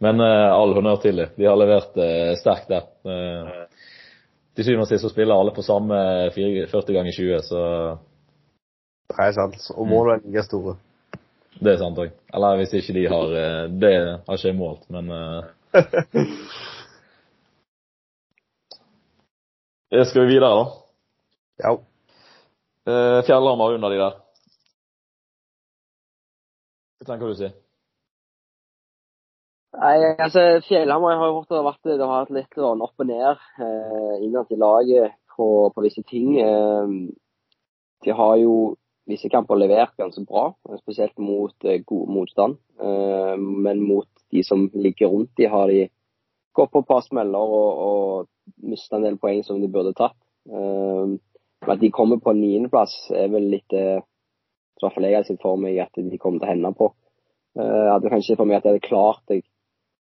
men 0.01 0.25
eh, 0.25 0.49
all 0.49 0.73
honnør 0.79 1.03
til 1.03 1.21
dem. 1.21 1.35
De 1.37 1.45
har 1.45 1.61
levert 1.61 2.01
eh, 2.01 2.33
sterkt 2.41 2.73
der. 2.73 2.89
Til 4.55 4.65
syvende 4.65 4.85
og 4.87 4.91
sist 4.91 5.03
så 5.03 5.11
spiller 5.11 5.35
alle 5.35 5.53
på 5.55 5.63
samme 5.67 5.97
40 6.35 6.95
ganger 6.95 7.13
20, 7.13 7.39
så 7.43 7.61
Det 9.11 9.19
er 9.19 9.33
sant. 9.33 9.71
Og 9.75 9.89
målene 9.89 10.15
er 10.17 10.27
like 10.27 10.43
store. 10.47 10.77
Det 11.61 11.73
er 11.73 11.79
sant 11.79 11.99
òg. 11.99 12.11
Eller 12.35 12.57
hvis 12.59 12.73
ikke 12.79 12.95
de 12.97 13.09
har 13.11 13.35
eh, 13.41 13.71
Det 13.71 13.95
har 13.95 14.39
ikke 14.39 14.49
jeg 14.49 14.57
målt, 14.59 14.91
men 14.91 15.11
eh, 15.11 15.43
eh, 19.93 20.07
Skal 20.07 20.23
vi 20.23 20.33
videre, 20.35 20.55
da? 20.61 20.65
Ja. 21.65 21.73
Eh, 22.87 23.21
under 23.75 23.89
de 23.89 23.99
der. 23.99 24.15
Hva 26.99 27.05
tenker 27.13 27.27
du, 27.27 27.35
si? 27.35 27.64
Nei, 29.75 30.15
altså 30.23 30.61
Fjellhamar 30.69 31.19
har 31.19 31.33
jo 31.33 31.41
vært 31.67 31.89
det 31.89 31.99
har 31.99 32.23
vært 32.23 32.35
litt 32.37 32.59
sånn 32.59 32.83
opp 32.85 33.01
og 33.03 33.09
ned 33.09 33.41
eh, 33.59 34.15
innad 34.23 34.53
i 34.55 34.59
laget 34.61 35.17
på, 35.35 35.47
på 35.75 35.83
visse 35.83 36.05
ting. 36.07 36.37
Eh, 36.39 36.93
de 38.05 38.15
har 38.15 38.37
jo 38.39 38.55
visse 39.11 39.29
kamper 39.33 39.59
levert 39.59 39.97
ganske 40.01 40.23
bra, 40.29 40.47
spesielt 40.81 41.19
mot 41.19 41.67
eh, 41.67 41.81
god 41.87 42.13
motstand. 42.17 42.59
Eh, 42.79 43.35
men 43.37 43.83
mot 43.83 44.09
de 44.31 44.45
som 44.47 44.69
ligger 44.75 45.11
rundt 45.11 45.35
de 45.41 45.51
har 45.51 45.71
de 45.73 45.89
gått 46.55 46.71
på 46.71 46.85
et 46.85 46.91
par 46.93 47.03
smeller 47.03 47.55
og, 47.59 47.83
og 47.89 48.69
mista 48.71 48.99
en 48.99 49.07
del 49.09 49.19
poeng 49.19 49.43
som 49.47 49.59
de 49.63 49.71
burde 49.73 49.95
tatt. 49.99 50.17
Eh, 50.47 51.17
men 51.65 51.73
at 51.75 51.81
de 51.83 51.91
kommer 51.95 52.21
på 52.23 52.35
niendeplass 52.37 52.95
er 53.17 53.33
vel 53.33 53.51
litt 53.57 53.75
eh, 53.75 53.99
i 53.99 54.85
hvert 54.85 54.95
fall 54.95 55.07
jeg 55.09 55.17
har 55.17 55.27
sett 55.27 55.43
for 55.43 55.59
meg 55.59 55.79
at 55.83 55.97
de 55.97 56.21
kommer 56.21 56.43
til 56.43 56.47
å 56.47 56.53
hende 56.53 56.73
på. 56.79 56.93
Eh, 57.59 57.65
Jeg 57.65 57.93
hadde 57.93 58.15
kanskje 58.15 58.39
for 58.39 58.47
meg 58.51 58.59
at 58.61 58.69
jeg 58.69 58.77
hadde 58.77 58.87
klart 58.87 59.23
det 59.31 59.43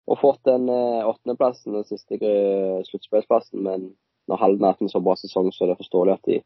og 0.07 0.19
fått 0.19 0.41
den 0.49 0.67
eh, 0.69 1.03
åttendeplassen, 1.07 1.75
den 1.77 1.85
siste 1.87 2.17
sluttspillsplassen. 2.89 3.61
Men 3.63 3.91
når 4.27 4.41
Halden 4.41 4.65
har 4.67 4.75
hatt 4.75 4.81
en 4.83 4.91
så 4.91 5.01
bra 5.03 5.15
sesong, 5.19 5.51
så 5.55 5.65
er 5.65 5.73
det 5.73 5.81
forståelig 5.83 6.17
at 6.17 6.31
de, 6.31 6.39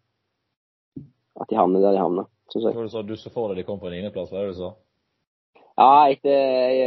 at 1.42 1.50
de 1.50 1.58
havner 1.60 1.82
der 1.86 1.98
de 1.98 2.04
havner, 2.04 2.28
syns 2.54 2.68
jeg. 2.68 2.76
Hva 2.78 2.86
du 2.86 2.94
sa? 2.94 3.06
Du 3.06 3.16
så 3.18 3.34
for 3.34 3.50
deg 3.54 3.62
de 3.64 3.68
kom 3.70 3.80
på 3.82 3.90
en 3.90 3.98
niendeplass, 3.98 4.30
hva 4.34 4.44
er 4.44 4.50
det 4.52 4.58
du 4.58 4.62
sa? 4.66 4.74
Ja, 5.78 6.08
jeg, 6.10 6.18
jeg, 6.26 6.78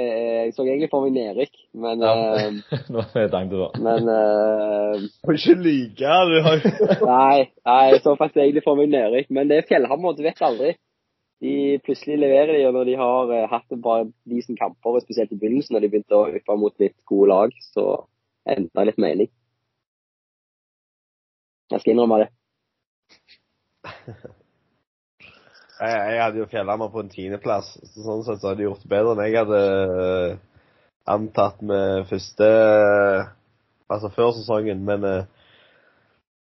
jeg 0.48 0.54
så 0.56 0.64
egentlig 0.64 0.88
for 0.90 1.04
meg 1.06 1.12
nedrykk, 1.14 1.52
men 1.78 2.00
Ja. 2.02 2.14
uh, 2.50 2.56
Nå 2.90 3.04
det 3.12 3.22
jeg 3.22 3.30
tenkte 3.30 3.61
da. 3.61 3.68
Men 3.87 4.09
eh, 4.11 5.04
Må 5.28 5.37
ikke 5.37 5.54
lyge. 5.62 6.16
Du 6.26 6.38
har 6.42 6.64
Nei, 7.12 7.44
nei, 7.70 7.83
jeg 7.92 8.00
så 8.02 8.16
faktisk 8.18 8.40
egentlig 8.42 8.64
for 8.66 8.80
meg 8.80 8.90
nedrykk. 8.90 9.30
Men 9.30 9.46
det 9.52 9.61
er 9.61 9.68
Fjellhammer, 9.68 10.16
du 10.18 10.24
vet 10.26 10.42
aldri. 10.42 10.72
De 11.40 11.81
plutselig 11.85 12.18
leverer 12.20 12.53
de, 12.53 12.64
og 12.68 12.74
når 12.76 12.88
de 12.90 12.96
har 13.00 13.31
eh, 13.33 13.48
hatt 13.48 13.72
et 13.72 13.83
par 13.85 14.05
decent 14.29 14.59
kamper, 14.61 14.96
og 14.98 15.05
spesielt 15.05 15.33
i 15.33 15.38
begynnelsen, 15.40 15.74
når 15.74 15.87
de 15.87 15.92
begynte 15.92 16.18
å 16.18 16.29
yppe 16.37 16.57
mot 16.61 16.74
litt 16.83 16.98
gode 17.09 17.31
lag, 17.33 17.55
så 17.72 17.87
det 18.50 18.85
litt 18.88 19.00
mening. 19.00 19.31
Jeg 21.70 21.81
skal 21.81 21.92
innrømme 21.94 22.24
det. 22.24 22.31
Jeg, 25.81 25.96
jeg 26.12 26.20
hadde 26.20 26.37
jo 26.42 26.46
Fjellhamar 26.50 26.90
på 26.92 27.00
en 27.00 27.09
tiendeplass, 27.09 27.70
så 27.88 28.03
sånn 28.05 28.24
sett 28.26 28.42
så 28.42 28.50
hadde 28.50 28.61
de 28.61 28.66
gjort 28.66 28.83
det 28.85 28.90
bedre 28.90 29.14
enn 29.14 29.22
jeg 29.24 29.37
hadde 29.38 29.61
eh, 30.05 30.35
antatt 31.09 31.62
med 31.64 32.05
første 32.11 32.48
Altså 33.90 34.11
før 34.12 34.35
sesongen, 34.37 34.85
men 34.85 35.07
eh, 35.09 35.24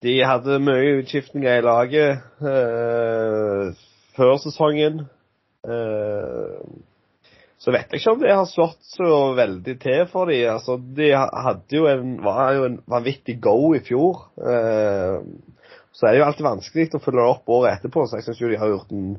de 0.03 0.16
hadde 0.27 0.59
mye 0.66 0.99
utskiftninger 0.99 1.61
i 1.61 1.62
laget 1.62 2.42
eh, 2.42 3.71
før 4.16 4.38
sesongen. 4.42 5.05
Eh, 5.62 6.62
så 7.62 7.70
vet 7.70 7.92
jeg 7.92 8.01
ikke 8.01 8.14
om 8.16 8.22
det 8.22 8.35
har 8.35 8.48
slått 8.51 8.81
så 8.96 9.09
veldig 9.38 9.77
til 9.83 10.05
for 10.11 10.31
dem. 10.31 10.48
Altså, 10.51 10.79
de 10.96 11.12
hadde 11.14 11.77
jo 11.77 11.87
en, 11.90 12.16
var 12.25 12.57
jo 12.57 12.66
en 12.66 12.81
vanvittig 12.90 13.38
go 13.42 13.72
i 13.77 13.83
fjor. 13.87 14.25
Eh, 14.42 15.20
så 15.92 16.09
er 16.09 16.14
det 16.14 16.22
jo 16.22 16.27
alltid 16.27 16.48
vanskelig 16.48 16.88
å 16.96 17.03
følge 17.05 17.29
opp 17.29 17.53
året 17.53 17.77
etterpå, 17.77 18.09
så 18.09 18.18
jeg 18.18 18.27
syns 18.27 18.40
de 18.40 18.59
har 18.59 18.72
gjort 18.72 18.94
en 18.96 19.14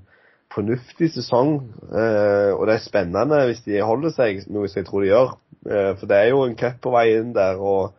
fornuftig 0.53 1.13
sesong. 1.13 1.55
Eh, 1.87 2.51
og 2.57 2.67
det 2.67 2.75
er 2.75 2.83
spennende 2.83 3.45
hvis 3.47 3.63
de 3.65 3.79
holder 3.85 4.13
seg, 4.17 4.43
noe 4.51 4.67
som 4.67 4.81
jeg 4.81 4.89
tror 4.89 5.05
de 5.05 5.13
gjør. 5.13 5.35
For 5.63 6.09
det 6.11 6.17
er 6.19 6.33
jo 6.33 6.41
en 6.43 6.57
cup 6.59 6.81
på 6.83 6.91
vei 6.91 7.05
inn 7.15 7.29
der. 7.31 7.55
og 7.55 7.93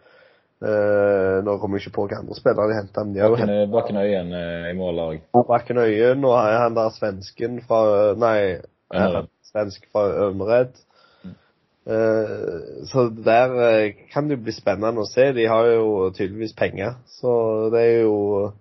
eh, 0.65 1.37
Nå 1.45 1.59
kommer 1.61 1.79
jeg 1.79 1.87
ikke 1.87 1.97
på 1.99 2.07
hvilke 2.07 2.23
andre 2.23 2.39
spillere 2.39 2.71
de. 2.71 2.81
Men 2.97 3.15
de 3.15 3.23
har 3.25 3.71
Bakken 3.73 4.01
Øyen 4.01 4.33
uh, 4.33 4.71
i 4.71 4.75
mål 4.79 5.05
òg. 5.05 5.21
Bakken 5.49 5.79
Øyen, 5.85 6.25
og 6.25 6.41
han 6.41 6.77
der 6.77 6.97
svensken 6.97 7.61
fra 7.69 7.85
Nei, 8.19 8.59
Ønnered. 8.95 9.31
svensk 9.53 9.87
fra 9.93 10.09
Ømred. 10.27 10.75
Eh, 11.87 12.87
så 12.89 13.11
der 13.25 13.51
eh, 13.69 13.95
kan 14.13 14.29
det 14.29 14.39
jo 14.39 14.45
bli 14.47 14.53
spennende 14.57 15.05
å 15.05 15.09
se. 15.09 15.33
De 15.37 15.45
har 15.49 15.69
jo 15.69 16.11
tydeligvis 16.17 16.57
penger, 16.57 16.97
så 17.19 17.35
det 17.75 17.83
er 17.83 17.99
jo 18.07 18.53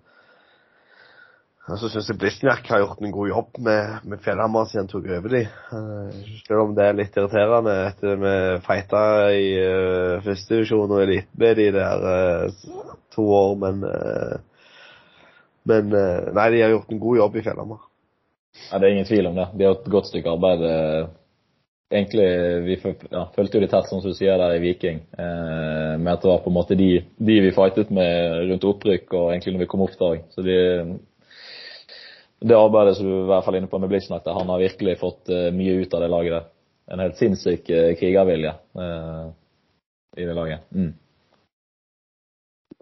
så 1.80 1.88
syns 1.88 2.10
jeg 2.10 2.18
Blisniak 2.20 2.66
har 2.68 2.82
gjort 2.82 3.00
en 3.00 3.14
god 3.14 3.28
jobb 3.30 3.60
med, 3.64 3.94
med 4.04 4.20
Fjellhammer 4.24 4.66
siden 4.68 4.84
han 4.84 4.90
tok 4.92 5.06
over 5.16 5.32
de. 5.32 5.42
Eh, 5.48 6.18
selv 6.44 6.66
om 6.66 6.74
det 6.76 6.84
er 6.84 6.98
litt 6.98 7.16
irriterende 7.16 7.76
etter 7.86 8.20
vi 8.20 8.34
fighta 8.66 9.04
i 9.32 9.46
uh, 9.64 10.18
førstedivisjon 10.26 10.92
og 10.92 11.00
elite 11.06 11.40
med 11.40 11.56
de 11.62 11.70
der 11.78 12.04
uh, 12.04 12.92
to 13.16 13.24
år, 13.40 13.56
men 13.64 13.86
Men 15.64 15.88
nei, 15.88 16.48
de 16.52 16.58
har 16.60 16.74
gjort 16.74 16.90
en 16.92 16.98
god 17.00 17.16
jobb 17.16 17.36
i 17.40 17.42
Fjellhammer. 17.46 17.84
Ja, 18.70 18.78
det 18.78 18.86
er 18.86 18.92
ingen 18.94 19.06
tvil 19.08 19.26
om 19.30 19.38
det. 19.38 19.46
De 19.54 19.64
har 19.64 19.72
gjort 19.72 19.86
et 19.86 19.94
godt 19.94 20.10
stykke 20.10 20.34
arbeid. 20.36 20.64
eh, 20.68 21.06
Egentlig, 21.94 22.26
Vi 22.66 22.76
ja, 23.12 23.24
følte 23.36 23.58
jo 23.58 23.62
de 23.62 23.68
tett, 23.70 23.88
som 23.88 24.00
du 24.02 24.12
sier 24.16 24.36
der 24.40 24.56
i 24.56 24.60
Viking. 24.60 25.00
Eh, 25.16 25.94
med 26.00 26.12
at 26.12 26.22
det 26.22 26.30
var 26.30 26.42
på 26.44 26.50
en 26.50 26.56
måte 26.58 26.76
de, 26.76 27.04
de 27.16 27.40
vi 27.44 27.52
fightet 27.54 27.90
med 27.90 28.50
rundt 28.50 28.64
opprykk, 28.64 29.12
og 29.12 29.32
egentlig 29.32 29.54
når 29.54 29.64
vi 29.64 29.70
kom 29.72 29.84
opp 29.86 29.96
da 30.00 30.10
òg. 30.14 30.24
Så 30.34 30.42
de, 30.42 30.56
det 32.48 32.56
arbeidet 32.56 32.96
som 32.96 33.06
du 33.06 33.14
i 33.22 33.28
hvert 33.28 33.44
fall 33.44 33.56
inne 33.56 33.70
på 33.72 33.78
med 33.80 33.88
Blitsnak, 33.88 34.24
der 34.24 34.36
han 34.36 34.50
har 34.52 34.60
virkelig 34.60 34.98
fått 35.00 35.30
eh, 35.32 35.48
mye 35.54 35.78
ut 35.80 35.94
av 35.96 36.02
det 36.04 36.10
laget 36.12 36.34
der. 36.36 36.50
En 36.92 37.00
helt 37.00 37.16
sinnssyk 37.16 37.70
eh, 37.72 37.94
krigervilje 37.96 38.50
eh, 38.84 39.22
i 40.20 40.26
det 40.28 40.34
laget. 40.36 40.66
Mm. 40.74 40.92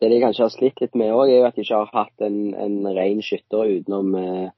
Det 0.03 0.09
de 0.11 0.19
kanskje 0.25 0.43
har 0.43 0.51
slitt 0.51 0.83
litt 0.83 0.99
med 0.99 1.15
òg, 1.15 1.31
er 1.31 1.39
jo 1.39 1.47
at 1.47 1.55
de 1.55 1.63
ikke 1.63 1.79
har 1.79 1.95
hatt 1.95 2.27
en, 2.27 2.41
en 2.59 2.91
ren 2.97 3.23
skytter 3.23 3.71
utenom, 3.71 4.17
uh, 4.19 4.49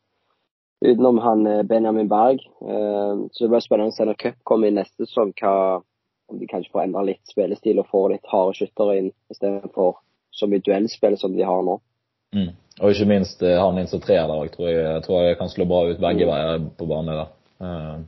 utenom 0.81 1.19
han 1.21 1.45
Benjamin 1.69 2.09
Berg. 2.09 2.41
Uh, 2.65 3.29
så 3.29 3.45
det 3.45 3.51
blir 3.53 3.61
spennende 3.61 3.93
å 3.93 3.97
se 3.99 4.07
når 4.09 4.17
cup 4.23 4.39
kommer 4.49 4.73
i 4.73 4.79
neste 4.79 5.05
sesong, 5.05 5.35
om 6.33 6.41
de 6.41 6.49
kanskje 6.49 6.73
får 6.73 6.87
endre 6.87 7.05
litt 7.11 7.29
spillestil 7.29 7.83
og 7.83 7.91
får 7.93 8.15
litt 8.15 8.33
harde 8.33 8.57
skyttere 8.57 8.97
inn 9.03 9.13
istedenfor 9.35 9.99
så 10.33 10.49
mye 10.49 10.65
duellspill 10.65 11.21
som 11.21 11.37
de 11.37 11.45
har 11.45 11.61
nå. 11.69 11.77
Mm. 12.35 12.55
Og 12.83 12.91
ikke 12.91 13.07
minst 13.07 13.43
eh, 13.47 13.55
han 13.61 13.79
inn 13.79 13.87
som 13.91 14.01
treer 14.03 14.27
der 14.27 14.41
òg, 14.41 14.49
tror 14.55 14.69
jeg, 14.71 14.81
jeg 14.83 15.03
tror 15.07 15.23
jeg 15.29 15.39
kan 15.39 15.51
slå 15.53 15.67
bra 15.71 15.83
ut 15.91 16.01
begge 16.03 16.27
veier 16.27 16.65
på 16.79 16.89
banen 16.91 17.13
der. 17.21 17.29
Eh, 17.63 18.01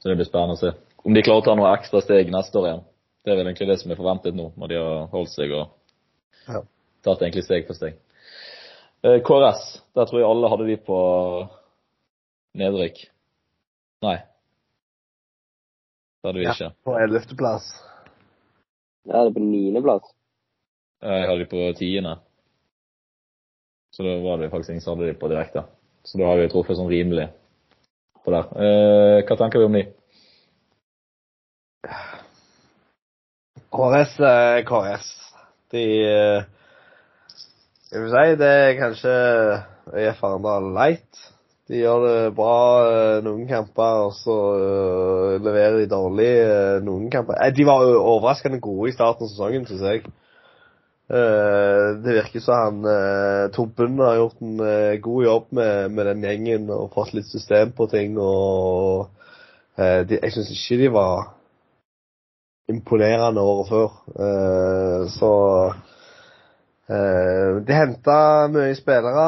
så 0.00 0.10
det 0.10 0.18
blir 0.18 0.28
spennende 0.28 0.58
å 0.58 0.60
se. 0.60 0.74
Om 1.04 1.14
de 1.16 1.22
klarer 1.24 1.40
å 1.40 1.46
ta 1.46 1.54
noe 1.56 1.70
ekstra 1.76 2.02
steg 2.04 2.28
neste 2.32 2.60
år 2.60 2.68
igjen. 2.68 2.82
Det 3.24 3.32
er 3.32 3.38
vel 3.38 3.48
egentlig 3.48 3.68
det 3.70 3.78
som 3.80 3.92
er 3.94 3.96
forventet 4.00 4.36
nå, 4.36 4.50
når 4.60 4.68
de 4.72 4.80
har 4.80 5.06
holdt 5.14 5.32
seg 5.32 5.52
og 5.56 5.70
Ja. 6.48 6.60
tatt 7.04 7.22
egentlig 7.24 7.44
steg 7.46 7.66
for 7.66 7.74
steg. 7.78 7.96
Eh, 9.04 9.20
KRS, 9.24 9.80
der 9.96 10.04
tror 10.08 10.20
jeg 10.20 10.28
alle 10.28 10.48
hadde 10.52 10.66
de 10.68 10.76
på 10.76 10.98
nedrykk. 12.60 13.00
Nei. 14.04 14.16
Det 16.20 16.28
hadde 16.28 16.38
vi 16.40 16.44
Ja. 16.44 16.52
ikke. 16.52 16.70
På 16.84 16.98
ellevteplass. 17.00 17.64
Jeg 19.06 19.12
det 19.12 19.26
er 19.28 19.34
på 19.36 19.40
niendeplass. 19.40 20.12
Jeg 21.02 21.26
hadde 21.28 21.38
de 21.44 21.46
på 21.48 21.72
tiende. 21.76 22.18
Så 23.94 24.02
da 24.02 24.14
var 24.24 24.40
det 24.42 24.50
faktisk 24.50 24.74
ingen 24.74 24.82
som 24.82 24.96
hadde 24.98 25.12
de 25.12 25.18
på 25.18 25.30
direkte. 25.30 25.62
Så 26.04 26.18
da 26.18 26.26
har 26.26 26.40
vi 26.40 26.48
truffet 26.50 26.76
sånn 26.78 26.90
rimelig 26.90 27.28
på 28.24 28.32
der. 28.34 28.48
Eh, 28.58 29.20
hva 29.28 29.36
tenker 29.38 29.62
vi 29.62 29.68
om 29.68 29.76
de? 29.78 29.84
KRS 33.74 34.16
er 34.30 34.64
KS. 34.66 35.06
De 35.74 35.84
eh, 36.06 36.42
Jeg 37.92 38.02
vil 38.02 38.10
si 38.10 38.34
det 38.40 38.50
er 38.50 38.76
kanskje 38.80 39.14
ØIF 39.94 40.22
Arendal 40.26 40.68
light. 40.74 41.22
De 41.70 41.78
gjør 41.80 42.02
det 42.04 42.34
bra 42.36 42.56
eh, 42.90 43.20
noen 43.24 43.46
kamper, 43.48 44.02
og 44.08 44.12
så 44.18 44.34
eh, 44.58 45.38
leverer 45.44 45.78
de 45.80 45.88
dårlig 45.94 46.28
eh, 46.42 46.82
noen 46.84 47.06
kamper. 47.14 47.38
Eh, 47.40 47.54
De 47.56 47.66
var 47.68 47.86
overraskende 47.94 48.60
gode 48.64 48.90
i 48.90 48.96
starten 48.96 49.24
av 49.26 49.32
sesongen, 49.32 49.64
syns 49.70 49.86
jeg. 49.86 50.04
Eh, 51.10 51.88
Det 52.04 52.12
virker 52.16 52.40
som 52.40 52.54
han 52.54 53.50
Tobben 53.52 53.98
har 53.98 54.16
gjort 54.16 54.40
en 54.40 54.60
eh, 54.60 54.96
god 55.04 55.24
jobb 55.24 55.46
med, 55.50 55.90
med 55.90 56.06
den 56.06 56.22
gjengen 56.24 56.70
og 56.72 56.92
fått 56.94 57.12
litt 57.14 57.28
system 57.28 57.72
på 57.76 57.86
ting. 57.92 58.16
og 58.18 59.10
eh, 59.76 60.00
de, 60.08 60.20
Jeg 60.22 60.32
syns 60.32 60.52
ikke 60.54 60.80
de 60.80 60.92
var 60.94 61.26
imponerende 62.72 63.42
året 63.44 63.68
før. 63.68 63.98
Eh, 64.16 65.02
så 65.12 65.32
eh, 66.88 67.50
De 67.68 67.76
henta 67.76 68.16
mye 68.54 68.72
spillere. 68.78 69.26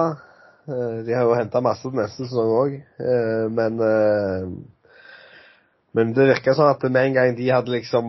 Eh, 0.66 0.96
de 1.04 1.12
har 1.12 1.28
jo 1.28 1.36
henta 1.36 1.60
masse 1.60 1.84
til 1.84 1.98
neste 2.00 2.24
sesong 2.24 2.54
òg, 2.62 2.78
men 3.52 3.84
eh, 3.90 4.48
Men 5.96 6.10
det 6.12 6.26
virka 6.28 6.52
sånn 6.52 6.68
at 6.68 6.82
med 6.92 7.06
en 7.06 7.14
gang 7.16 7.36
de 7.38 7.46
hadde 7.48 7.72
liksom 7.72 8.08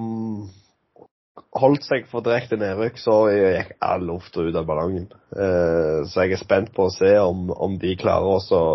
holdt 1.57 1.85
seg 1.87 2.07
for 2.11 2.25
direkte 2.25 2.57
nedrykk, 2.59 2.99
så 3.01 3.15
gikk 3.31 3.73
all 3.83 4.05
lufta 4.07 4.45
ut 4.45 4.55
av 4.57 4.67
ballongen. 4.67 5.07
Eh, 5.33 6.03
så 6.09 6.25
jeg 6.25 6.37
er 6.37 6.41
spent 6.41 6.73
på 6.75 6.87
å 6.87 6.93
se 6.93 7.13
om, 7.21 7.49
om 7.51 7.77
de 7.81 7.95
klarer 7.99 8.37
å 8.37 8.71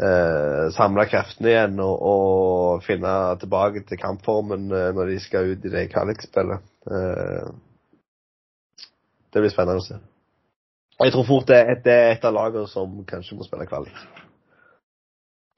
eh, 0.00 0.66
samle 0.76 1.06
kreftene 1.10 1.52
igjen 1.52 1.80
og, 1.84 1.96
og 2.12 2.84
finne 2.86 3.14
tilbake 3.40 3.84
til 3.88 4.00
kampformen 4.00 4.70
eh, 4.70 4.90
når 4.96 5.14
de 5.14 5.18
skal 5.24 5.52
ut 5.54 5.66
i 5.66 5.74
det 5.74 5.88
kvalikspillet. 5.92 6.64
Eh, 6.90 7.50
det 9.30 9.44
blir 9.44 9.52
spennende 9.52 9.82
å 9.82 9.86
se. 9.86 10.00
Jeg 11.00 11.14
tror 11.14 11.24
fort 11.28 11.48
det, 11.48 11.60
det 11.84 11.92
er 11.96 12.10
et 12.14 12.24
av 12.28 12.34
lagene 12.36 12.68
som 12.68 12.98
kanskje 13.08 13.38
må 13.38 13.46
spille 13.46 13.68
kvalik. 13.68 13.96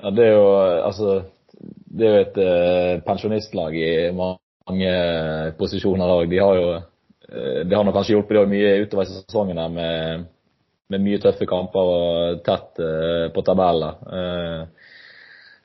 Ja, 0.03 0.11
det 0.15 0.27
er 0.27 0.33
jo 0.35 0.47
altså 0.83 1.23
Det 1.63 2.07
er 2.07 2.13
jo 2.13 2.23
et 2.23 2.39
eh, 2.43 3.01
pensjonistlag 3.07 3.75
i 3.77 3.91
mange 4.17 4.39
posisjoner 5.59 6.15
òg. 6.17 6.29
De 6.31 6.39
har 6.39 6.59
jo 6.59 6.69
eh, 6.77 7.63
Det 7.67 7.77
har 7.77 7.93
kanskje 7.93 8.15
hjulpet 8.15 8.39
dem 8.39 8.53
mye 8.53 8.77
utover 8.85 9.09
sesongen 9.09 9.57
der 9.57 9.69
med, 9.69 10.25
med 10.89 11.05
mye 11.05 11.21
tøffe 11.23 11.47
kamper 11.47 11.93
og 11.97 12.43
tett 12.47 12.83
eh, 12.83 13.27
på 13.35 13.45
tabeller. 13.47 14.01
Eh, 14.07 14.89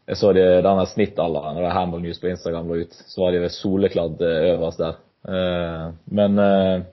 jeg 0.07 0.19
så 0.21 0.31
de, 0.31 0.43
denne 0.63 0.85
snittalderen, 0.87 1.57
da 1.59 1.73
Handball 1.75 2.05
News 2.05 2.19
på 2.21 2.29
Instagram 2.31 2.69
lå 2.69 2.83
ut, 2.85 2.93
så 3.11 3.25
var 3.25 3.35
de 3.35 3.49
soleklart 3.51 4.21
eh, 4.23 4.53
øverst 4.53 4.79
der. 4.79 5.01
Eh, 5.27 5.87
men 6.15 6.39
eh, 6.39 6.85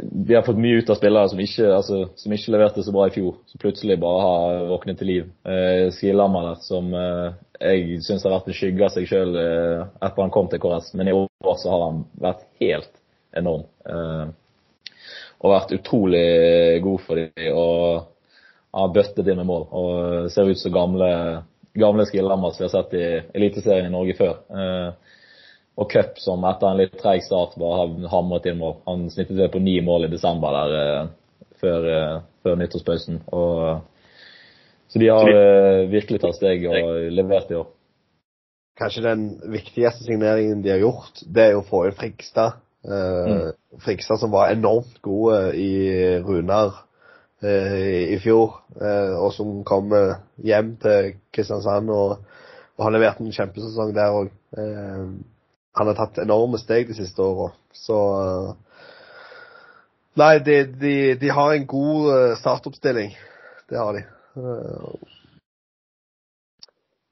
de 0.00 0.34
har 0.34 0.42
fått 0.42 0.58
mye 0.58 0.80
ut 0.82 0.90
av 0.90 0.98
spillere 0.98 1.28
som 1.30 1.40
ikke, 1.40 1.68
altså, 1.76 1.98
som 2.18 2.34
ikke 2.34 2.52
leverte 2.54 2.82
så 2.82 2.94
bra 2.94 3.06
i 3.08 3.14
fjor. 3.14 3.36
Som 3.50 3.62
plutselig 3.62 3.98
bare 4.02 4.24
har 4.26 4.66
våknet 4.72 4.98
til 4.98 5.10
liv. 5.10 5.28
Eh, 5.46 5.86
Skilammer 5.94 6.48
der, 6.48 6.60
som 6.66 6.90
eh, 6.98 7.36
jeg 7.62 8.00
syns 8.06 8.26
har 8.26 8.34
vært 8.34 8.50
en 8.50 8.58
skygge 8.58 8.86
av 8.86 8.94
seg 8.94 9.06
sjøl 9.10 9.38
eh, 9.38 9.84
etter 10.02 10.24
han 10.24 10.34
kom 10.34 10.50
til 10.50 10.62
KS, 10.62 10.92
men 10.98 11.10
i 11.10 11.14
år 11.16 11.58
så 11.62 11.70
har 11.70 11.84
han 11.86 12.02
vært 12.24 12.46
helt 12.62 12.90
enorm. 13.38 13.68
Eh, 13.86 14.24
og 15.42 15.54
vært 15.54 15.76
utrolig 15.78 16.26
god 16.82 17.06
for 17.06 17.18
dem. 17.18 17.54
Og 17.54 18.08
har 18.72 18.92
bøttet 18.94 19.26
inn 19.28 19.40
med 19.40 19.48
mål. 19.48 19.64
Og 19.74 20.30
ser 20.32 20.48
ut 20.48 20.60
som 20.60 20.74
gamle, 20.74 21.08
gamle 21.76 22.06
som 22.08 22.18
vi 22.18 22.66
har 22.66 22.72
sett 22.72 22.94
i 22.96 23.06
Eliteserien 23.36 23.88
i 23.88 23.94
Norge 23.94 24.16
før. 24.18 24.38
Eh, 24.48 25.18
og 25.80 25.88
cup 25.92 26.18
som 26.20 26.44
etter 26.44 26.68
en 26.68 26.80
litt 26.82 26.98
treig 27.00 27.22
start 27.24 27.56
bare 27.60 27.82
har 27.82 28.10
hamret 28.12 28.48
inn 28.50 28.60
mål. 28.60 28.76
Han 28.88 29.06
snittet 29.10 29.38
det 29.38 29.48
på 29.54 29.62
ni 29.62 29.78
mål 29.84 30.06
i 30.06 30.12
desember 30.12 30.52
der 30.58 30.74
eh, 30.80 31.06
før, 31.62 31.86
eh, 31.88 32.18
før 32.44 32.58
nyttårspausen. 32.60 33.22
Og, 33.32 33.80
så 34.92 35.00
de 35.00 35.08
har 35.08 35.30
eh, 35.32 35.86
virkelig 35.92 36.20
tatt 36.20 36.36
steg 36.36 36.66
og 36.68 37.08
levert 37.16 37.54
i 37.54 37.56
år. 37.62 37.70
Kanskje 38.80 39.04
den 39.04 39.24
viktigste 39.52 40.04
signeringen 40.04 40.62
de 40.64 40.72
har 40.74 40.82
gjort, 40.82 41.24
det 41.24 41.48
er 41.48 41.58
å 41.58 41.64
få 41.64 41.86
inn 41.88 41.96
Frigstad. 41.96 42.60
Eh, 42.84 43.48
Frigstad 43.80 44.20
som 44.20 44.32
var 44.34 44.52
enormt 44.52 45.00
gode 45.04 45.54
i 45.56 45.72
Runar 46.20 46.82
eh, 47.40 48.12
i 48.12 48.20
fjor, 48.20 48.58
eh, 48.76 49.16
og 49.16 49.32
som 49.36 49.60
kom 49.68 49.92
hjem 50.44 50.76
til 50.84 51.14
Kristiansand 51.32 51.92
og, 51.94 52.18
og 52.76 52.84
har 52.84 52.96
levert 52.96 53.24
en 53.24 53.32
kjempesesong 53.32 53.96
der 53.96 54.20
òg. 54.20 54.32
Han 55.78 55.88
har 55.88 55.96
tatt 55.96 56.20
enorme 56.20 56.60
steg 56.60 56.90
de 56.90 56.98
siste 56.98 57.24
åra, 57.24 57.52
så 57.72 57.98
eh, 58.20 58.52
Nei, 60.20 60.34
de, 60.44 60.56
de, 60.76 60.94
de 61.16 61.28
har 61.32 61.54
en 61.54 61.64
god 61.66 62.08
eh, 62.12 62.34
startoppstilling. 62.36 63.14
Det 63.70 63.78
har 63.80 63.96
de. 63.96 64.04
Eh, 64.36 65.18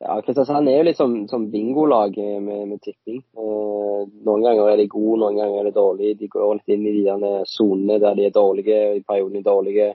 Ja, 0.00 0.14
Kristiansand 0.24 0.68
er 0.72 0.78
jo 0.78 0.84
litt 0.86 0.96
som, 0.96 1.14
som 1.28 1.42
bingolag 1.52 2.14
med, 2.16 2.60
med 2.70 2.78
tipping. 2.80 3.18
Noen 3.36 4.44
ganger 4.46 4.70
er 4.70 4.78
de 4.80 4.86
gode, 4.88 5.18
noen 5.20 5.36
ganger 5.36 5.58
er 5.60 5.66
de 5.68 5.72
dårlige. 5.76 6.16
De 6.22 6.28
går 6.32 6.54
litt 6.56 6.72
inn 6.72 6.86
i 6.88 6.94
de 7.04 7.32
sonene 7.50 7.98
der 8.00 8.16
de 8.16 8.24
er 8.30 8.32
dårlige, 8.32 8.78
og 8.88 8.96
i 8.96 9.04
perioden 9.04 9.42
er 9.42 9.44
dårlige. 9.44 9.90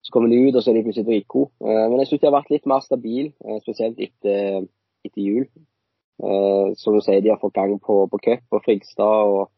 Så 0.00 0.14
kommer 0.14 0.32
de 0.32 0.38
ut, 0.46 0.56
og 0.56 0.64
så 0.64 0.72
er 0.72 0.78
de 0.78 0.84
plutselig 0.86 1.10
dritgode. 1.10 1.52
Men 1.60 1.98
jeg 2.00 2.08
syns 2.08 2.22
de 2.22 2.28
har 2.30 2.36
vært 2.38 2.54
litt 2.54 2.70
mer 2.72 2.86
stabil, 2.86 3.28
spesielt 3.66 4.00
etter, 4.06 4.64
etter 5.04 5.20
jul. 5.28 5.44
Eh, 6.22 6.74
som 6.78 6.94
du 6.94 7.00
sier, 7.02 7.20
de 7.24 7.32
har 7.32 7.40
fått 7.42 7.56
gang 7.58 7.74
på, 7.82 8.04
på 8.10 8.22
cup 8.28 8.58
og 8.58 8.64
Frigstad. 8.66 9.34
og 9.34 9.50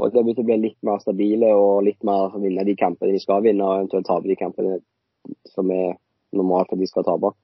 og 0.00 0.14
de 0.14 0.22
begynt 0.24 0.40
å 0.40 0.46
bli 0.48 0.56
litt 0.56 0.78
mer 0.86 1.00
stabile 1.02 1.50
og 1.52 1.82
litt 1.84 2.00
mer 2.08 2.32
vinne 2.40 2.64
de 2.64 2.76
kampene 2.78 3.12
de 3.12 3.20
skal 3.20 3.42
vinne, 3.44 3.66
og 3.66 3.82
eventuelt 3.82 4.06
tape 4.08 4.30
de 4.30 4.36
kampene 4.38 4.78
som 5.52 5.68
er 5.74 5.98
normalt 6.32 6.72
at 6.72 6.80
de 6.80 6.88
skal 6.88 7.04
tape. 7.04 7.34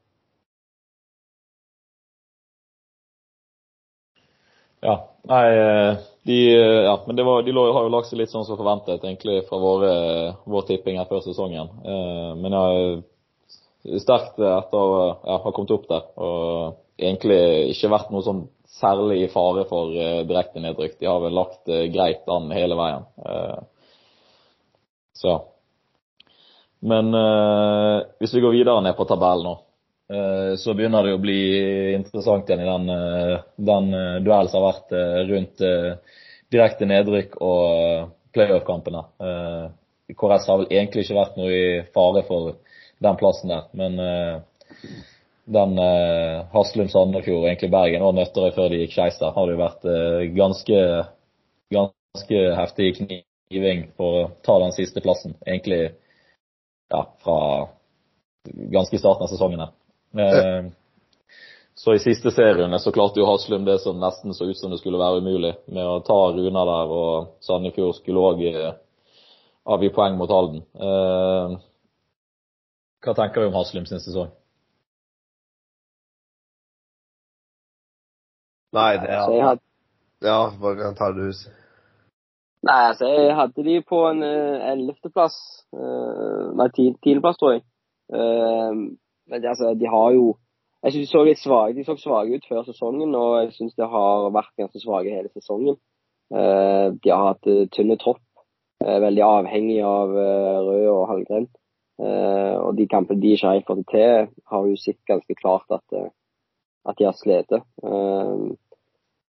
Ja. 4.86 4.94
Nei, 5.26 5.44
de, 6.28 6.38
ja, 6.86 6.94
men 7.08 7.20
var, 7.26 7.42
de 7.42 7.52
har 7.56 7.82
jo 7.82 7.92
lagt 7.92 8.08
seg 8.08 8.20
litt 8.20 8.30
sånn 8.30 8.46
som 8.46 8.56
forventet, 8.56 9.02
egentlig, 9.02 9.40
fra 9.48 9.58
våre, 9.58 9.92
vår 10.46 10.66
tipping 10.68 11.00
her 11.00 11.08
før 11.10 11.24
sesongen. 11.24 11.72
Men 12.38 12.54
er 12.54 13.98
sterkt 14.00 14.38
etter 14.38 14.78
å 14.78 15.00
ja, 15.26 15.40
ha 15.42 15.52
kommet 15.52 15.74
opp 15.74 15.88
der. 15.90 16.06
Og 16.14 16.85
egentlig 16.96 17.40
ikke 17.72 17.90
vært 17.92 18.12
noe 18.12 18.24
sånn 18.24 18.46
særlig 18.76 19.24
i 19.24 19.32
fare 19.32 19.64
for 19.68 19.92
uh, 19.94 20.22
direkte 20.28 20.62
nedrykk. 20.62 20.98
De 21.00 21.08
har 21.08 21.20
vel 21.22 21.36
lagt 21.36 21.68
uh, 21.70 21.84
greit 21.92 22.26
an 22.32 22.50
hele 22.54 22.78
veien. 22.78 23.06
Uh, 23.20 23.60
så. 25.16 25.38
Men 26.86 27.08
hvis 28.20 28.34
vi 28.36 28.40
går 28.44 28.52
videre 28.52 28.82
ned 28.84 28.92
på 28.98 29.06
tabellen 29.08 29.46
nå, 29.48 29.54
så 30.60 30.74
begynner 30.76 31.06
det 31.06 31.14
å 31.16 31.22
bli 31.22 31.38
interessant 31.96 32.50
igjen 32.52 32.60
i 32.62 32.68
den, 32.68 33.40
den 33.56 33.88
duellen 34.22 34.50
som 34.52 34.60
har 34.60 34.74
vært 34.74 34.92
rundt 35.30 35.64
direkte 36.52 36.86
nedrykk 36.86 37.38
og 37.40 38.12
playoff-kampene. 38.36 39.02
KRS 40.12 40.46
har 40.52 40.60
vel 40.60 40.68
egentlig 40.68 41.06
ikke 41.06 41.16
vært 41.16 41.40
noe 41.40 41.56
i 41.56 41.66
fare 41.96 42.22
for 42.28 42.52
den 43.08 43.18
plassen 43.24 43.56
der, 43.56 43.66
men 43.80 43.98
den 45.46 45.78
eh, 45.78 46.44
Haslum, 46.52 46.88
Sandefjord 46.90 47.46
egentlig 47.46 47.70
Bergen 47.70 48.02
og 48.02 48.16
Nøtterøy 48.16 48.50
før 48.56 48.72
de 48.72 48.80
gikk 48.82 48.96
skeis 48.96 49.20
der, 49.20 49.34
har 49.34 49.46
det 49.46 49.54
jo 49.54 49.60
vært 49.62 49.86
eh, 49.92 50.22
ganske, 50.34 50.80
ganske 51.76 52.40
heftig 52.58 52.88
kniving 52.98 53.86
for 53.98 54.18
å 54.22 54.24
ta 54.46 54.58
den 54.64 54.74
siste 54.74 55.02
plassen. 55.04 55.36
Egentlig 55.46 55.92
ja, 56.90 57.04
fra 57.22 57.38
ganske 58.74 58.98
starten 58.98 59.26
av 59.26 59.30
sesongen 59.30 59.62
her. 59.62 59.72
Eh, 60.22 60.72
så 61.76 61.94
i 61.94 62.00
siste 62.00 62.32
serierunde 62.32 62.78
så 62.80 62.92
klarte 62.94 63.20
jo 63.20 63.28
Haslum 63.28 63.66
det 63.66 63.78
som 63.84 64.00
nesten 64.00 64.34
så 64.34 64.48
ut 64.48 64.58
som 64.58 64.72
det 64.72 64.80
skulle 64.80 64.98
være 64.98 65.20
umulig, 65.20 65.52
med 65.66 65.84
å 65.84 66.00
ta 66.06 66.16
Runa 66.32 66.64
der, 66.64 66.94
og 66.98 67.44
Sandefjord 67.44 67.98
skulle 67.98 68.22
òg 68.32 68.42
eh, 68.48 68.72
avgi 69.76 69.92
poeng 69.94 70.16
mot 70.18 70.32
Halden. 70.32 70.64
Eh, 70.74 71.56
hva 73.04 73.14
tenker 73.14 73.44
du 73.44 73.50
om 73.50 73.58
Haslum 73.60 73.86
sin 73.86 74.02
sesong? 74.02 74.32
Nei, 78.74 78.92
det 79.02 79.10
er 79.12 79.42
hadde... 79.44 79.62
Ja, 80.24 80.50
bare 80.60 80.76
kan 80.80 80.96
ta 80.98 81.12
det 81.12 81.30
ut. 81.30 81.46
Nei, 82.66 82.82
altså 82.90 83.08
jeg 83.10 83.34
hadde 83.36 83.64
de 83.66 83.76
på 83.86 84.00
en 84.08 84.22
eh, 84.26 84.64
ellevteplass. 84.72 85.36
Uh, 85.76 86.54
nei, 86.56 86.68
tiendeplass, 86.74 87.38
tror 87.38 87.56
jeg. 87.56 87.62
Uh, 88.12 88.96
men 89.30 89.44
altså, 89.44 89.74
de 89.74 89.88
har 89.90 90.10
jo 90.14 90.36
Jeg 90.84 90.92
syns 90.92 91.08
de 91.08 91.10
så 91.10 91.22
litt 91.26 91.40
svake 91.40 91.74
De 91.74 91.82
så 91.82 91.96
svake 91.98 92.36
ut 92.36 92.44
før 92.46 92.60
sesongen, 92.62 93.14
og 93.18 93.32
jeg 93.40 93.54
syns 93.56 93.74
de 93.74 93.88
har 93.90 94.28
vært 94.30 94.52
ganske 94.62 94.82
svake 94.82 95.14
hele 95.14 95.30
sesongen. 95.34 95.78
Uh, 96.32 96.94
de 97.02 97.12
har 97.12 97.32
hatt 97.32 97.50
tynne 97.74 97.98
tropp. 98.02 98.22
veldig 98.86 99.22
avhengig 99.24 99.78
av 99.82 100.10
Rød 100.12 100.88
og 100.92 101.06
Hallgren. 101.08 101.46
og 101.98 102.76
de 102.76 102.84
kampene 102.86 103.20
de 103.22 103.30
ikke 103.32 103.48
har 103.48 103.62
fått 103.66 103.86
til, 103.90 104.26
har 104.52 104.66
jo 104.68 104.76
sett 104.76 104.98
ganske 105.08 105.34
klart 105.34 105.64
at, 105.72 105.94
at 106.86 106.98
de 106.98 107.08
har 107.08 107.16
slitt 107.18 107.52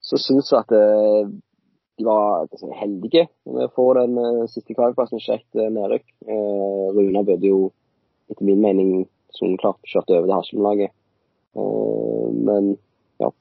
så 0.08 0.20
syns 0.22 0.52
jeg 0.52 0.64
at 0.64 0.74
eh, 0.78 1.30
de 1.98 2.06
var 2.06 2.48
heldige 2.80 3.26
med 3.50 3.68
å 3.68 3.74
få 3.74 3.90
den 3.98 4.14
uh, 4.22 4.44
siste 4.52 4.76
kvalplassen 4.78 5.22
kjekt 5.24 5.58
uh, 5.58 5.66
nedrykk. 5.74 6.06
Uh, 6.30 6.94
Runa 6.94 7.24
burde 7.26 7.50
jo 7.50 7.72
etter 8.30 8.46
min 8.46 8.62
mening 8.62 8.92
soneklart 9.34 9.82
kjørt 9.90 10.14
over 10.14 10.30
det 10.30 10.36
Haslum-laget. 10.38 10.94
Uh, 11.58 12.30
men 12.38 12.76
ja, 13.18 13.32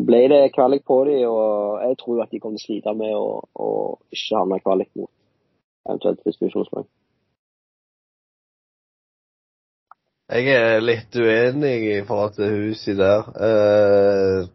ble 0.00 0.22
det 0.32 0.40
kvalik 0.56 0.86
på 0.88 1.02
dem, 1.10 1.26
og 1.28 1.84
jeg 1.84 2.00
tror 2.00 2.24
at 2.24 2.32
de 2.32 2.40
kommer 2.40 2.56
til 2.56 2.64
å 2.64 2.70
slite 2.72 2.96
med 2.96 3.14
å 3.20 3.70
ikke 4.16 4.40
havne 4.40 4.58
i 4.58 4.64
kvalik 4.64 4.90
mot 4.96 5.12
eventuelt 5.84 6.24
distribusjonslag. 6.24 6.88
Jeg 10.32 10.54
er 10.56 10.80
litt 10.80 11.12
uenig 11.20 11.74
i 11.98 12.04
forhold 12.08 12.38
til 12.38 12.52
huset 12.56 12.96
der. 12.96 13.26
Eh, 13.44 14.46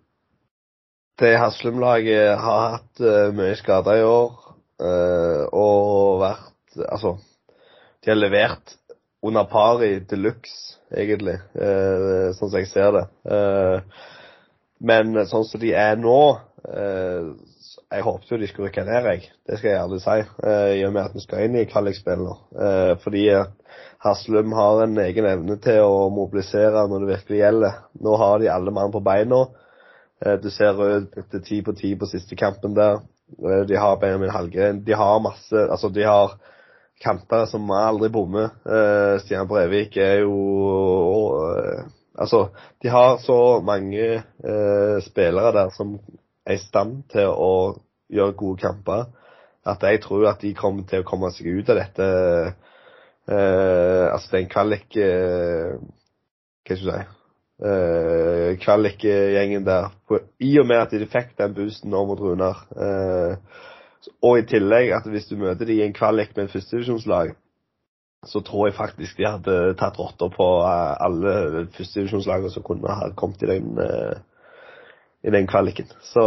det 1.21 1.35
Haslum-laget 1.37 2.39
har 2.41 2.63
hatt 2.73 3.01
eh, 3.05 3.29
mye 3.37 3.53
skader 3.59 3.99
i 3.99 4.07
år. 4.07 4.31
Eh, 4.81 5.43
og 5.53 6.23
vært 6.23 6.45
Altså, 6.89 7.15
de 8.01 8.11
har 8.11 8.17
levert 8.17 8.75
under 9.25 9.45
par 9.49 9.81
i 9.83 9.99
de 9.99 10.17
luxe, 10.17 10.77
egentlig, 10.89 11.37
eh, 11.57 12.29
sånn 12.37 12.49
som 12.51 12.59
jeg 12.61 12.69
ser 12.69 12.93
det. 12.95 13.05
Men 14.79 15.25
sånn 15.27 15.47
som 15.47 15.61
de 15.61 15.73
er 15.75 15.97
nå 15.99 16.19
Jeg 17.89 18.03
håpet 18.05 18.31
jo 18.31 18.37
de 18.37 18.47
skulle 18.49 18.67
rykke 18.69 18.83
ned, 18.85 19.05
jeg. 19.09 19.29
Det 19.47 19.57
skal 19.57 19.69
jeg 19.71 19.79
ærlig 19.79 19.99
si. 20.03 20.17
I 20.77 20.83
og 20.85 20.91
med 20.93 21.07
at 21.07 21.15
vi 21.15 21.23
skal 21.23 21.45
inn 21.45 21.55
i 21.57 21.65
kvalikspill 21.69 22.21
nå. 22.21 22.35
fordi 23.03 23.23
Haslum 23.99 24.51
har 24.55 24.83
en 24.83 24.97
egen 25.03 25.25
evne 25.27 25.57
til 25.59 25.81
å 25.83 26.05
mobilisere 26.13 26.85
når 26.87 27.01
det 27.03 27.09
virkelig 27.09 27.39
gjelder. 27.41 27.79
Nå 27.99 28.13
har 28.21 28.37
de 28.39 28.51
alle 28.51 28.71
mann 28.71 28.93
på 28.93 29.01
beina. 29.03 29.41
Eh, 30.23 30.37
du 30.39 30.47
ser 30.55 30.77
Rød 30.77 31.17
etter 31.19 31.43
ti 31.43 31.59
på 31.63 31.75
ti 31.75 31.95
på 31.99 32.07
siste 32.07 32.37
kampen 32.39 32.77
der. 32.77 33.01
Eh, 33.35 33.65
de 33.67 33.75
har 33.75 33.99
Benjamin 33.99 34.31
Hallgren. 34.31 34.79
De 34.87 34.95
har 34.95 35.19
masse 35.19 35.65
Altså, 35.65 35.89
de 35.91 36.07
har 36.07 36.37
kamper 37.03 37.45
som 37.47 37.71
aldri 37.71 38.09
bommer. 38.11 38.49
Stian 39.23 39.47
Brevik 39.47 39.97
er 39.97 40.25
jo 40.25 40.35
Altså, 42.17 42.47
de 42.83 42.89
har 42.89 43.17
så 43.23 43.59
mange 43.63 44.07
eh, 44.19 44.97
spillere 45.05 45.53
der 45.55 45.69
som 45.75 45.99
er 46.45 46.57
i 46.57 46.63
stand 46.63 47.03
til 47.13 47.29
å 47.29 47.53
gjøre 48.09 48.37
gode 48.39 48.61
kamper, 48.63 49.05
at 49.65 49.83
jeg 49.85 50.01
tror 50.01 50.31
at 50.31 50.41
de 50.41 50.55
kommer 50.57 50.87
til 50.89 51.03
å 51.03 51.07
komme 51.07 51.29
seg 51.35 51.51
ut 51.59 51.69
av 51.69 51.77
dette. 51.77 52.09
altså, 53.29 54.27
det 54.31 54.37
er 54.37 54.41
en 54.41 54.49
kvalik 54.49 54.95
Hva 54.97 56.75
skal 56.75 56.77
jeg 56.77 57.03
si 57.05 57.19
uh, 57.63 58.57
kvalikgjengen 58.59 59.65
der. 59.65 59.91
I 60.39 60.53
og 60.59 60.67
med 60.69 60.81
at 60.81 60.95
de 60.95 61.09
fikk 61.09 61.35
den 61.39 61.55
boosten 61.57 61.91
nå 61.93 62.05
mot 62.07 62.19
Runar. 62.19 62.63
Uh, 62.75 63.35
og 64.23 64.39
i 64.39 64.47
tillegg 64.47 64.93
at 64.95 65.07
hvis 65.11 65.27
du 65.29 65.37
møter 65.39 65.67
dem 65.67 65.79
i 65.79 65.85
en 65.85 65.95
kvalik 65.95 66.35
med 66.35 66.47
en 66.47 66.53
førstedivisjonslag, 66.53 67.35
så 68.27 68.41
tror 68.43 68.67
jeg 68.67 68.77
faktisk 68.77 69.17
de 69.17 69.27
hadde 69.27 69.57
tatt 69.79 69.99
rotta 69.99 70.27
på 70.33 70.47
uh, 70.65 70.95
alle 70.99 71.65
førstedivisjonslagene 71.77 72.51
som 72.51 72.65
kunne 72.67 72.97
ha 72.99 73.09
kommet 73.15 73.45
i 73.45 73.51
den, 73.53 73.79
i 75.23 75.33
den 75.33 75.47
kvaliken. 75.47 75.87
Så 76.03 76.25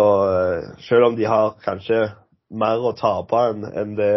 selv 0.86 1.10
om 1.10 1.18
de 1.18 1.28
har 1.28 1.56
kanskje 1.64 2.06
mer 2.52 2.80
å 2.84 2.94
tape 2.96 3.44
enn 3.50 3.68
en 3.68 3.94
det 3.96 4.14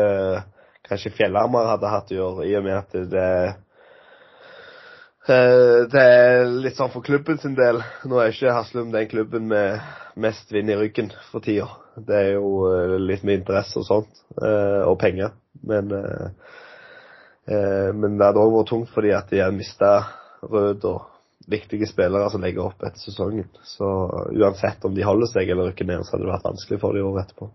kanskje 0.85 1.13
Fjellhamar 1.17 1.71
hadde 1.73 1.91
hatt 1.91 2.11
å 2.13 2.17
gjøre, 2.17 2.47
i 2.47 2.55
og 2.59 2.65
med 2.67 2.77
at 2.77 2.97
det 3.11 3.29
Eh, 5.25 5.85
det 5.89 6.01
er 6.01 6.43
litt 6.61 6.77
sånn 6.77 6.91
for 6.93 7.05
klubben 7.05 7.39
sin 7.41 7.55
del. 7.57 7.79
Nå 8.05 8.19
er 8.21 8.29
ikke 8.29 8.53
Haslum 8.53 8.91
den 8.93 9.07
klubben 9.09 9.47
med 9.49 9.81
mest 10.21 10.51
vind 10.53 10.69
i 10.69 10.77
ryggen 10.77 11.09
for 11.31 11.41
tida. 11.41 11.65
Det 11.97 12.19
er 12.19 12.29
jo 12.35 12.51
eh, 12.69 12.97
litt 13.01 13.25
med 13.25 13.41
interesse 13.41 13.81
og 13.81 13.87
sånt, 13.87 14.21
eh, 14.37 14.83
og 14.85 14.99
penger. 15.01 15.33
Men, 15.65 15.89
men 17.45 18.15
det 18.17 18.25
hadde 18.25 18.41
òg 18.41 18.55
vært 18.55 18.71
tungt 18.71 18.89
fordi 18.89 19.11
at 19.13 19.29
de 19.29 19.43
har 19.43 19.51
mista 19.53 19.89
Rød 20.45 20.83
og 20.89 21.03
viktige 21.49 21.87
spillere 21.89 22.29
som 22.33 22.41
legger 22.41 22.67
opp 22.67 22.83
etter 22.85 23.01
sesongen. 23.01 23.47
Så 23.65 23.85
uansett 24.33 24.85
om 24.85 24.93
de 24.93 25.05
holder 25.05 25.29
seg 25.29 25.49
eller 25.49 25.69
rykker 25.69 25.87
ned, 25.89 26.03
så 26.05 26.15
hadde 26.15 26.25
det 26.25 26.33
vært 26.33 26.45
vanskelig 26.45 26.81
for 26.81 26.97
de 26.97 27.05
året 27.05 27.23
etterpå. 27.23 27.47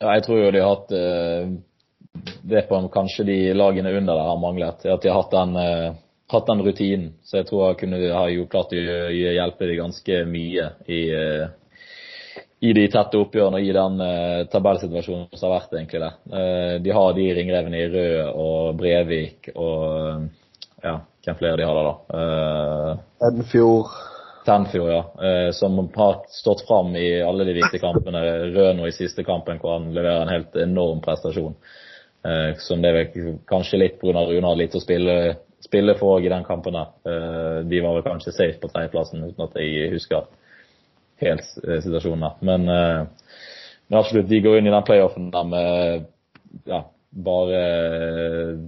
Ja, 0.00 0.14
jeg 0.16 0.24
tror 0.26 0.40
jo 0.40 0.50
de 0.52 0.60
har 0.64 0.74
hatt 0.74 0.92
det 2.42 2.62
på 2.68 2.80
kanskje 2.94 3.26
de 3.26 3.36
lagene 3.56 3.92
under 3.92 4.14
der 4.14 4.28
har 4.28 4.40
manglet. 4.40 4.86
At 4.86 5.02
de 5.02 5.10
har 5.10 5.22
hatt 5.22 5.34
den, 5.34 5.56
eh, 5.56 5.94
hatt 6.30 6.46
den 6.46 6.62
rutinen. 6.62 7.12
Så 7.22 7.38
jeg 7.40 7.46
tror 7.46 7.68
jeg 7.68 7.80
kunne 7.82 8.12
ha 8.12 8.24
gjort 8.30 8.50
klart 8.50 8.72
å 8.72 9.10
hjelpe 9.10 9.66
dem 9.66 9.80
ganske 9.82 10.24
mye 10.24 10.70
i, 10.86 11.00
uh, 11.10 11.48
i 12.64 12.72
de 12.76 12.86
tette 12.92 13.20
oppgjørene 13.20 13.60
og 13.60 13.66
i 13.66 13.74
den 13.76 14.00
uh, 14.00 14.46
tabellsituasjonen 14.52 15.28
som 15.34 15.48
har 15.48 15.58
vært 15.58 15.76
egentlig 15.76 16.00
der. 16.04 16.80
de 16.84 16.96
har 16.96 17.12
de 17.16 17.28
ringrevene 17.38 17.82
i 17.82 17.90
Rød 17.92 18.40
og 18.40 18.80
Brevik 18.80 19.50
og 19.54 20.24
ja, 20.84 20.98
hvem 21.24 21.38
flere 21.38 21.60
de 21.60 21.68
har 21.68 21.78
der, 21.78 21.90
da? 21.90 22.96
Tenfjord. 23.24 23.94
Tenfjord, 24.44 24.90
ja. 24.92 25.52
som 25.56 25.78
har 25.94 26.18
stått 26.28 26.66
fram 26.68 26.90
i 27.00 27.06
alle 27.24 27.46
de 27.48 27.54
viktige 27.56 27.80
kampene. 27.80 28.20
Rød 28.52 28.76
nå 28.76 28.90
i 28.90 28.92
siste 28.92 29.24
kampen 29.24 29.56
hvor 29.62 29.78
han 29.78 29.94
leverer 29.96 30.26
en 30.26 30.34
helt 30.34 30.58
enorm 30.60 31.00
prestasjon. 31.04 31.56
Eh, 32.24 32.56
som 32.56 32.80
det 32.82 32.90
er 32.90 33.10
kanskje 33.48 33.80
litt 33.82 33.98
pga. 34.00 34.22
Rune 34.24 34.48
har 34.48 34.56
litt 34.56 34.74
å 34.74 34.80
spille, 34.80 35.36
spille 35.64 35.94
for 35.98 36.24
i 36.24 36.30
den 36.32 36.44
kampen. 36.44 36.72
der. 36.72 36.88
Eh, 37.04 37.58
de 37.68 37.80
var 37.80 37.98
vel 37.98 38.06
kanskje 38.06 38.32
safe 38.32 38.60
på 38.60 38.70
tredjeplassen, 38.72 39.24
uten 39.24 39.44
at 39.44 39.58
jeg 39.60 39.92
husker 39.92 40.24
helt 41.22 41.58
eh, 41.68 41.80
situasjonen. 41.80 42.30
Men, 42.40 42.68
eh, 42.68 43.02
men, 43.86 43.98
absolutt, 43.98 44.28
de 44.28 44.40
går 44.40 44.58
inn 44.58 44.66
i 44.70 44.74
den 44.74 44.86
playoffen 44.86 45.30
der 45.34 45.46
med 45.48 46.04
ja, 46.70 46.80
bare 47.10 47.60
eh, 47.60 48.58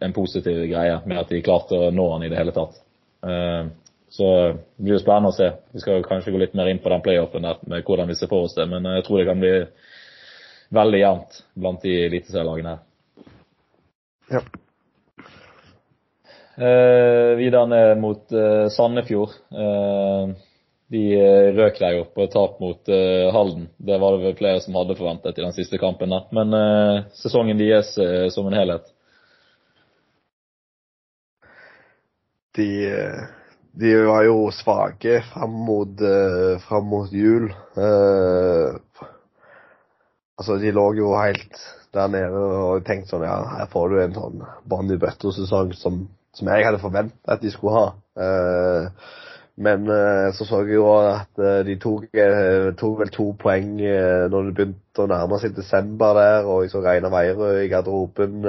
en 0.00 0.14
positiv 0.14 0.64
greie 0.70 1.00
med 1.06 1.20
at 1.20 1.30
de 1.30 1.42
klarte 1.42 1.78
å 1.78 1.90
nå 1.94 2.08
han 2.12 2.26
i 2.26 2.30
det 2.32 2.38
hele 2.38 2.54
tatt. 2.54 2.80
Så 4.10 4.26
det 4.26 4.82
blir 4.82 4.96
jo 4.96 5.00
spennende 5.02 5.30
å 5.30 5.36
se. 5.36 5.52
Vi 5.74 5.82
skal 5.82 6.02
kanskje 6.06 6.32
gå 6.34 6.40
litt 6.40 6.56
mer 6.58 6.70
inn 6.70 6.80
på 6.82 6.90
den 6.90 7.04
playoffen 7.04 7.44
der 7.46 7.60
med 7.68 7.84
hvordan 7.86 8.08
vi 8.10 8.16
ser 8.18 8.30
for 8.30 8.48
oss 8.48 8.56
det. 8.56 8.66
Men 8.66 8.88
jeg 8.96 9.04
tror 9.06 9.20
det 9.20 9.26
kan 9.28 9.42
bli 9.42 9.52
veldig 10.74 11.00
jevnt 11.02 11.42
blant 11.54 11.84
de 11.84 11.94
eliteserielagene 12.06 12.74
her. 12.74 12.82
Ja. 14.32 14.42
Eh, 16.58 17.36
videre 17.38 17.66
ned 17.70 18.00
mot 18.02 18.32
eh, 18.34 18.66
Sandefjord. 18.74 19.36
Eh, 19.54 20.30
de 20.92 21.02
eh, 21.18 21.48
røk 21.56 21.80
der 21.82 21.96
jo 21.98 22.04
på 22.14 22.24
et 22.24 22.32
tap 22.32 22.60
mot 22.62 22.90
uh, 22.92 23.28
Halden. 23.34 23.66
Det 23.76 23.98
var 24.00 24.16
det 24.16 24.24
vel 24.24 24.36
flere 24.38 24.60
som 24.64 24.76
hadde 24.78 24.96
forventet 24.96 25.36
i 25.36 25.44
den 25.44 25.52
siste 25.56 25.80
kampen. 25.80 26.14
Da. 26.14 26.22
Men 26.32 26.54
uh, 26.56 27.02
sesongen 27.18 27.60
deres 27.60 27.92
som 28.34 28.48
en 28.48 28.56
helhet? 28.56 28.88
De, 32.56 32.70
de 33.78 33.92
var 34.08 34.24
jo 34.26 34.48
svake 34.56 35.20
fram 35.28 35.52
mot, 35.68 36.00
fram 36.64 36.88
mot 36.90 37.12
jul. 37.14 37.52
Altså, 40.38 40.56
de 40.58 40.72
lå 40.74 40.88
jo 40.98 41.12
helt 41.14 41.60
der 41.94 42.10
nede 42.12 42.40
og 42.40 42.84
tenkte 42.86 43.12
sånn 43.12 43.26
Ja, 43.26 43.38
her 43.58 43.70
får 43.72 43.92
du 43.92 44.00
en 44.02 44.16
sånn 44.16 44.42
Bonnie 44.68 45.00
Butter-sesong 45.00 45.72
som, 45.78 46.04
som, 46.36 46.50
jeg 46.50 46.66
hadde 46.66 46.82
forventa 46.82 47.34
at 47.34 47.42
de 47.44 47.52
skulle 47.52 47.78
ha. 47.78 47.88
Uh, 48.18 49.16
men 49.58 49.90
uh, 49.90 50.30
så 50.36 50.46
så 50.46 50.62
jeg 50.66 50.78
jo 50.78 50.86
at 50.94 51.40
uh, 51.42 51.60
de 51.66 51.76
tok, 51.82 52.06
tok, 52.78 52.96
vel 53.02 53.12
to 53.14 53.28
poeng 53.40 53.76
når 53.78 54.48
det 54.48 54.54
begynte 54.56 55.04
å 55.04 55.10
nærme 55.10 55.38
seg 55.42 55.56
desember 55.56 56.16
der, 56.18 56.48
og 56.48 56.64
jeg 56.64 56.72
så 56.72 56.82
Reinar 56.84 57.14
Veierød 57.14 57.62
i 57.64 57.70
garderoben 57.72 58.42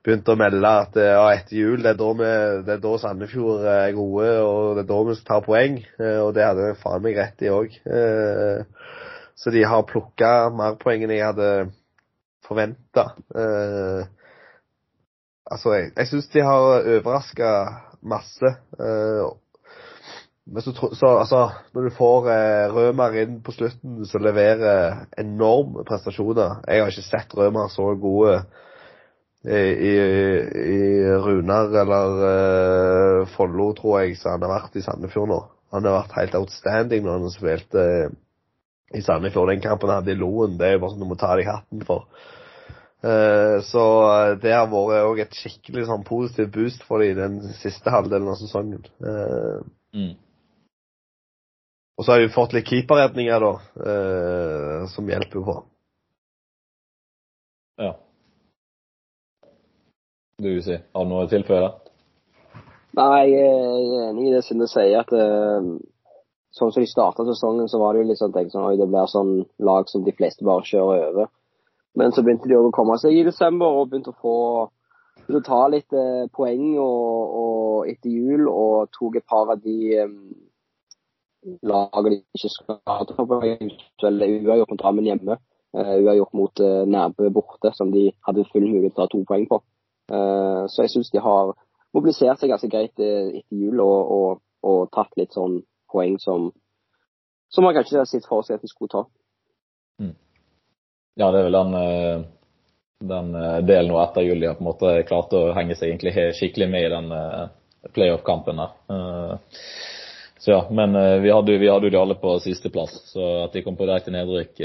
begynte 0.00 0.32
å 0.32 0.40
melde 0.40 0.68
at 0.84 0.94
ja, 0.96 1.26
etter 1.34 1.58
jul 1.58 1.82
det 1.84 1.92
er 1.92 1.98
da, 2.00 2.12
vi, 2.16 2.28
det 2.66 2.76
er 2.76 2.84
da 2.84 2.92
Sandefjord 3.02 3.66
er 3.68 3.90
gode, 3.96 4.30
og 4.46 4.78
det 4.78 4.86
er 4.86 4.88
da 4.88 5.00
vi 5.08 5.16
tar 5.28 5.42
poeng. 5.44 5.76
og 6.00 6.30
det 6.36 6.46
hadde 6.46 6.70
jeg 6.70 6.80
faen 6.80 7.04
meg 7.04 7.20
rett 7.20 7.44
i 7.44 7.52
òg. 7.52 7.76
Så 9.40 9.52
de 9.52 9.62
har 9.64 9.86
plukka 9.88 10.48
mer 10.52 10.74
poeng 10.80 11.04
enn 11.04 11.12
jeg 11.14 11.24
hadde 11.24 11.50
forventa. 12.50 13.06
Eh, 13.34 14.02
altså, 15.50 15.76
jeg, 15.76 15.92
jeg 15.96 16.10
syns 16.10 16.28
de 16.34 16.44
har 16.44 16.88
overraska 16.96 17.52
masse. 18.02 18.52
Eh, 20.50 20.54
men 20.54 20.62
så, 20.62 20.72
så, 20.72 21.06
altså, 21.06 21.50
når 21.74 21.82
du 21.82 21.90
får 21.90 22.30
eh, 22.30 22.72
Rømer 22.74 23.20
inn 23.22 23.40
på 23.42 23.52
slutten 23.52 24.04
som 24.06 24.22
leverer 24.22 25.06
enorme 25.18 25.84
prestasjoner 25.84 26.64
Jeg 26.66 26.82
har 26.82 26.90
ikke 26.90 27.06
sett 27.06 27.36
Rømer 27.36 27.68
så 27.68 27.94
gode 27.94 28.40
i, 29.40 29.56
i, 29.56 29.92
i 30.74 30.80
Runar 31.16 31.70
eller 31.82 32.24
eh, 32.26 33.28
Follo, 33.36 33.72
tror 33.72 34.02
jeg, 34.02 34.18
som 34.20 34.34
han 34.34 34.42
har 34.44 34.58
vært 34.58 34.76
i 34.76 34.82
Sandefjord 34.84 35.30
nå. 35.30 35.38
Han 35.72 35.86
har 35.86 36.02
vært 36.02 36.18
helt 36.18 36.34
outstanding 36.36 37.06
når 37.06 37.22
han 37.22 37.32
spilte 37.32 37.84
i 38.92 39.00
Sandefjord. 39.00 39.48
Den 39.54 39.62
kampen 39.64 39.88
han 39.88 40.02
hadde 40.02 40.12
i 40.12 40.18
Loen. 40.20 40.58
Det 40.60 40.66
er 40.66 40.74
jo 40.74 40.82
bare 40.82 40.92
sånn 40.92 41.06
du 41.06 41.08
må 41.08 41.16
ta 41.16 41.32
deg 41.38 41.48
hatten 41.48 41.86
for. 41.88 42.04
Eh, 43.00 43.62
så 43.64 43.84
det 44.42 44.52
har 44.52 44.68
vært 44.68 45.06
òg 45.08 45.22
et 45.24 45.38
skikkelig 45.40 45.86
sånn 45.88 46.04
positivt 46.04 46.52
boost 46.58 46.84
for 46.84 47.00
dem 47.00 47.16
den 47.16 47.54
siste 47.62 47.94
halvdelen 47.94 48.28
av 48.28 48.36
sesongen. 48.42 48.84
Uh, 49.00 49.62
mm. 49.96 50.12
Og 52.00 52.06
så 52.06 52.14
har 52.14 52.22
vi 52.22 52.32
fått 52.32 52.54
litt 52.56 52.68
keeperredninger, 52.70 53.42
da, 53.44 53.50
eh, 53.92 54.86
som 54.88 55.08
hjelper 55.12 55.42
på. 55.44 55.56
Ja. 57.76 57.90
Du 60.40 60.48
sier, 60.64 60.86
har 60.96 61.04
du 61.04 61.12
noe 61.12 61.26
å 61.26 61.28
tilføye? 61.28 61.68
Nei, 62.96 63.26
jeg 63.28 63.50
er 63.50 64.06
enig 64.08 64.30
i 64.30 64.32
det 64.32 64.40
Sinde 64.46 64.64
sier, 64.72 65.04
at 65.04 65.12
sånn 66.56 66.72
som 66.72 66.80
de 66.80 66.88
starta 66.88 67.26
sesongen, 67.28 67.68
så 67.68 67.78
var 67.82 67.92
det 67.92 68.02
jo 68.02 68.08
litt 68.08 68.20
sånn 68.20 68.32
tenkt 68.32 68.56
sånn 68.56 68.66
Oi, 68.70 68.78
det 68.80 68.88
blir 68.88 69.10
sånn 69.10 69.34
lag 69.60 69.88
som 69.92 70.04
de 70.06 70.16
fleste 70.16 70.46
bare 70.46 70.64
kjører 70.66 71.06
over. 71.12 71.30
Men 72.00 72.14
så 72.16 72.24
begynte 72.24 72.48
de 72.48 72.56
òg 72.56 72.70
å 72.70 72.74
komme 72.74 72.96
seg 73.02 73.16
i 73.18 73.26
desember 73.26 73.76
og 73.76 73.90
begynte 73.90 74.14
å 74.14 74.20
få 74.22 74.36
begynte 75.20 75.42
å 75.42 75.46
ta 75.46 75.60
litt 75.68 75.92
eh, 75.92 76.28
poeng 76.32 76.78
og, 76.80 77.34
og 77.42 77.90
etter 77.90 78.10
jul, 78.10 78.48
og 78.48 78.88
tok 78.96 79.20
et 79.20 79.26
par 79.28 79.52
av 79.52 79.60
de 79.62 79.92
lagene 81.66 82.16
de 82.16 82.20
ikke 82.36 82.52
skal 82.52 82.80
ta 82.84 83.24
poeng, 83.24 83.72
eller 84.10 84.36
uavgjort 84.40 84.74
mot 84.74 84.82
Drammen 84.82 85.08
hjemme. 85.08 85.38
Uh, 85.70 85.96
uavgjort 86.02 86.34
mot 86.34 86.62
uh, 86.64 86.82
Nærbø 86.90 87.30
borte, 87.34 87.70
som 87.76 87.92
de 87.94 88.08
hadde 88.26 88.46
full 88.50 88.66
mulighet 88.66 88.96
til 88.96 89.04
å 89.04 89.06
ta 89.06 89.12
to 89.12 89.22
poeng 89.28 89.46
på. 89.50 89.60
Uh, 90.10 90.66
så 90.66 90.84
jeg 90.84 90.96
syns 90.96 91.12
de 91.14 91.22
har 91.22 91.54
mobilisert 91.94 92.40
seg 92.40 92.50
ganske 92.50 92.70
greit 92.70 92.92
etter 92.98 93.38
jul 93.54 93.80
og, 93.82 94.10
og, 94.16 94.42
og 94.66 94.80
tatt 94.94 95.14
litt 95.18 95.34
sånn 95.34 95.60
poeng 95.90 96.18
som, 96.22 96.50
som 97.50 97.66
man 97.66 97.74
kanskje 97.76 98.00
har 98.02 98.10
sett 98.10 98.28
for 98.28 98.46
seg 98.46 98.58
at 98.58 98.66
de 98.66 98.70
skulle 98.70 98.92
ta. 98.92 99.04
Mm. 100.02 100.14
Ja, 101.18 101.30
det 101.30 101.40
er 101.40 101.48
vel 101.48 101.58
den, 101.58 101.74
eh, 101.78 102.20
den 103.12 103.32
eh, 103.34 103.56
delen 103.66 103.92
nå 103.92 104.02
etter 104.02 104.26
jul 104.26 104.40
de 104.40 104.50
har 104.50 104.58
på 104.58 104.64
en 104.64 104.70
måte 104.70 104.92
klart 105.08 105.34
å 105.36 105.48
henge 105.56 105.76
seg 105.78 105.98
skikkelig 105.98 106.70
med 106.70 106.86
i 106.86 106.92
den 106.94 107.10
eh, 107.16 107.46
playoff-kampen 107.96 108.60
der. 108.62 108.76
Så 110.40 110.54
ja, 110.54 110.60
men 110.72 110.96
vi 111.22 111.28
hadde, 111.28 111.58
vi 111.60 111.68
hadde 111.68 111.88
jo 111.88 111.92
de 111.92 111.98
alle 112.00 112.14
på 112.16 112.38
sisteplass, 112.40 112.94
så 113.12 113.26
at 113.44 113.52
de 113.52 113.60
kom 113.60 113.74
på 113.76 113.84
direkte 113.84 114.12
nedrykk 114.14 114.62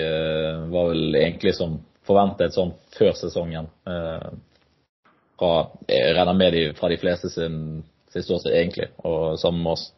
var 0.71 0.87
vel 0.93 1.17
egentlig 1.19 1.51
som 1.57 1.73
forventet 2.07 2.55
sånn 2.55 2.71
før 2.95 3.11
sesongen. 3.19 3.67
Fra, 5.35 5.51
jeg 5.91 6.15
regner 6.15 6.39
med 6.39 6.55
de 6.55 6.63
fra 6.77 6.87
de 6.87 6.99
fleste 7.01 7.27
sin, 7.33 7.57
siste 8.07 8.29
ståsted 8.29 8.55
egentlig, 8.55 8.87
og 9.03 9.35
sammen 9.41 9.65
med 9.65 9.73
oss. 9.73 9.89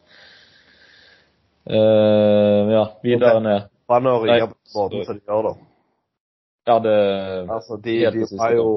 Uh, 1.68 2.70
ja, 2.72 2.84
videre 3.04 3.40
ned. 3.44 3.66
Brann 3.88 4.08
og 4.08 4.22
Riga 4.24 4.46
på 4.48 4.56
måten 4.74 5.04
som 5.04 5.18
de 5.18 5.24
gjør, 5.28 5.50
da. 5.50 5.52
Ja, 6.68 6.78
det 6.84 6.96
Altså, 7.48 7.76
de, 7.84 7.98
de 8.12 8.24
var 8.36 8.54
jo 8.56 8.70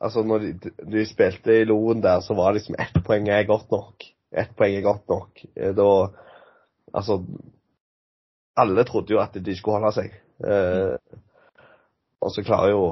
Altså, 0.00 0.22
når 0.22 0.44
de, 0.44 0.70
de, 0.92 1.02
spilte 1.08 1.56
i 1.58 1.64
Loen 1.66 2.02
der, 2.04 2.20
så 2.22 2.36
var 2.38 2.52
det 2.52 2.60
liksom 2.60 2.76
ett 2.78 2.98
poeng 3.02 3.24
er 3.34 3.48
godt 3.48 3.72
nok. 3.74 4.04
Ett 4.30 4.52
poeng 4.54 4.76
er 4.76 4.84
godt 4.84 5.08
nok. 5.10 5.40
Eh, 5.56 5.72
da 5.74 5.88
Altså 6.92 7.20
Alle 8.58 8.84
trodde 8.84 9.14
jo 9.14 9.20
at 9.22 9.36
de 9.44 9.54
skulle 9.56 9.78
holde 9.78 9.92
seg. 9.94 10.14
Eh, 10.42 11.20
og 12.18 12.32
så 12.34 12.42
klarer 12.42 12.72
jo 12.72 12.84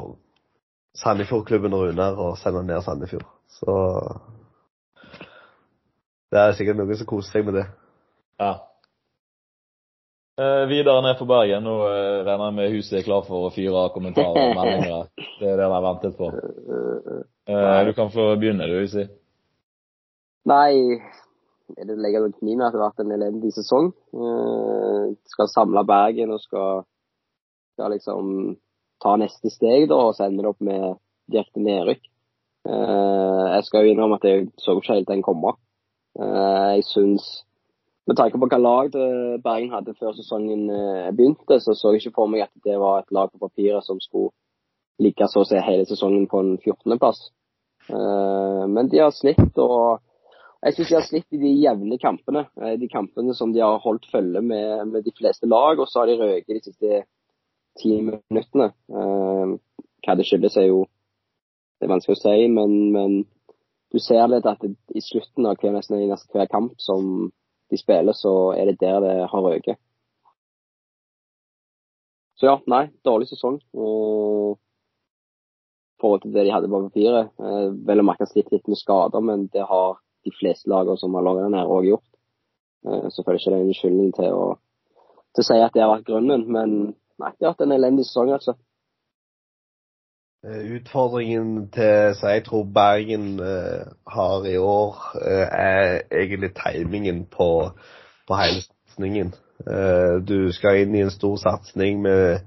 Sandefjord-klubben 0.97 1.74
Runar 1.74 2.18
å 2.22 2.30
sende 2.38 2.62
ned 2.66 2.84
Sandefjord. 2.86 3.26
Så 3.59 3.74
det 6.30 6.38
er 6.42 6.55
sikkert 6.59 6.78
noen 6.78 6.99
som 6.99 7.09
koser 7.11 7.38
seg 7.38 7.49
med 7.49 7.59
det. 7.59 7.66
Ja, 8.38 8.53
Eh, 10.40 10.66
videre 10.68 11.01
ned 11.01 11.16
for 11.16 11.24
Bergen. 11.24 11.64
Nå 11.64 11.74
eh, 11.88 12.24
regner 12.26 12.51
jeg 12.51 12.57
med 12.59 12.74
huset 12.74 12.99
er 12.99 13.05
klar 13.07 13.22
for 13.24 13.47
å 13.47 13.53
fyre 13.55 13.86
av 13.86 13.94
kommentarer 13.94 14.51
og 14.51 14.59
meldinger. 14.59 15.07
Det 15.40 15.49
er 15.49 15.55
det 15.57 15.62
de 15.62 15.72
har 15.72 15.84
ventet 15.84 16.18
på. 16.18 16.28
Eh, 17.49 17.78
du 17.88 17.92
kan 17.97 18.12
få 18.12 18.26
begynne, 18.36 18.68
du, 18.68 18.74
Husi. 18.82 19.07
Nei, 20.49 21.01
det 21.75 21.97
legger 21.99 22.27
nok 22.27 22.43
min 22.47 22.62
at 22.62 22.75
det 22.75 22.81
har 22.81 22.91
vært 22.91 23.03
en 23.03 23.14
elendig 23.17 23.53
sesong. 23.57 23.91
Eh, 24.14 25.14
skal 25.33 25.51
samle 25.51 25.83
Bergen 25.87 26.35
og 26.35 26.43
skal, 26.43 26.85
skal, 27.75 27.95
liksom 27.97 28.55
ta 29.03 29.17
neste 29.21 29.51
steg, 29.53 29.89
da, 29.91 29.99
og 30.09 30.14
så 30.17 30.29
ender 30.29 30.47
det 30.47 30.53
opp 30.55 30.62
med 30.64 30.87
direkte 31.33 31.62
nedrykk. 31.62 32.05
Eh, 32.67 33.45
jeg 33.57 33.67
skal 33.67 33.85
jo 33.85 33.95
innrømme 33.95 34.21
at 34.21 34.29
jeg 34.29 34.47
så 34.62 34.77
ikke 34.77 34.95
helt 34.95 35.11
den 35.11 35.27
komme. 35.27 35.57
Eh, 36.19 36.79
jeg 36.79 36.87
syns 36.93 37.27
med 38.07 38.17
tanke 38.21 38.39
på 38.39 38.47
hva 38.47 38.59
lag 38.62 38.95
Bergen 39.43 39.73
hadde 39.75 39.97
før 39.99 40.14
sesongen 40.14 40.69
eh, 40.71 41.11
begynte, 41.11 41.59
så 41.61 41.75
så 41.75 41.93
jeg 41.93 42.07
ikke 42.07 42.21
for 42.21 42.31
meg 42.31 42.47
at 42.47 42.55
det 42.64 42.79
var 42.79 43.03
et 43.03 43.11
lag 43.11 43.33
på 43.33 43.43
papiret 43.43 43.85
som 43.85 43.99
skulle 44.01 44.31
ligge 45.03 45.27
så 45.29 45.43
å 45.43 45.49
si 45.49 45.59
hele 45.61 45.85
sesongen 45.89 46.29
på 46.31 46.41
en 46.41 46.55
14.-plass. 46.62 47.27
Eh, 47.91 48.62
men 48.71 48.89
de 48.93 49.03
har 49.03 49.12
slitt, 49.14 49.59
og 49.59 50.06
jeg 50.65 50.75
syns 50.77 50.89
de 50.89 50.97
har 50.97 51.07
slitt 51.07 51.37
i 51.37 51.41
de 51.41 51.53
jevne 51.61 51.99
kampene. 52.03 52.47
Eh, 52.63 52.75
de 52.81 52.89
kampene 52.91 53.35
som 53.37 53.53
de 53.55 53.63
har 53.65 53.83
holdt 53.85 54.09
følge 54.13 54.43
med, 54.43 54.89
med 54.93 55.07
de 55.07 55.15
fleste 55.17 55.49
lag, 55.49 55.79
og 55.79 55.89
så 55.91 56.03
har 56.03 56.11
de 56.11 56.19
røket 56.21 56.57
de 56.57 56.65
siste 56.65 57.03
ti 57.77 57.97
minuttene. 58.01 58.71
Hva 58.89 60.15
det 60.17 60.25
skyldes, 60.25 60.57
er 60.57 60.71
jo 60.71 60.87
det 61.77 61.85
er 61.85 61.93
vanskelig 61.93 62.17
å 62.17 62.21
si, 62.23 62.47
men, 62.49 62.77
men 62.95 63.17
du 63.93 63.99
ser 64.01 64.29
litt 64.33 64.47
at 64.49 64.63
i 64.65 65.03
slutten 65.05 65.49
av 65.49 65.59
hver, 65.61 65.75
nesten 65.75 66.01
nesten 66.09 66.33
hver 66.33 66.49
kamp 66.49 66.79
som 66.81 67.29
de 67.71 67.81
spiller, 67.81 68.17
så 68.17 68.55
er 68.57 68.71
det 68.71 68.79
der 68.81 69.03
det 69.05 69.17
har 69.29 69.45
røket. 69.45 69.81
Så 72.37 72.49
ja, 72.51 72.57
nei, 72.69 72.87
dårlig 73.05 73.29
sesong. 73.31 73.61
forhold 76.01 76.23
til 76.23 76.35
det 76.35 76.45
de 76.45 76.53
hadde 76.53 76.69
på 76.69 76.83
papiret. 76.89 77.31
Eh, 77.41 77.69
vel 77.89 78.03
å 78.03 78.05
merke 78.05 78.29
slitt 78.29 78.51
litt 78.53 78.67
med 78.69 78.77
skader, 78.77 79.23
men 79.25 79.47
det 79.53 79.65
har 79.65 79.97
de 80.27 80.35
fleste 80.35 80.70
lagene 80.70 80.99
som 81.01 81.14
har 81.16 81.24
laget 81.24 81.47
den 81.47 81.59
her 81.59 81.72
òg 81.79 81.89
gjort. 81.93 82.07
Eh, 82.87 83.03
jeg 83.07 83.12
ikke 83.16 83.51
det 83.51 83.57
er 83.57 83.57
en 83.57 83.66
unnskyldning 83.70 84.14
til 84.18 84.37
å, 84.37 84.47
til 85.35 85.45
å 85.45 85.49
si 85.49 85.59
at 85.62 85.74
det 85.74 85.85
har 85.85 85.95
vært 85.95 86.09
grunnen, 86.11 86.47
men 86.53 86.77
nei, 87.22 87.33
de 87.37 87.47
har 87.47 87.55
hatt 87.55 87.66
en 87.66 87.77
elendig 87.79 88.07
sesong, 88.09 88.35
altså. 88.37 88.59
Eh, 90.47 90.77
utfordringen 90.77 91.70
til 91.74 92.12
som 92.14 92.31
jeg 92.31 92.45
tror 92.47 92.68
Bergen 92.74 93.41
uh, 93.41 93.89
har 94.07 94.45
i 94.47 94.57
år, 94.61 95.01
uh, 95.16 95.47
er 95.49 96.03
egentlig 96.12 96.53
timingen 96.55 97.24
på, 97.27 97.49
på 98.29 98.39
hele 98.39 98.62
satsingen. 98.62 99.35
Uh, 99.66 100.22
du 100.29 100.53
skal 100.53 100.85
inn 100.85 100.95
i 100.95 101.03
en 101.03 101.11
stor 101.11 101.41
satsing 101.43 102.05
med 102.05 102.47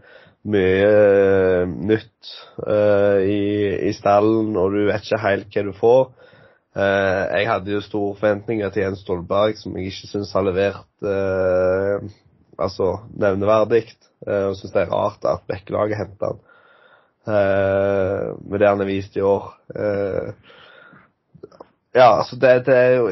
mye 0.50 1.66
nytt 1.68 2.30
i, 3.28 3.42
i, 3.90 3.92
stallen, 3.92 4.54
og 4.56 4.72
du 4.72 4.86
vet 4.88 5.04
ikke 5.04 5.20
helt 5.26 5.50
hva 5.52 5.64
du 5.68 5.74
får. 5.76 6.06
Jeg 6.76 7.48
hadde 7.50 7.72
jo 7.74 7.82
store 7.82 8.16
forventninger 8.20 8.70
til 8.70 8.84
Jens 8.84 9.00
Stolberg, 9.04 9.58
som 9.58 9.78
jeg 9.78 9.90
ikke 9.90 10.10
syns 10.12 10.34
har 10.36 10.46
levert 10.46 11.08
altså 12.60 12.92
nevneverdig. 13.18 13.88
og 14.28 14.56
syns 14.56 14.76
det 14.76 14.82
er 14.84 14.94
rart 14.94 15.26
at 15.26 15.48
Bekkelaget 15.48 15.98
henter 15.98 16.34
han. 16.34 16.40
Med 18.46 18.60
det 18.60 18.70
han 18.70 18.80
har 18.80 18.90
vist 18.90 19.18
i 19.18 19.22
år. 19.26 19.50
Ja, 21.96 22.18
altså 22.20 22.36
det, 22.36 22.66
det, 22.66 22.76
er 22.76 22.96
jo 22.98 23.12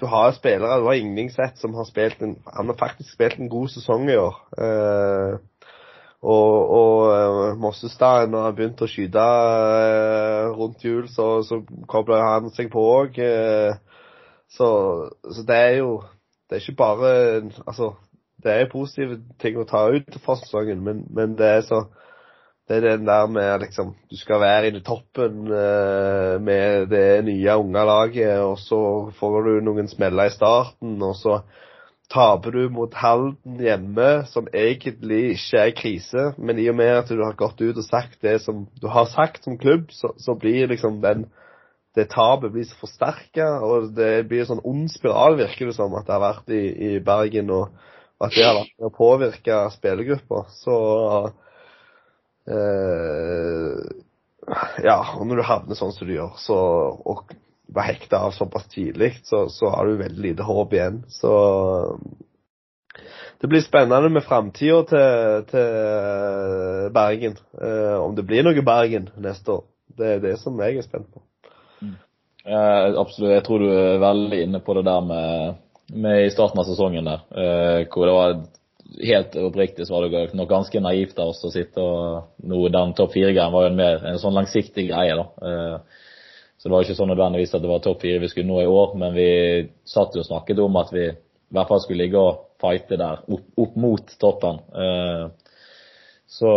Du 0.00 0.06
har 0.06 0.32
spillere, 0.32 0.80
du 0.80 0.86
har 0.86 0.98
Ingningseth 0.98 1.56
som 1.56 1.74
har 1.74 1.84
spilt 1.84 2.22
en 2.22 2.36
Han 2.54 2.66
har 2.66 2.76
faktisk 2.78 3.12
spilt 3.12 3.38
en 3.38 3.48
god 3.48 3.68
sesong 3.68 4.10
i 4.10 4.16
år. 4.16 4.36
Og, 6.22 6.70
og 6.70 7.58
Mossestad, 7.62 8.26
når 8.26 8.48
han 8.48 8.54
begynte 8.56 8.86
å 8.88 8.90
skyte 8.90 9.26
rundt 10.56 10.82
jul, 10.82 11.04
så, 11.12 11.44
så 11.46 11.60
kobla 11.86 12.18
han 12.24 12.50
seg 12.56 12.72
på 12.72 12.82
òg. 12.82 13.20
Så, 14.50 14.68
så, 15.22 15.44
det 15.46 15.56
er 15.56 15.74
jo 15.82 16.00
Det 16.48 16.56
er 16.56 16.62
ikke 16.62 16.80
bare 16.80 17.10
Altså, 17.66 17.92
det 18.42 18.52
er 18.52 18.70
positive 18.72 19.18
ting 19.38 19.58
å 19.60 19.66
ta 19.68 19.84
ut 19.92 20.18
for 20.24 20.40
sesongen, 20.40 20.80
men, 20.82 21.04
men 21.12 21.36
det 21.38 21.50
er 21.58 21.64
så 21.68 21.84
det 22.68 22.76
er 22.76 22.96
den 22.96 23.06
der 23.06 23.26
med 23.32 23.62
liksom 23.62 23.94
Du 24.10 24.16
skal 24.16 24.40
være 24.40 24.68
inne 24.68 24.82
i 24.82 24.84
toppen 24.84 25.46
med 26.44 26.90
det 26.90 27.24
nye 27.24 27.56
unge 27.56 27.84
laget, 27.84 28.40
og 28.44 28.58
så 28.60 28.80
får 29.20 29.38
du 29.46 29.52
noen 29.64 29.88
smeller 29.88 30.28
i 30.28 30.34
starten, 30.34 30.98
og 31.02 31.16
så 31.16 31.38
taper 32.12 32.54
du 32.54 32.68
mot 32.72 32.94
Halden 32.96 33.58
hjemme, 33.60 34.08
som 34.30 34.48
egentlig 34.52 35.34
ikke 35.34 35.64
er 35.64 35.74
krise, 35.76 36.24
men 36.38 36.60
i 36.60 36.68
og 36.70 36.78
med 36.78 36.94
at 37.02 37.10
du 37.12 37.20
har 37.20 37.36
gått 37.36 37.60
ut 37.60 37.76
og 37.76 37.84
sagt 37.84 38.22
det 38.24 38.38
som 38.44 38.64
du 38.80 38.88
har 38.92 39.10
sagt 39.12 39.44
som 39.44 39.58
klubb, 39.60 39.90
så, 39.92 40.14
så 40.16 40.36
blir 40.38 40.70
liksom 40.72 41.02
den 41.04 41.28
det 41.96 42.10
tapet 42.12 42.52
blir 42.54 42.66
så 42.68 42.76
forsterka, 42.78 43.46
og 43.64 43.90
det 43.96 44.28
blir 44.30 44.44
en 44.44 44.50
sånn 44.52 44.66
ond 44.68 44.90
spiral, 44.92 45.34
virker 45.40 45.66
det 45.66 45.74
som, 45.74 45.94
at 45.98 46.06
det 46.06 46.14
har 46.14 46.22
vært 46.22 46.52
i, 46.54 46.62
i 46.88 46.90
Bergen, 47.02 47.50
og 47.50 47.72
at 48.22 48.36
det 48.36 48.44
har 48.44 48.58
vært 48.60 48.74
med 48.76 48.86
å 48.86 48.94
påvirke 48.94 49.60
spillergruppa. 49.74 50.44
Så 50.60 50.78
Uh, 52.48 53.84
ja, 54.80 54.96
og 55.18 55.26
når 55.28 55.40
du 55.40 55.44
havner 55.44 55.76
sånn 55.76 55.92
som 55.92 56.08
du 56.08 56.14
gjør, 56.14 56.38
så, 56.40 56.56
og 57.04 57.34
var 57.68 57.82
hekta 57.82 58.18
av 58.18 58.30
såpass 58.30 58.68
tidlig, 58.68 59.20
så, 59.24 59.48
så, 59.48 59.68
har 59.68 59.86
du 59.86 59.96
veldig 59.96 60.22
lite 60.22 60.42
håp 60.42 60.72
igjen. 60.72 61.02
Så 61.08 61.32
det 63.40 63.46
blir 63.46 63.62
spennende 63.62 64.08
med 64.08 64.24
framtida 64.24 64.82
til, 64.88 65.44
til, 65.50 66.90
Bergen. 66.94 67.36
Eh, 67.60 67.96
om 68.00 68.16
det 68.16 68.24
blir 68.26 68.46
noe 68.46 68.64
Bergen 68.64 69.10
neste 69.20 69.58
år. 69.58 69.64
Det 69.98 70.12
er 70.14 70.22
det 70.22 70.36
som 70.40 70.58
jeg 70.62 70.78
er 70.78 70.86
spent 70.86 71.08
på. 71.12 71.22
Mm. 71.82 71.96
Uh, 72.46 72.98
absolutt. 73.00 73.34
Jeg 73.36 73.44
tror 73.46 73.62
du 73.62 73.68
er 73.70 74.02
veldig 74.02 74.42
inne 74.46 74.62
på 74.64 74.76
det 74.78 74.86
der 74.88 75.04
med, 75.04 75.58
med 75.92 76.24
i 76.24 76.32
starten 76.32 76.62
av 76.62 76.68
sesongen 76.68 77.08
der, 77.08 77.24
eh, 77.34 77.84
hvor 77.92 78.08
det 78.08 78.16
var 78.16 78.38
helt 79.04 79.34
oppriktig 79.36 79.84
så 79.84 79.98
var 79.98 80.08
det 80.08 80.36
nok 80.36 80.48
ganske 80.48 80.80
naivt 80.80 81.18
av 81.20 81.34
oss 81.34 81.42
å 81.44 81.50
sitte 81.52 81.82
og 81.82 82.46
nå 82.48 82.62
Den 82.72 82.94
topp 82.96 83.12
fire-greien 83.12 83.52
var 83.52 83.66
jo 83.66 83.72
en 83.72 83.76
mer 83.76 84.06
en 84.08 84.20
sånn 84.22 84.38
langsiktig 84.38 84.86
greie, 84.88 85.12
da. 85.18 85.82
Eh, 86.58 86.62
så 86.62 86.68
det 86.68 86.74
var 86.74 86.86
ikke 86.86 86.98
sånn 86.98 87.12
nødvendigvis 87.12 87.54
at 87.54 87.62
det 87.62 87.70
var 87.70 87.82
topp 87.84 88.02
fire 88.02 88.22
vi 88.22 88.30
skulle 88.32 88.50
nå 88.50 88.62
i 88.62 88.70
år, 88.70 88.96
men 88.98 89.14
vi 89.14 89.28
satt 89.86 90.16
jo 90.16 90.24
og 90.24 90.26
snakket 90.26 90.58
om 90.58 90.80
at 90.80 90.90
vi 90.94 91.04
i 91.06 91.54
hvert 91.54 91.70
fall 91.70 91.80
skulle 91.84 92.02
ligge 92.02 92.18
og 92.18 92.42
fighte 92.58 92.98
der, 92.98 93.22
opp, 93.30 93.46
opp 93.56 93.76
mot 93.78 94.10
toppen. 94.18 94.58
Så 96.28 96.50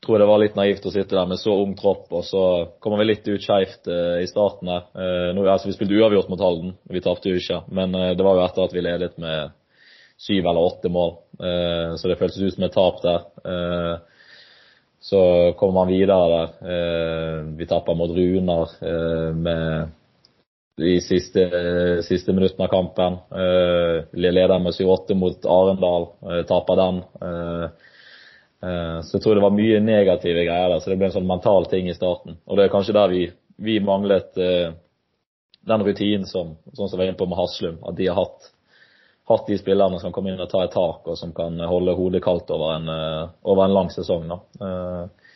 så 0.00 0.06
tror 0.06 0.16
jeg 0.16 0.22
det 0.22 0.30
var 0.30 0.40
litt 0.40 0.56
naivt 0.56 0.86
å 0.88 0.90
sitte 0.94 1.14
der 1.14 1.28
med 1.28 1.38
så 1.38 1.52
ung 1.60 1.74
tropp, 1.76 2.08
og 2.14 2.24
så 2.24 2.42
kommer 2.80 3.02
vi 3.02 3.10
litt 3.10 3.28
ut 3.28 3.44
skeivt 3.44 3.90
eh, 3.92 4.22
i 4.24 4.30
starten 4.30 4.70
her. 4.72 4.88
Nå, 5.36 5.44
altså, 5.44 5.68
vi 5.68 5.76
spilte 5.76 5.98
uavgjort 6.00 6.30
mot 6.32 6.40
Halden, 6.42 6.72
vi 6.88 7.02
tapte 7.04 7.28
jo 7.28 7.38
ikke, 7.38 7.60
men 7.68 7.92
det 7.92 8.24
var 8.24 8.38
jo 8.38 8.44
etter 8.46 8.64
at 8.64 8.74
vi 8.74 8.86
ledet 8.86 9.20
med 9.20 9.52
syv 10.18 10.46
eller 10.46 10.64
åtte 10.66 10.90
mål. 10.90 11.14
Eh, 11.38 11.94
så 12.00 12.10
det 12.10 12.18
føltes 12.18 12.42
ut 12.42 12.56
som 12.56 12.66
et 12.66 12.74
tap 12.74 13.02
der. 13.04 13.26
Eh, 15.08 15.52
så 15.52 15.52
kommer 15.58 15.72
man 15.72 15.88
videre 15.88 16.28
der. 16.28 16.48
Eh, 16.72 17.42
vi 17.56 17.66
tapper 17.66 17.94
mot 17.94 18.10
Runar 18.10 18.68
med 19.32 19.88
de 20.76 21.00
siste, 21.00 22.02
siste 22.02 22.32
minuttene 22.32 22.64
av 22.64 22.68
kampen. 22.68 23.16
Leder 24.12 24.58
med 24.58 24.72
7-8 24.72 25.14
mot 25.14 25.46
Arendal, 25.46 26.06
taper 26.46 26.76
den. 26.76 27.00
Så 29.02 29.16
jeg 29.16 29.22
tror 29.22 29.34
det 29.34 29.42
var 29.42 29.56
mye 29.56 29.80
negative 29.80 30.44
greier 30.46 30.68
der, 30.70 30.78
så 30.78 30.90
det 30.90 30.98
ble 31.00 31.08
en 31.08 31.16
sånn 31.16 31.26
mental 31.26 31.66
ting 31.66 31.88
i 31.88 31.96
starten. 31.96 32.38
Og 32.46 32.56
det 32.56 32.68
er 32.68 32.70
kanskje 32.70 32.94
der 32.94 33.10
vi, 33.10 33.24
vi 33.58 33.80
manglet 33.82 34.38
den 34.38 35.82
rutinen 35.82 36.26
som, 36.30 36.54
sånn 36.72 36.86
som 36.88 36.94
vi 36.94 37.02
var 37.02 37.10
inne 37.10 37.18
på 37.18 37.26
med 37.26 37.38
Haslum, 37.38 37.82
at 37.82 37.98
de 37.98 38.06
har 38.06 38.20
hatt 38.20 38.52
hatt 39.28 39.46
de 39.46 39.58
spillerne 39.58 40.00
som 40.00 40.12
kommer 40.12 40.32
inn 40.32 40.40
og 40.40 40.48
tar 40.48 40.64
et 40.66 40.74
tak, 40.74 41.04
og 41.04 41.16
som 41.20 41.34
kan 41.36 41.58
holde 41.68 41.94
hodet 41.96 42.22
kaldt 42.24 42.50
over 42.54 42.76
en, 42.78 42.88
eh, 42.88 43.24
over 43.44 43.66
en 43.66 43.74
lang 43.76 43.90
sesong. 43.92 44.28
Da. 44.30 44.38
Eh, 44.64 45.32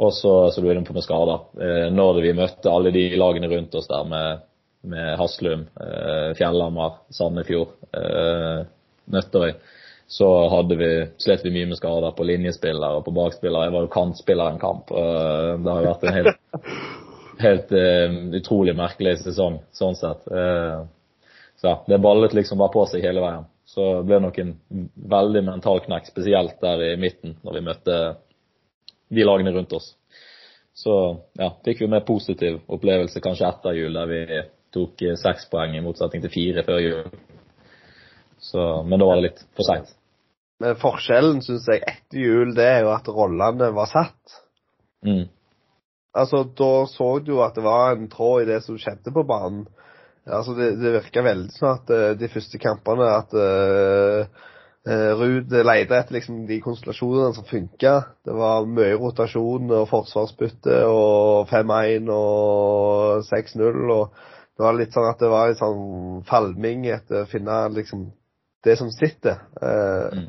og 0.00 0.14
så, 0.16 0.32
så 0.48 0.60
du 0.60 0.68
er 0.70 0.78
inne 0.78 0.88
på 0.88 0.96
med 0.96 1.04
skader. 1.04 1.42
Eh, 1.60 1.88
når 1.92 2.22
vi 2.24 2.36
møtte 2.36 2.72
alle 2.72 2.92
de 2.94 3.04
lagene 3.20 3.50
rundt 3.52 3.76
oss 3.76 3.90
der 3.90 4.06
med, 4.08 4.46
med 4.88 5.18
Haslum, 5.20 5.66
Fjellhamar, 6.38 7.02
Sandefjord, 7.12 7.74
Nøtterøy, 9.12 9.52
så 10.10 10.28
hadde 10.54 10.78
vi, 10.80 10.88
slet 11.20 11.44
vi 11.44 11.52
mye 11.52 11.68
med 11.68 11.78
skader 11.78 12.14
på 12.16 12.24
linjespillere 12.24 12.96
og 12.96 13.04
på 13.04 13.12
bakspillere. 13.14 13.66
Jeg 13.68 13.74
var 13.74 13.84
jo 13.84 13.90
kantspiller 13.92 14.48
en 14.48 14.62
kamp. 14.62 14.88
Det 14.88 15.74
har 15.74 15.84
vært 15.84 16.06
en 16.08 16.16
helt, 16.16 16.40
helt 17.44 17.76
utrolig 18.40 18.74
merkelig 18.80 19.18
sesong 19.20 19.60
sånn 19.76 20.00
sett. 20.00 20.24
Så 21.60 21.68
ja, 21.68 21.76
det 21.86 21.98
ballet 22.00 22.34
liksom 22.34 22.58
bare 22.58 22.72
på 22.72 22.86
seg 22.88 23.04
hele 23.04 23.20
veien. 23.20 23.44
Så 23.68 23.84
det 23.98 24.06
ble 24.08 24.18
nok 24.24 24.38
en 24.40 24.54
veldig 25.12 25.42
mental 25.44 25.82
knekk, 25.84 26.08
spesielt 26.08 26.56
der 26.62 26.80
i 26.86 26.94
midten, 26.98 27.36
når 27.44 27.58
vi 27.58 27.64
møtte 27.66 27.98
de 29.12 29.26
lagene 29.26 29.52
rundt 29.52 29.74
oss. 29.76 29.92
Så 30.72 30.94
ja, 31.36 31.50
fikk 31.66 31.82
vi 31.82 31.86
en 31.86 31.92
mer 31.92 32.06
positiv 32.08 32.62
opplevelse 32.70 33.20
kanskje 33.20 33.48
etter 33.50 33.76
jul, 33.76 33.92
der 33.98 34.08
vi 34.08 34.40
tok 34.72 35.04
seks 35.20 35.50
poeng 35.52 35.76
i 35.76 35.82
motsetning 35.84 36.24
til 36.24 36.32
fire 36.32 36.64
før 36.64 36.80
jul. 36.80 37.10
Så, 38.40 38.64
men 38.86 39.02
da 39.02 39.10
var 39.10 39.20
det 39.20 39.26
litt 39.28 39.42
for 39.52 39.68
seint. 39.68 39.92
Men 40.60 40.80
forskjellen, 40.80 41.42
syns 41.44 41.68
jeg, 41.68 41.82
etter 41.84 42.22
jul, 42.24 42.54
det 42.56 42.66
er 42.68 42.80
jo 42.86 42.94
at 42.94 43.08
rollene 43.12 43.68
var 43.76 43.90
satt. 43.90 44.40
Mm. 45.04 45.26
Altså, 46.16 46.42
da 46.56 46.72
så 46.88 47.10
du 47.24 47.36
at 47.44 47.56
det 47.56 47.64
var 47.64 47.94
en 47.94 48.08
tråd 48.12 48.46
i 48.46 48.50
det 48.50 48.62
som 48.64 48.80
skjedde 48.80 49.12
på 49.14 49.24
banen. 49.28 49.66
Altså, 50.28 50.54
det, 50.54 50.74
det 50.80 50.94
virker 50.98 51.24
veldig 51.24 51.52
sånn 51.54 51.76
at 51.78 51.92
uh, 51.94 52.06
de 52.18 52.28
første 52.30 52.60
kampene 52.60 53.06
at 53.08 53.32
uh, 53.32 54.26
uh, 54.88 55.12
Ruud 55.16 55.54
leide 55.64 55.96
etter 55.96 56.18
liksom, 56.18 56.42
de 56.48 56.60
konstellasjonene 56.64 57.36
som 57.36 57.46
funka. 57.48 57.94
Det 58.26 58.34
var 58.36 58.68
mye 58.68 58.98
rotasjon 59.00 59.72
og 59.78 59.88
forsvarsbytte 59.90 60.82
og 60.90 61.48
5-1 61.50 62.12
og 62.14 63.24
6-0. 63.30 63.80
og 63.96 64.20
Det 64.52 64.66
var 64.66 64.76
litt 64.76 64.96
sånn 64.96 65.08
at 65.08 65.24
det 65.24 65.32
var 65.32 65.50
en 65.50 65.60
sånn 65.62 65.88
falming 66.28 66.86
etter 66.92 67.24
å 67.24 67.30
finne 67.30 67.62
liksom, 67.78 68.10
det 68.66 68.76
som 68.80 68.92
sitter. 68.92 69.40
Uh, 69.56 70.20
mm. 70.20 70.28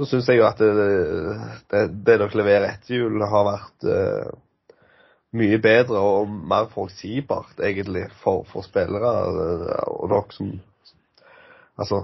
Så 0.00 0.12
syns 0.12 0.30
jeg 0.32 0.40
jo 0.40 0.46
at 0.48 0.60
det, 0.60 0.70
det, 1.72 1.80
det 1.92 2.14
dere 2.20 2.30
leverer 2.32 2.70
etter 2.70 2.96
jul, 2.96 3.20
har 3.20 3.44
vært 3.44 3.90
mye 5.36 5.58
bedre 5.62 6.00
og 6.02 6.30
mer 6.30 6.70
forutsigbart, 6.72 7.60
egentlig, 7.62 8.08
for, 8.22 8.42
for 8.50 8.66
spillere. 8.66 9.14
Og 9.86 10.10
dere 10.10 10.36
som 10.36 10.56
Altså, 11.80 12.02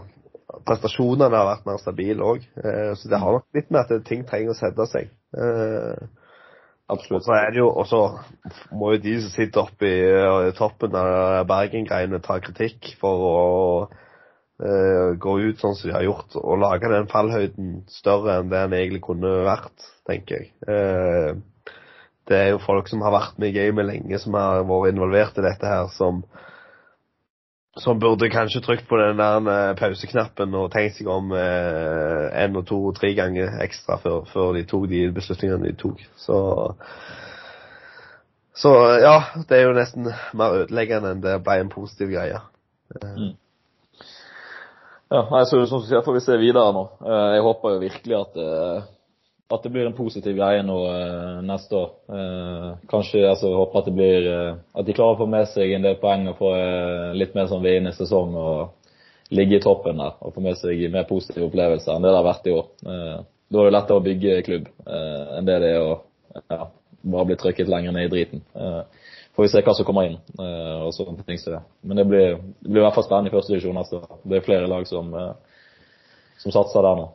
prestasjonene 0.64 1.36
har 1.36 1.48
vært 1.50 1.66
mer 1.68 1.80
stabile 1.82 2.24
òg. 2.24 2.44
Eh, 2.62 2.94
så 2.96 3.10
det 3.12 3.18
har 3.20 3.34
nok 3.34 3.44
litt 3.52 3.66
med 3.74 3.82
at 3.82 4.06
ting 4.08 4.22
trenger 4.24 4.54
å 4.54 4.56
sette 4.56 4.86
seg. 4.88 5.10
Eh, 5.36 6.06
Absolutt. 6.88 7.26
Og 7.26 7.86
så 7.90 8.00
må 8.70 8.92
jo 8.94 9.02
de 9.02 9.16
som 9.24 9.32
sitter 9.34 9.64
oppe 9.64 9.88
i, 9.90 10.52
toppen 10.54 10.94
av 10.94 11.42
Bergen-greiene, 11.50 12.22
ta 12.22 12.38
kritikk 12.38 12.92
for 13.00 13.24
å 13.26 13.40
uh, 14.62 15.08
gå 15.18 15.34
ut 15.48 15.58
sånn 15.58 15.74
som 15.74 15.90
de 15.90 15.96
har 15.96 16.06
gjort, 16.06 16.38
og 16.38 16.62
lage 16.62 16.92
den 16.92 17.10
fallhøyden 17.10 17.72
større 17.90 18.38
enn 18.38 18.52
det 18.52 18.62
den 18.68 18.78
egentlig 18.78 19.02
kunne 19.08 19.34
vært, 19.48 19.88
tenker 20.06 20.44
jeg. 20.44 21.42
Det 22.26 22.36
er 22.36 22.48
jo 22.54 22.62
folk 22.62 22.88
som 22.90 23.04
har 23.06 23.14
vært 23.14 23.38
med 23.38 23.52
i 23.52 23.56
gamet 23.56 23.86
lenge, 23.86 24.18
som 24.18 24.34
har 24.34 24.64
vært 24.66 24.94
involvert 24.94 25.38
i 25.38 25.44
dette 25.46 25.70
her, 25.70 25.90
som 25.94 26.24
som 27.76 27.98
burde 28.00 28.30
kanskje 28.32 28.62
trykt 28.64 28.86
på 28.88 28.96
den 28.96 29.18
der 29.20 29.48
eh, 29.52 29.74
pauseknappen 29.76 30.54
og 30.56 30.70
tenkt 30.72 30.96
seg 30.96 31.10
om 31.12 31.32
én 31.36 32.46
eh, 32.48 32.56
og 32.56 32.64
to 32.68 32.78
og 32.88 32.96
tre 32.96 33.10
ganger 33.18 33.58
ekstra 33.64 33.98
før, 34.00 34.22
før, 34.32 34.54
de 34.56 34.64
tok 34.68 34.86
de 34.88 35.02
beslutningene 35.12 35.68
de 35.68 35.76
tok. 35.76 36.00
Så 36.16 36.38
Så 38.56 38.72
ja, 39.02 39.18
det 39.48 39.58
er 39.58 39.66
jo 39.66 39.76
nesten 39.76 40.08
mer 40.32 40.62
ødeleggende 40.62 41.10
enn 41.12 41.20
det 41.20 41.42
ble 41.44 41.58
en 41.60 41.68
positiv 41.68 42.14
greie. 42.14 42.38
Mm. 43.04 43.34
Ja, 45.12 45.44
så 45.44 45.60
som 45.68 45.82
du 45.82 45.86
sier, 45.86 46.00
får 46.00 46.16
vi 46.16 46.24
se 46.24 46.38
videre 46.40 46.72
nå. 46.72 46.86
Eh, 47.04 47.26
jeg 47.36 47.44
håper 47.44 47.74
jo 47.74 47.82
virkelig 47.84 48.16
at 48.22 48.40
at 49.48 49.62
det 49.62 49.70
blir 49.70 49.86
en 49.86 49.94
positiv 49.94 50.34
greie 50.34 50.62
nå 50.66 50.76
eh, 50.90 51.42
neste 51.46 51.76
år. 51.78 51.90
Eh, 52.10 52.70
kanskje 52.90 53.22
altså, 53.28 53.52
håper 53.54 53.78
at 53.78 53.88
det 53.88 53.94
blir 53.94 54.26
eh, 54.30 54.56
at 54.74 54.86
de 54.86 54.94
klarer 54.96 55.14
å 55.14 55.20
få 55.20 55.28
med 55.30 55.46
seg 55.52 55.74
en 55.76 55.86
del 55.86 55.98
poeng 56.02 56.26
og 56.32 56.40
få 56.40 56.50
eh, 56.56 57.12
litt 57.14 57.36
mer 57.36 57.46
sånn 57.50 57.62
vinnende 57.62 57.94
sesong 57.94 58.34
og 58.34 58.90
ligge 59.34 59.58
i 59.58 59.62
toppen 59.62 60.02
der 60.02 60.18
og 60.18 60.34
få 60.34 60.42
med 60.42 60.58
seg 60.58 60.82
mer 60.90 61.06
positive 61.06 61.46
opplevelser 61.46 61.94
enn 61.94 62.06
det 62.06 62.10
det 62.10 62.18
har 62.18 62.26
vært 62.26 62.48
i 62.50 62.54
år. 62.56 62.66
Eh, 62.90 63.20
da 63.46 63.60
er 63.62 63.68
det 63.68 63.74
lettere 63.76 64.00
å 64.00 64.06
bygge 64.06 64.40
klubb 64.48 64.66
eh, 64.66 65.36
enn 65.38 65.46
det 65.46 65.58
det 65.62 65.68
er 65.76 65.84
å 65.84 65.92
ja, 66.50 66.66
bare 67.06 67.28
bli 67.28 67.36
trykket 67.38 67.70
lenger 67.70 67.94
ned 67.94 68.08
i 68.08 68.12
driten. 68.16 68.42
får 69.36 69.44
vi 69.44 69.50
se 69.52 69.62
hva 69.62 69.74
som 69.78 69.86
kommer 69.86 70.08
inn 70.08 70.16
og 70.40 70.90
sånne 70.96 71.22
ting 71.22 71.38
som 71.38 71.54
det. 71.54 71.60
Men 71.86 72.00
det 72.00 72.04
blir, 72.10 72.34
det 72.60 72.72
blir 72.72 72.82
i 72.82 72.84
hvert 72.84 72.96
fall 72.96 73.06
spennende 73.06 73.30
i 73.30 73.36
første 73.36 73.54
divisjon 73.54 73.78
neste 73.78 74.00
år. 74.00 74.18
Det 74.24 74.40
er 74.40 74.44
flere 74.44 74.66
lag 74.68 74.88
som, 74.90 75.14
som 76.42 76.54
satser 76.56 76.82
der 76.82 76.98
nå. 76.98 77.06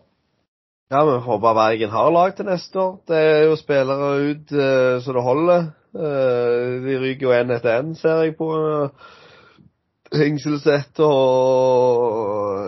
Ja, 0.92 1.06
vi 1.06 1.12
håper 1.12 1.54
Bergen 1.56 1.89
har 1.89 2.10
lag 2.12 2.34
til 2.36 2.46
neste 2.46 2.80
år. 2.80 2.96
Det 3.08 3.16
er 3.16 3.44
jo 3.48 3.56
spillere 3.56 4.08
ut 4.28 4.50
uh, 4.52 5.00
så 5.00 5.14
det 5.16 5.24
holder. 5.24 5.70
Uh, 5.96 6.84
de 6.84 6.98
ryker 7.00 7.28
jo 7.30 7.32
én 7.32 7.54
etter 7.56 7.78
én, 7.80 7.94
ser 7.96 8.26
jeg 8.26 8.36
på 8.36 8.50
uh, 8.52 8.89
Hingselset 10.12 11.00
og 11.00 12.68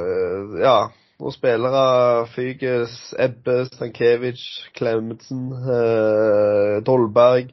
Ja. 0.64 0.78
Og 1.20 1.34
spillere 1.36 2.28
fyker 2.28 2.88
Ebbe, 3.20 3.66
Stankiewicz, 3.66 4.72
Klemetsen, 4.76 5.52
uh, 5.52 6.80
Dolberg. 6.86 7.52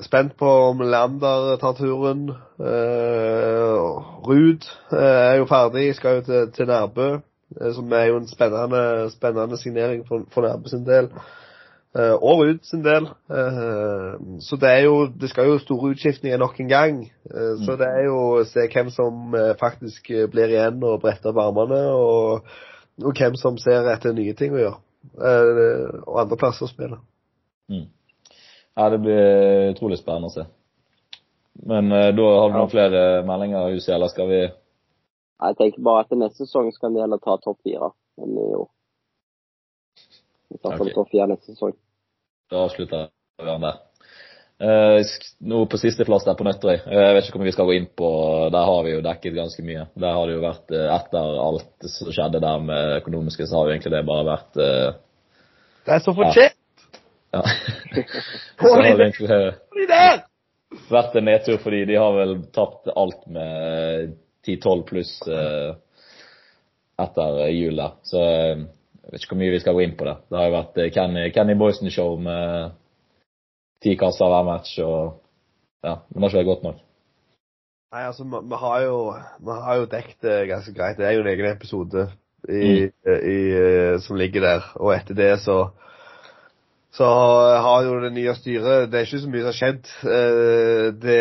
spent 0.00 0.36
på 0.38 0.48
om 0.48 0.80
Lander 0.80 1.56
tar 1.56 1.72
turen. 1.72 2.30
Ruud 4.26 4.64
er 4.92 5.34
jo 5.36 5.46
ferdig, 5.46 5.94
skal 5.94 6.14
jo 6.14 6.20
til, 6.22 6.52
til 6.52 6.66
Nærbø. 6.66 7.18
Eh, 7.58 7.72
som 7.74 7.92
er 7.92 8.10
jo 8.10 8.16
en 8.20 8.28
spennende, 8.28 9.10
spennende 9.10 9.58
signering 9.58 10.04
for, 10.08 10.26
for 10.30 10.46
Nærbø 10.46 10.68
sin 10.68 10.86
del. 10.86 11.10
Uh, 11.90 12.14
og 12.22 12.38
Ruud 12.38 12.58
sin 12.62 12.84
del. 12.84 13.08
Uh, 13.26 14.38
så 14.40 14.54
det 14.60 14.68
er 14.70 14.84
jo 14.84 15.08
Det 15.20 15.30
skal 15.30 15.48
jo 15.48 15.58
store 15.58 15.90
utskiftninger 15.90 16.38
nok 16.38 16.60
en 16.60 16.68
gang. 16.68 17.00
Uh, 17.34 17.40
mm. 17.58 17.64
Så 17.64 17.74
det 17.80 17.88
er 17.88 18.04
jo 18.04 18.18
å 18.18 18.44
se 18.46 18.66
hvem 18.70 18.92
som 18.94 19.34
faktisk 19.58 20.12
blir 20.30 20.54
igjen 20.54 20.78
og 20.86 21.00
bretter 21.02 21.32
opp 21.32 21.40
armene, 21.42 21.80
og, 21.90 22.46
og, 23.02 23.10
hvem 23.18 23.34
som 23.34 23.58
ser 23.58 23.90
etter 23.90 24.14
nye 24.14 24.36
ting 24.38 24.54
å 24.54 24.62
gjøre. 24.62 24.78
og 26.06 26.20
andre 26.20 26.36
plasser 26.38 26.68
å 26.68 26.70
spille. 26.70 27.00
Mm. 27.72 27.88
Ja, 28.76 28.88
det 28.92 29.00
blir 29.02 29.72
utrolig 29.72 29.98
spennende 29.98 30.30
å 30.30 30.34
se. 30.36 30.46
Men 31.66 31.90
da 31.90 32.26
har 32.36 32.52
du 32.52 32.54
noen 32.54 32.70
flere 32.70 33.02
meldinger, 33.26 33.72
Jussi, 33.74 33.90
eller 33.92 34.12
skal 34.12 34.28
vi 34.30 34.44
jeg 35.40 35.56
tenker 35.58 35.84
bare 35.84 36.04
at 36.04 36.16
neste 36.18 36.44
sesong 36.44 36.70
skal 36.74 36.94
de 36.94 37.02
heller 37.02 37.20
ta 37.22 37.36
topp 37.40 37.60
fire 37.64 37.92
enn 38.20 38.36
i 38.36 38.48
år. 38.58 38.66
Vi 40.50 40.58
tar 40.58 40.76
okay. 40.76 40.92
topp 40.94 41.12
fire 41.12 41.30
neste 41.30 41.54
sesong. 41.54 41.76
Da 42.50 42.64
avslutter 42.66 43.08
vi 43.38 43.46
den 43.48 43.64
der. 43.64 43.78
Eh, 44.60 45.00
nå 45.48 45.62
på 45.72 45.78
sisteplass 45.80 46.26
der 46.26 46.36
på 46.36 46.44
Nøtterøy. 46.44 46.76
Eh, 46.76 47.02
jeg 47.06 47.14
vet 47.16 47.28
ikke 47.28 47.38
hvor 47.38 47.42
mye 47.44 47.48
vi 47.48 47.54
skal 47.56 47.68
gå 47.70 47.76
inn 47.78 47.86
på. 47.96 48.08
Der 48.52 48.66
har 48.68 48.82
vi 48.84 48.92
jo 48.92 49.04
dekket 49.06 49.38
ganske 49.38 49.64
mye. 49.64 49.86
Der 50.02 50.16
har 50.18 50.28
det 50.28 50.34
jo 50.36 50.42
vært 50.44 50.74
eh, 50.76 50.88
Etter 50.98 51.38
alt 51.46 51.86
som 51.94 52.10
skjedde 52.12 52.42
der 52.44 52.66
med 52.66 52.96
økonomiske, 52.98 53.46
så 53.48 53.56
har 53.56 53.70
jo 53.70 53.76
egentlig 53.76 53.94
det 53.94 54.02
bare 54.10 54.26
vært 54.28 54.58
Det 54.60 55.94
er 55.96 56.04
så 56.04 56.14
fortjent! 56.16 56.58
Ja. 57.32 57.40
ja. 57.40 58.04
så 58.60 58.74
har 58.74 58.82
det 58.84 58.92
egentlig 59.06 59.30
vært 60.90 61.16
en 61.18 61.26
nedtur 61.26 61.56
fordi 61.62 61.84
de 61.88 61.96
har 61.98 62.12
vel 62.14 62.36
tapt 62.54 62.90
alt 62.92 63.24
med 63.32 64.12
10-12 64.46 64.84
pluss 64.88 65.14
eh, 65.28 65.72
etter 67.00 67.40
jul 67.52 67.80
der. 67.80 67.96
Så 68.06 68.20
eh, 68.20 68.62
jeg 69.00 69.14
vet 69.14 69.24
ikke 69.24 69.34
hvor 69.34 69.42
mye 69.42 69.54
vi 69.54 69.62
skal 69.62 69.76
gå 69.76 69.82
inn 69.84 69.96
på 69.98 70.06
det. 70.08 70.16
Det 70.28 70.38
har 70.38 70.48
jo 70.48 70.56
vært 70.56 70.78
eh, 70.80 70.92
Kenny, 70.94 71.24
Kenny 71.34 71.56
Boysen-show 71.60 72.16
med 72.22 72.78
ti 73.84 73.96
kasser 74.00 74.30
hver 74.30 74.46
match, 74.46 74.76
og 74.84 75.20
ja, 75.84 75.96
men 76.08 76.16
det 76.16 76.22
har 76.22 76.32
ikke 76.32 76.40
vært 76.42 76.52
godt 76.52 76.66
nok. 76.68 76.80
Nei, 77.90 78.02
altså, 78.06 78.24
vi 78.24 78.58
har 78.62 78.82
jo, 78.84 78.98
vi 79.42 79.60
har 79.66 79.78
jo 79.80 79.86
dekket 79.90 80.26
det 80.26 80.40
ganske 80.52 80.74
greit. 80.76 80.98
Det 81.00 81.08
er 81.08 81.16
jo 81.16 81.24
en 81.24 81.30
egen 81.32 81.48
episode 81.50 82.04
i, 82.46 82.86
mm. 82.86 83.16
i, 83.18 83.38
som 84.04 84.18
ligger 84.20 84.44
der. 84.46 84.68
Og 84.78 84.92
etter 84.94 85.16
det 85.18 85.32
så 85.42 85.56
så 86.92 87.06
har 87.62 87.84
jo 87.86 87.98
det 88.02 88.10
nye 88.16 88.32
styret 88.34 88.88
Det 88.90 88.98
er 88.98 89.04
ikke 89.06 89.20
så 89.22 89.28
mye 89.30 89.42
som 89.44 89.48
har 89.52 89.58
skjedd. 89.58 89.90
Eh, 90.10 90.86
det, 90.98 91.20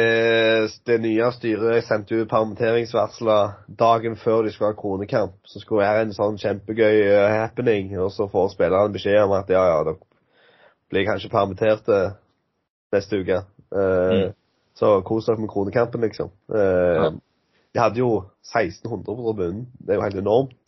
det 0.90 0.98
nye 1.04 1.28
styret 1.36 1.86
sendte 1.86 2.18
ut 2.18 2.32
permitteringsvarsler 2.32 3.54
dagen 3.80 4.18
før 4.18 4.42
de 4.48 4.54
skulle 4.54 4.72
ha 4.72 4.80
kronekamp. 4.80 5.38
Så 5.46 5.62
skulle 5.62 5.86
være 5.86 6.08
en 6.08 6.16
sånn 6.18 6.42
kjempegøy 6.42 7.04
eh, 7.04 7.36
happening, 7.38 7.94
og 8.02 8.10
så 8.16 8.26
får 8.32 8.56
spillerne 8.56 8.96
beskjed 8.96 9.22
om 9.28 9.38
at 9.38 9.54
ja, 9.54 9.62
ja, 9.70 9.78
dere 9.86 10.02
blir 10.90 11.06
kanskje 11.06 11.30
permittert 11.30 11.94
neste 12.96 13.22
uke. 13.22 13.44
Eh, 13.70 14.18
mm. 14.18 14.38
Så 14.80 14.96
kos 15.06 15.30
dere 15.30 15.44
med 15.44 15.52
kronekampen, 15.54 16.02
liksom. 16.08 16.34
Ja. 16.50 17.12
De 17.70 17.78
hadde 17.78 18.02
jo 18.02 18.24
1600 18.42 19.06
på 19.06 19.22
tribunen. 19.22 19.68
Det 19.78 19.94
er 19.94 20.00
jo 20.00 20.08
helt 20.08 20.22
enormt. 20.24 20.59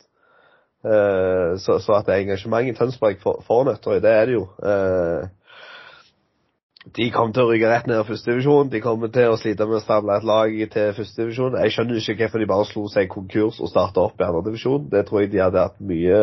Uh, 0.82 1.54
så, 1.62 1.78
så, 1.78 1.94
at 2.00 2.08
det 2.08 2.16
engasjement 2.24 2.66
i 2.66 2.74
Tønsberg 2.74 3.20
for, 3.22 3.42
for 3.46 3.64
Nøtterøy, 3.68 4.00
det 4.02 4.10
er 4.10 4.26
det 4.26 4.34
jo. 4.34 4.48
Uh, 4.58 5.28
de 6.96 7.06
kommer 7.14 7.30
til 7.34 7.44
å 7.44 7.50
rykke 7.52 7.68
rett 7.70 7.86
ned 7.86 8.00
i 8.00 8.06
førstedivisjon. 8.08 8.70
De 8.72 8.80
kommer 8.82 9.12
til 9.14 9.30
å 9.30 9.38
slite 9.38 9.68
med 9.68 9.78
å 9.78 9.82
stable 9.84 10.16
et 10.18 10.26
lag 10.26 10.56
til 10.72 10.96
førstedivisjon. 10.96 11.58
Jeg 11.62 11.74
skjønner 11.76 12.00
ikke 12.00 12.24
hvorfor 12.24 12.42
de 12.42 12.48
bare 12.50 12.66
slo 12.66 12.82
seg 12.90 13.12
konkurs 13.12 13.60
og 13.62 13.70
starta 13.70 14.02
opp 14.02 14.18
i 14.18 14.26
andredivisjon. 14.26 14.88
Det 14.90 15.04
tror 15.06 15.22
jeg 15.22 15.30
de 15.30 15.44
hadde 15.44 15.62
hatt 15.68 15.78
mye 15.92 16.18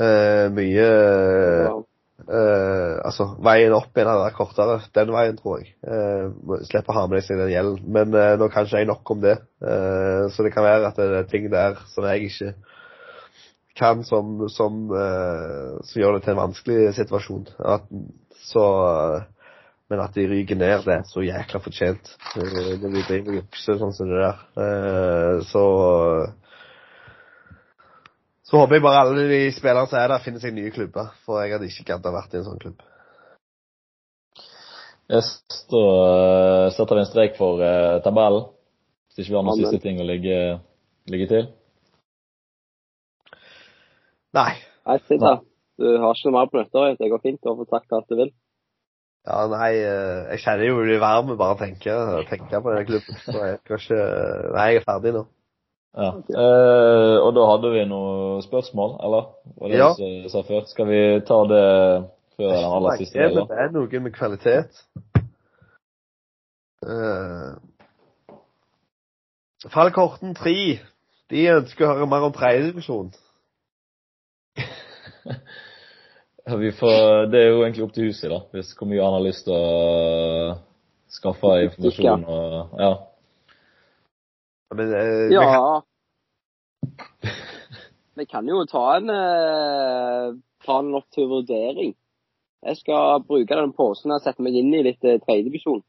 uh, 0.00 0.46
Mye 0.56 0.88
Altså, 3.02 3.26
veien 3.42 3.74
opp 3.74 3.96
igjen 3.98 4.10
vært 4.22 4.36
kortere 4.36 4.76
den 4.94 5.10
veien, 5.14 5.38
tror 5.38 5.60
jeg. 5.60 5.72
Slipper 6.68 6.94
å 6.94 7.00
ha 7.00 7.06
med 7.10 7.24
seg 7.26 7.40
den 7.40 7.50
gjelden. 7.50 7.88
Men 7.96 8.14
nå 8.38 8.48
kan 8.52 8.68
ikke 8.68 8.82
jeg 8.82 8.90
nok 8.90 9.14
om 9.14 9.24
det. 9.24 9.38
så 9.58 10.46
det 10.46 10.52
kan 10.54 10.66
være 10.66 10.90
at 10.90 11.00
det 11.00 11.08
er 11.18 11.26
ting 11.30 11.48
der 11.50 11.80
som 11.94 12.06
jeg 12.06 12.30
ikke 12.30 12.52
kan 13.78 14.04
som, 14.04 14.48
som, 14.48 14.90
uh, 14.90 15.80
som, 15.84 16.00
gjør 16.00 16.16
det 16.16 16.24
til 16.24 16.34
en 16.34 16.42
vanskelig 16.42 16.94
situasjon. 16.96 17.48
At, 17.74 17.88
så, 18.44 18.66
uh, 19.16 19.48
men 19.90 20.04
at 20.04 20.14
de 20.16 20.28
ryker 20.28 20.58
ned, 20.60 20.84
det 20.86 20.98
er 20.98 21.08
så 21.08 21.24
jækla 21.24 21.60
fortjent. 21.64 22.14
det 22.34 22.46
blir 22.52 22.94
vi 22.98 23.04
driver 23.08 23.32
og 23.32 23.40
jukser 23.40 23.80
sånn 23.80 23.96
som 23.96 24.12
det 24.12 24.22
der. 24.22 24.46
Uh, 24.56 25.42
så 25.48 25.66
så 28.52 28.58
håper 28.60 28.76
jeg 28.76 28.84
bare 28.84 29.00
alle 29.00 29.22
de 29.30 29.44
spillerne 29.56 29.88
som 29.88 29.96
er 29.96 30.10
der, 30.12 30.20
finner 30.20 30.42
seg 30.42 30.52
nye 30.52 30.70
klubber. 30.74 31.14
For 31.24 31.40
jeg 31.40 31.54
hadde 31.54 31.70
ikke 31.70 31.86
gadd 31.88 32.08
å 32.08 32.12
vært 32.12 32.34
i 32.34 32.42
en 32.42 32.50
sånn 32.50 32.60
klubb. 32.60 32.82
Yes, 35.10 35.32
da 35.72 35.82
setter 36.72 36.98
vi 36.98 37.02
en 37.02 37.08
strek 37.10 37.34
for 37.36 37.62
tabellen. 38.04 38.46
Hvis 39.10 39.24
ikke 39.24 39.32
vi 39.32 39.38
har 39.40 39.46
noen 39.48 39.60
siste 39.60 39.80
ting 39.82 39.98
å 40.00 40.06
legge, 40.08 40.36
legge 41.10 41.26
til. 41.28 41.48
Nei. 44.32 44.52
Nei, 44.88 44.96
Sita. 45.08 45.34
Du 45.80 45.88
har 46.00 46.14
ikke 46.14 46.30
noe 46.30 46.36
mer 46.38 46.48
på 46.48 46.60
Nøtterøy. 46.60 46.96
Det 47.00 47.10
går 47.12 47.22
fint. 47.24 47.40
Du 47.42 47.50
har 47.50 47.58
fått 47.58 47.74
sagt 47.74 47.92
alt 47.96 48.08
du 48.08 48.16
vil. 48.20 48.32
Ja, 49.22 49.44
nei, 49.46 49.76
eh, 49.78 50.32
jeg 50.32 50.42
kjenner 50.42 50.66
jo 50.66 50.80
det 50.86 50.98
varme 50.98 51.36
bare 51.38 51.54
å 51.54 51.60
tenke, 51.60 51.94
tenke 52.26 52.58
på 52.58 52.72
den 52.74 52.88
klubben. 52.88 53.20
Så 53.22 53.36
jeg 53.38 53.60
skal 53.60 53.78
ikke 53.78 54.00
Nei, 54.56 54.64
jeg 54.72 54.80
er 54.80 54.88
ferdig 54.88 55.12
nå. 55.14 55.22
Ja. 55.92 56.08
Eh, 56.16 57.16
og 57.20 57.30
da 57.36 57.44
hadde 57.50 57.70
vi 57.74 57.84
noen 57.86 58.42
spørsmål, 58.42 58.96
eller? 59.04 59.28
Var 59.60 59.70
det 59.70 59.78
ja. 59.78 59.90
du 59.94 60.32
sa 60.32 60.42
før? 60.48 60.64
Skal 60.70 60.88
vi 60.88 61.02
ta 61.28 61.38
det 61.52 61.66
før 62.36 62.54
den 62.54 62.76
aller 62.76 63.00
siste 63.00 63.18
delen? 63.18 63.50
Det 63.50 63.58
er 63.64 63.74
noe 63.74 64.04
med 64.04 64.16
kvalitet. 64.16 64.70
Uh, 66.82 67.54
Fallkorten 69.70 70.34
3. 70.34 70.80
De 71.30 71.44
ønsker 71.52 71.86
å 71.86 71.92
høre 71.94 72.08
mer 72.10 72.24
om 72.26 72.32
tredjedivisjon. 72.34 73.12
Vi 76.62 76.70
får, 76.74 77.30
det 77.30 77.38
er 77.38 77.48
jo 77.52 77.62
egentlig 77.62 77.84
opp 77.86 77.94
til 77.94 78.08
huset, 78.10 78.26
da. 78.32 78.40
Hvis 78.52 78.74
hvor 78.76 78.86
mye 78.90 79.04
han 79.04 79.14
har 79.14 79.24
lyst 79.24 79.44
til 79.46 79.54
å 79.54 80.58
skaffe 81.12 81.48
informasjon 81.68 82.24
og 82.26 82.68
Ja. 82.80 82.92
Men, 84.72 84.94
eh, 84.96 85.32
ja. 85.32 85.80
Vi 88.16 88.24
kan 88.24 88.48
jo 88.48 88.64
ta 88.64 88.96
en 88.96 89.10
eh, 89.12 90.32
ta 90.64 90.82
den 90.82 90.94
opp 90.96 91.10
til 91.12 91.28
vurdering. 91.28 91.92
Jeg 92.62 92.76
skal 92.78 93.24
bruke 93.26 93.58
den 93.58 93.72
posen 93.74 94.14
og 94.14 94.22
sette 94.22 94.42
meg 94.44 94.54
inn 94.54 94.70
i 94.74 94.84
litt 94.86 95.02
eh, 95.02 95.18
tredjedivisjon. 95.24 95.82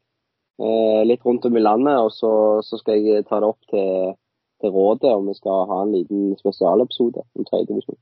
Eh, 0.58 1.02
litt 1.06 1.22
rundt 1.26 1.46
om 1.46 1.56
i 1.56 1.62
landet, 1.62 2.00
og 2.02 2.10
så, 2.14 2.32
så 2.66 2.78
skal 2.80 2.98
jeg 2.98 3.26
ta 3.28 3.38
det 3.42 3.50
opp 3.50 3.70
til, 3.70 4.16
til 4.62 4.74
rådet 4.74 5.12
om 5.14 5.30
vi 5.30 5.36
skal 5.38 5.68
ha 5.70 5.78
en 5.84 5.94
liten 5.94 6.34
spesialepisode 6.40 7.22
om 7.22 7.46
tredjedivisjon. 7.46 8.00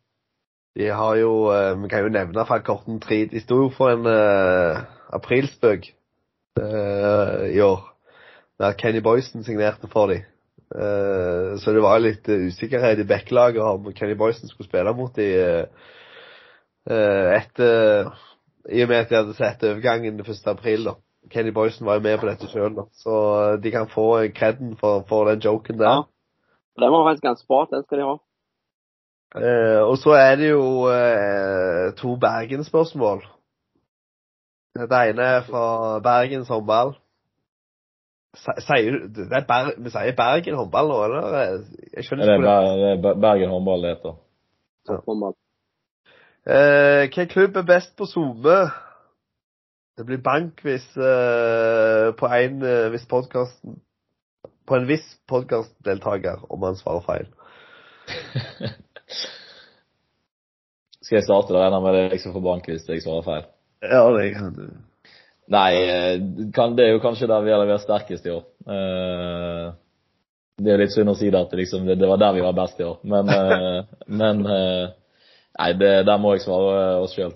De 0.81 0.89
har 0.89 1.17
jo 1.21 1.33
eh, 1.53 1.75
Vi 1.83 1.93
kan 1.93 2.07
jo 2.07 2.13
nevne 2.13 2.47
fra 2.49 2.63
Korten 2.65 3.01
3 3.01 3.27
De 3.29 3.41
sto 3.45 3.59
jo 3.67 3.71
for 3.77 3.93
en 3.93 4.07
uh, 4.09 4.81
aprilspøk 5.13 5.91
uh, 6.57 7.45
i 7.53 7.61
år. 7.61 7.83
Der 8.61 8.77
Kenny 8.81 9.03
Boysen 9.05 9.45
signerte 9.45 9.89
for 9.93 10.09
dem. 10.09 10.25
Uh, 10.73 11.61
så 11.61 11.77
det 11.77 11.85
var 11.85 12.01
litt 12.01 12.25
usikkerhet 12.25 13.05
i 13.05 13.09
backlaget 13.09 13.61
om 13.61 13.93
Kenny 13.93 14.17
Boysen 14.17 14.49
skulle 14.49 14.71
spille 14.71 14.97
mot 14.97 15.13
dem 15.17 15.69
etter 16.83 18.09
I 18.71 18.83
og 18.85 18.89
med 18.89 18.97
at 18.97 19.11
de 19.11 19.19
hadde 19.19 19.35
sett 19.35 19.65
overgangen 19.67 20.21
1. 20.21 20.47
april. 20.47 20.85
da. 20.85 20.95
Kenny 21.31 21.53
Boysen 21.55 21.87
var 21.87 21.99
jo 21.99 22.05
med 22.05 22.19
på 22.19 22.27
dette 22.27 22.49
sjøl, 22.51 22.77
så 22.99 23.15
de 23.63 23.71
kan 23.71 23.89
få 23.91 24.29
kreden 24.35 24.77
for, 24.77 25.05
for 25.09 25.31
den 25.31 25.41
joken 25.41 25.79
der. 25.79 25.87
Ja. 25.87 26.03
Den 26.83 26.93
var 26.93 27.09
faktisk 27.09 27.23
ganske 27.23 27.47
bra. 27.47 27.67
Den 27.71 27.85
skal 27.85 27.99
de 27.99 28.09
ha. 28.09 28.17
Eh, 29.33 29.83
og 29.89 29.97
så 29.99 30.17
er 30.19 30.35
det 30.37 30.51
jo 30.51 30.89
eh, 30.93 31.93
to 31.97 32.17
Bergen-spørsmål. 32.17 33.23
Det 34.75 34.89
ene 35.09 35.23
er 35.23 35.41
fra 35.47 35.99
Bergens 36.01 36.49
håndball. 36.49 36.95
Sier 38.37 38.95
du 38.97 39.19
det 39.29 39.37
er 39.37 39.45
Ber 39.45 39.75
Vi 39.77 39.91
sier 39.93 40.15
Bergen 40.17 40.57
håndball 40.57 40.89
nå, 40.89 41.01
eller? 41.05 41.65
Jeg 41.93 42.07
skjønner 42.07 42.31
ikke 42.33 42.47
det. 42.47 42.53
Er, 42.53 43.01
det 43.03 43.11
er 43.11 43.21
Bergen 43.21 43.53
håndball 43.53 43.85
det 43.85 43.97
heter. 43.97 44.17
Ja. 44.89 45.01
Eh, 46.43 46.99
hvilken 47.07 47.29
klubb 47.31 47.57
er 47.57 47.63
best 47.63 47.93
på 47.97 48.07
SoMe? 48.11 48.59
Det 49.99 50.07
blir 50.07 50.19
bank 50.25 50.59
hvis 50.67 50.87
eh, 50.97 52.09
på 52.19 52.27
en 52.27 52.63
uh, 52.65 52.89
hvis 52.91 53.05
podkasten 53.07 53.77
På 54.67 54.75
en 54.75 54.89
viss 54.89 55.05
podkastdeltaker, 55.29 56.43
om 56.51 56.63
han 56.67 56.77
svarer 56.79 57.05
feil. 57.07 57.27
Skal 61.03 61.17
jeg 61.17 61.27
starte? 61.27 61.53
Da 61.53 61.63
regner 61.63 61.79
jeg 61.79 61.85
med 61.85 61.99
deg 61.99 62.23
som 62.23 62.35
får 62.35 62.45
bank 62.47 62.67
hvis 62.71 62.89
jeg 62.89 63.03
svarer 63.05 63.27
feil. 63.27 63.45
Ja, 63.83 64.03
det 64.17 64.35
kan 64.35 64.55
du. 64.57 64.67
Nei, 65.53 65.73
eh, 65.83 66.17
kan, 66.55 66.75
det 66.79 66.87
er 66.87 66.93
jo 66.97 67.05
kanskje 67.05 67.31
der 67.31 67.45
vi 67.47 67.53
har 67.55 67.63
levert 67.63 67.85
sterkest 67.85 68.27
i 68.27 68.35
år. 68.35 68.45
Eh, 68.67 69.67
det 70.63 70.71
er 70.71 70.79
jo 70.79 70.83
litt 70.83 70.95
synd 70.95 71.11
å 71.13 71.19
si 71.19 71.31
det, 71.31 71.39
at 71.39 71.55
liksom, 71.59 71.87
det, 71.87 71.99
det, 72.01 72.09
var 72.09 72.19
der 72.23 72.35
vi 72.39 72.47
var 72.47 72.57
best 72.57 72.81
i 72.81 72.87
år. 72.87 72.99
Men, 73.03 73.31
uh, 73.31 73.83
men 74.23 74.43
Nei, 75.59 75.73
det, 75.77 76.07
der 76.09 76.19
må 76.21 76.29
jeg 76.35 76.45
svare 76.47 76.75
oss 77.03 77.15
sjøl. 77.17 77.35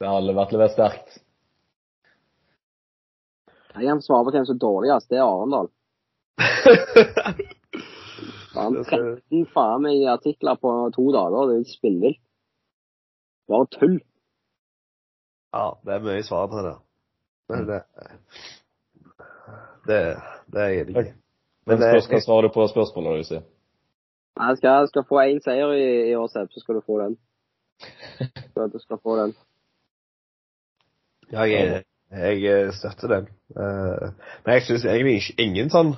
Det 0.00 0.06
har 0.08 0.20
vært 0.36 0.52
levert 0.54 0.76
sterkt. 0.76 1.08
Jeg 3.76 3.84
kan 3.90 4.00
svare 4.04 4.24
på 4.24 4.32
hvem 4.32 4.46
som 4.48 4.56
er 4.56 4.64
dårligst. 4.64 5.10
Det 5.10 5.18
er 5.18 5.26
Arendal. 5.26 5.68
Han 8.56 8.72
13 8.80 9.44
faen 9.52 9.82
meg 9.84 9.96
artikler 10.08 10.56
på 10.60 10.70
to 10.96 11.04
dager. 11.12 11.40
Det 11.50 11.56
er 11.60 11.66
spinnvilt. 11.74 12.22
Bare 13.50 13.66
tull. 13.76 13.98
Ja, 15.54 15.66
det 15.84 15.92
er 15.92 16.06
mye 16.06 16.24
svar 16.24 16.44
på 16.52 16.58
det. 16.64 16.76
Men 17.52 17.60
det 17.68 17.78
Det, 19.86 20.00
det 20.52 20.60
er 20.62 20.68
jeg 20.72 20.80
enig 20.80 20.92
i. 20.96 20.98
Men 21.66 21.76
hva 21.82 22.00
skal 22.02 22.20
svare 22.22 22.42
du 22.48 22.50
på 22.54 22.62
spørsmålet, 22.70 23.20
du 23.20 23.24
sier? 23.28 23.44
Jeg 24.36 24.52
skal, 24.58 24.88
skal 24.88 25.04
få 25.08 25.16
én 25.22 25.40
seier 25.44 25.68
i, 25.72 25.86
i 26.10 26.14
år, 26.14 26.26
Seb, 26.32 26.46
så 26.52 26.58
skal 26.60 26.74
du 26.74 26.80
få 26.86 26.94
den. 27.00 27.16
Så 28.54 28.66
du 28.72 28.78
skal 28.82 28.98
få 29.02 29.16
den. 29.20 29.36
Ja, 31.32 31.44
jeg, 31.50 31.82
jeg 32.42 32.74
støtter 32.74 33.08
den. 33.08 33.28
Uh, 33.56 34.12
men 34.44 34.54
jeg 34.54 34.66
syns 34.68 34.84
egentlig 34.84 35.16
ikke 35.20 35.42
ingen 35.42 35.72
sånn 35.72 35.96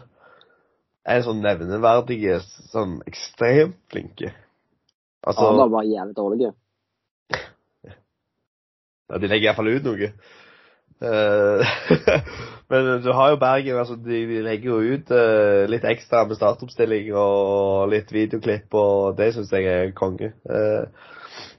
er 1.09 1.25
sånn 1.25 1.41
nevneverdige, 1.45 2.41
sånn 2.73 2.99
ekstremt 3.09 3.79
flinke. 3.93 4.33
Altså 5.25 5.49
Alle 5.51 5.69
var 5.73 5.87
jævlig 5.89 6.17
dårlige. 6.17 6.53
Ja, 9.09 9.17
de 9.17 9.31
legger 9.31 9.49
iallfall 9.49 9.73
ut 9.73 9.87
noe. 9.89 10.11
Uh, 10.99 11.63
men 12.71 12.89
du 13.05 13.13
har 13.15 13.33
jo 13.33 13.39
Bergen, 13.41 13.79
altså 13.81 13.95
de, 13.97 14.25
de 14.29 14.43
legger 14.45 14.73
jo 14.73 14.97
ut 14.99 15.13
uh, 15.15 15.65
litt 15.71 15.87
ekstra 15.89 16.25
med 16.27 16.37
startoppstilling 16.37 17.13
og 17.17 17.89
litt 17.93 18.11
videoklipp, 18.13 18.75
og 18.75 19.17
det 19.21 19.31
syns 19.37 19.55
jeg 19.55 19.69
er 19.73 19.95
konge. 19.97 20.33
Uh, 20.45 21.15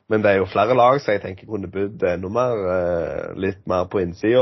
men 0.10 0.24
det 0.24 0.32
er 0.32 0.40
jo 0.40 0.50
flere 0.50 0.76
lag 0.78 1.00
som 1.02 1.14
jeg 1.14 1.22
tenker 1.22 1.48
kunne 1.50 1.70
budd 1.72 2.04
enda 2.04 2.32
mer, 2.34 2.64
litt 3.38 3.62
mer 3.70 3.86
på 3.92 4.02
innsida 4.02 4.42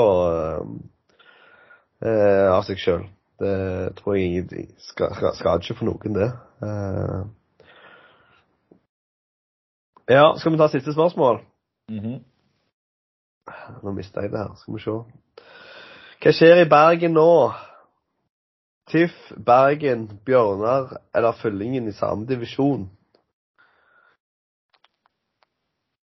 av 2.54 2.64
seg 2.68 2.80
sjøl. 2.80 3.04
Det 3.38 3.58
tror 4.00 4.16
jeg 4.18 4.46
skal, 4.82 5.12
skal, 5.18 5.36
skal 5.38 5.62
ikke 5.62 5.76
for 5.78 5.90
noen, 5.90 6.16
det. 6.18 6.30
ja, 10.10 10.26
skal 10.40 10.56
vi 10.56 10.58
ta 10.58 10.68
siste 10.72 10.96
spørsmål? 10.96 11.44
Mm 11.92 12.00
-hmm. 12.00 12.18
Nå 13.84 13.92
mista 13.92 14.22
jeg 14.22 14.32
det 14.32 14.40
her. 14.40 14.56
Skal 14.56 14.74
vi 14.74 14.80
se. 14.80 14.92
Hva 16.22 16.32
skjer 16.32 16.62
i 16.62 16.70
Bergen 16.70 17.14
nå? 17.14 17.52
TIFF, 18.88 19.34
Bergen, 19.46 20.08
Bjørnar 20.26 20.98
eller 21.16 21.32
Fyllingen 21.32 21.88
i 21.88 21.92
samme 21.92 22.26
divisjon? 22.26 22.90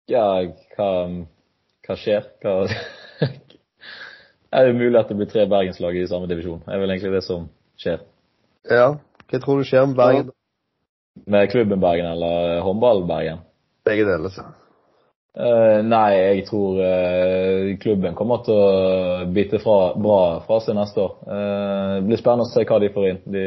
Ja, 0.10 0.26
hva, 0.74 0.90
hva 1.86 1.96
skjer? 2.00 2.26
Hva 2.42 2.66
Er 4.50 4.66
det 4.66 4.80
mulig 4.80 4.98
at 4.98 5.12
det 5.12 5.18
blir 5.20 5.30
tre 5.30 5.44
bergenslag 5.46 5.98
i 6.00 6.08
samme 6.10 6.26
divisjon? 6.30 6.64
Det 6.66 6.74
er 6.74 6.80
vel 6.82 6.90
egentlig 6.90 7.12
det 7.14 7.26
som 7.28 7.44
skjer. 7.78 8.00
Ja. 8.66 8.96
Hva 9.30 9.42
tror 9.44 9.60
du 9.60 9.68
skjer 9.70 9.86
med 9.86 10.00
Bergen? 10.00 10.32
Med 11.30 11.52
klubben 11.52 11.82
Bergen 11.84 12.08
eller 12.16 12.64
håndball 12.66 13.04
Bergen? 13.06 13.44
Begge 13.86 14.08
deler. 14.08 14.34
så. 14.34 14.48
Uh, 15.40 15.86
nei, 15.86 16.18
jeg 16.18 16.48
tror 16.48 16.80
uh, 16.82 17.68
klubben 17.80 18.18
kommer 18.18 18.42
til 18.44 18.58
å 18.58 19.28
bite 19.30 19.60
fra, 19.62 19.94
bra 19.94 20.22
fra 20.48 20.58
seg 20.66 20.80
neste 20.80 21.04
år. 21.06 21.14
Uh, 21.30 21.94
det 22.00 22.08
blir 22.08 22.22
spennende 22.24 22.48
å 22.48 22.50
se 22.50 22.66
hva 22.66 22.80
de 22.82 22.90
får 22.96 23.06
inn. 23.12 23.22
De, 23.30 23.46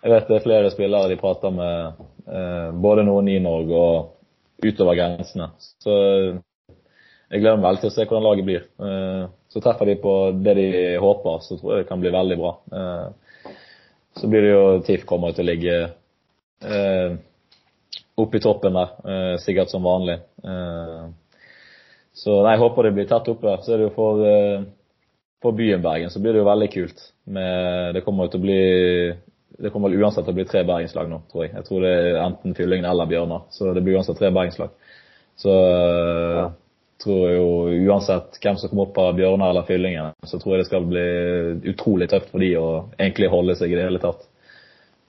jeg 0.00 0.14
vet 0.14 0.32
det 0.32 0.38
er 0.38 0.46
flere 0.46 0.72
spillere 0.72 1.12
de 1.12 1.20
prater 1.20 1.52
med, 1.52 2.00
både 2.80 3.04
noen 3.04 3.28
i 3.28 3.36
Norge 3.44 3.76
og 3.76 4.08
utover 4.62 4.98
grensene. 4.98 5.50
Så 5.82 5.94
jeg 7.30 7.40
gleder 7.40 7.56
meg 7.60 7.66
veldig 7.68 7.82
til 7.84 7.90
å 7.90 7.94
se 7.94 8.06
hvordan 8.06 8.26
laget 8.26 8.46
blir. 8.48 8.68
så 9.50 9.60
treffer 9.62 9.86
de 9.86 9.96
på 10.02 10.14
det 10.42 10.54
de 10.58 10.68
håper, 11.02 11.42
så 11.46 11.56
tror 11.56 11.72
jeg 11.72 11.84
det 11.84 11.88
kan 11.88 12.00
bli 12.00 12.10
veldig 12.10 12.38
bra. 12.38 12.52
så 14.18 14.28
blir 14.28 14.42
det 14.42 14.50
jo 14.50 14.64
TIFF 14.86 15.04
kommer 15.06 15.32
til 15.32 15.46
å 15.46 15.50
ligge 15.50 15.76
oppe 18.20 18.36
i 18.36 18.40
toppen 18.40 18.76
der, 18.76 18.90
eh, 19.12 19.36
sikkert 19.38 19.70
som 19.70 19.82
vanlig. 19.82 20.18
Eh, 20.44 21.08
så 22.12 22.42
nei, 22.42 22.54
jeg 22.56 22.62
håper 22.64 22.88
det 22.88 22.94
blir 22.98 23.08
tett 23.08 23.30
oppe. 23.32 23.56
Så 23.62 23.72
er 23.72 23.78
det 23.78 23.88
jo 23.88 23.94
for, 23.96 24.24
eh, 24.26 24.62
for 25.42 25.52
byen 25.52 25.82
Bergen 25.82 26.10
så 26.10 26.20
blir 26.20 26.32
det 26.32 26.42
jo 26.42 26.50
veldig 26.50 26.70
kult. 26.72 27.12
Med, 27.26 27.94
det 27.94 28.04
kommer 28.04 28.24
jo 28.24 28.30
til 28.30 28.40
å 28.40 28.46
bli 28.46 28.60
det 29.62 29.70
kommer 29.70 29.90
vel 29.90 30.00
uansett 30.00 30.24
til 30.24 30.32
å 30.32 30.38
bli 30.38 30.46
tre 30.48 30.62
bergenslag 30.64 31.10
nå, 31.10 31.20
tror 31.30 31.44
jeg. 31.44 31.52
Jeg 31.58 31.66
tror 31.66 31.84
det 31.84 31.92
er 31.92 32.18
enten 32.24 32.56
Fyllingen 32.56 32.88
eller 32.88 33.08
Bjørnar. 33.10 33.46
Så 33.52 33.74
det 33.76 33.82
blir 33.84 33.98
uansett 33.98 34.18
tre 34.18 34.30
bergenslag. 34.32 34.72
Så 35.40 35.52
ja. 35.52 36.46
tror 37.04 37.20
jeg 37.28 37.36
jo 37.36 37.90
uansett 37.90 38.40
hvem 38.40 38.58
som 38.60 38.72
kommer 38.72 38.88
opp 38.88 39.00
av 39.02 39.14
Bjørnar 39.18 39.52
eller 39.52 39.68
Fyllingen, 39.68 40.16
så 40.24 40.40
tror 40.40 40.54
jeg 40.54 40.64
det 40.64 40.70
skal 40.70 40.88
bli 40.88 41.06
utrolig 41.72 42.08
tøft 42.12 42.32
for 42.32 42.44
de 42.44 42.50
å 42.60 42.68
egentlig 42.96 43.32
holde 43.32 43.56
seg 43.60 43.72
i 43.72 43.78
det 43.78 43.86
hele 43.88 44.02
tatt. 44.02 44.26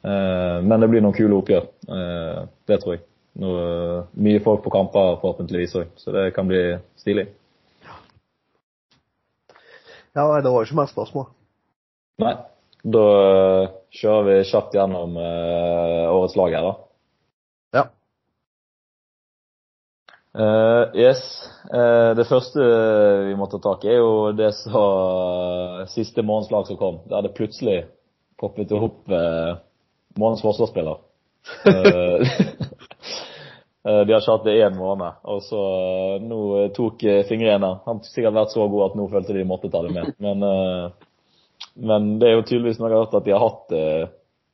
Eh, 0.04 0.58
men 0.66 0.84
det 0.84 0.92
blir 0.92 1.04
noen 1.06 1.16
kule 1.16 1.40
oppgjør. 1.40 1.68
Eh, 1.88 2.44
det 2.68 2.82
tror 2.84 2.98
jeg. 2.98 3.06
Noe, 3.42 4.08
mye 4.20 4.42
folk 4.44 4.66
på 4.66 4.74
kamper 4.74 5.14
forhåpentligvis 5.22 5.78
òg, 5.80 5.92
så 5.96 6.12
det 6.12 6.32
kan 6.36 6.50
bli 6.50 6.66
stilig. 7.00 7.30
Ja, 10.12 10.26
det 10.44 10.52
var 10.52 10.66
ikke 10.66 10.82
mer 10.82 10.90
spørsmål. 10.92 11.30
Nei. 12.20 12.34
Da 12.84 13.06
eh, 13.22 13.72
kjører 13.94 14.28
vi 14.28 14.50
kjapt 14.50 14.78
gjennom 14.78 15.18
årets 15.20 16.38
lag 16.40 16.56
her, 16.56 16.68
da. 16.70 16.74
Ja. 17.78 17.84
Uh, 20.32 20.86
yes. 20.96 21.22
Uh, 21.68 22.16
det 22.16 22.26
første 22.30 22.66
vi 23.28 23.36
må 23.38 23.50
ta 23.52 23.60
tak 23.62 23.84
i, 23.86 23.92
er 23.92 24.00
jo 24.00 24.32
det 24.36 24.54
som 24.62 25.84
siste 25.92 26.24
månedens 26.24 26.54
lag 26.56 26.70
som 26.70 26.80
kom. 26.80 27.02
Der 27.12 27.28
det 27.28 27.36
plutselig 27.38 27.84
poppet 28.40 28.72
opp 28.74 29.04
uh, 29.12 29.60
månedens 30.18 30.42
forsvarsspiller. 30.42 31.02
Eh, 31.66 32.22
eh, 33.84 34.02
de 34.06 34.14
har 34.14 34.22
ikke 34.22 34.36
hatt 34.36 34.48
det 34.48 34.58
én 34.62 34.78
måned. 34.78 35.22
Og 35.24 35.44
så 35.46 35.62
eh, 36.18 36.26
nå 36.26 36.42
tok 36.76 37.06
fingrene 37.30 37.74
Han 37.86 38.02
har 38.02 38.10
sikkert 38.10 38.38
vært 38.38 38.56
så 38.56 38.68
god 38.68 38.90
at 38.90 39.00
nå 39.00 39.08
følte 39.12 39.38
de 39.38 39.48
måtte 39.48 39.72
ta 39.74 39.84
det 39.86 39.96
med. 39.96 40.14
Men, 40.22 40.46
men 41.76 42.18
det 42.20 42.28
er 42.30 42.36
jo 42.38 42.46
tydeligvis 42.46 42.82
noe 42.82 42.92
rart 42.92 43.14
at 43.16 43.26
de 43.26 43.34
har 43.36 43.44
hatt 43.44 43.76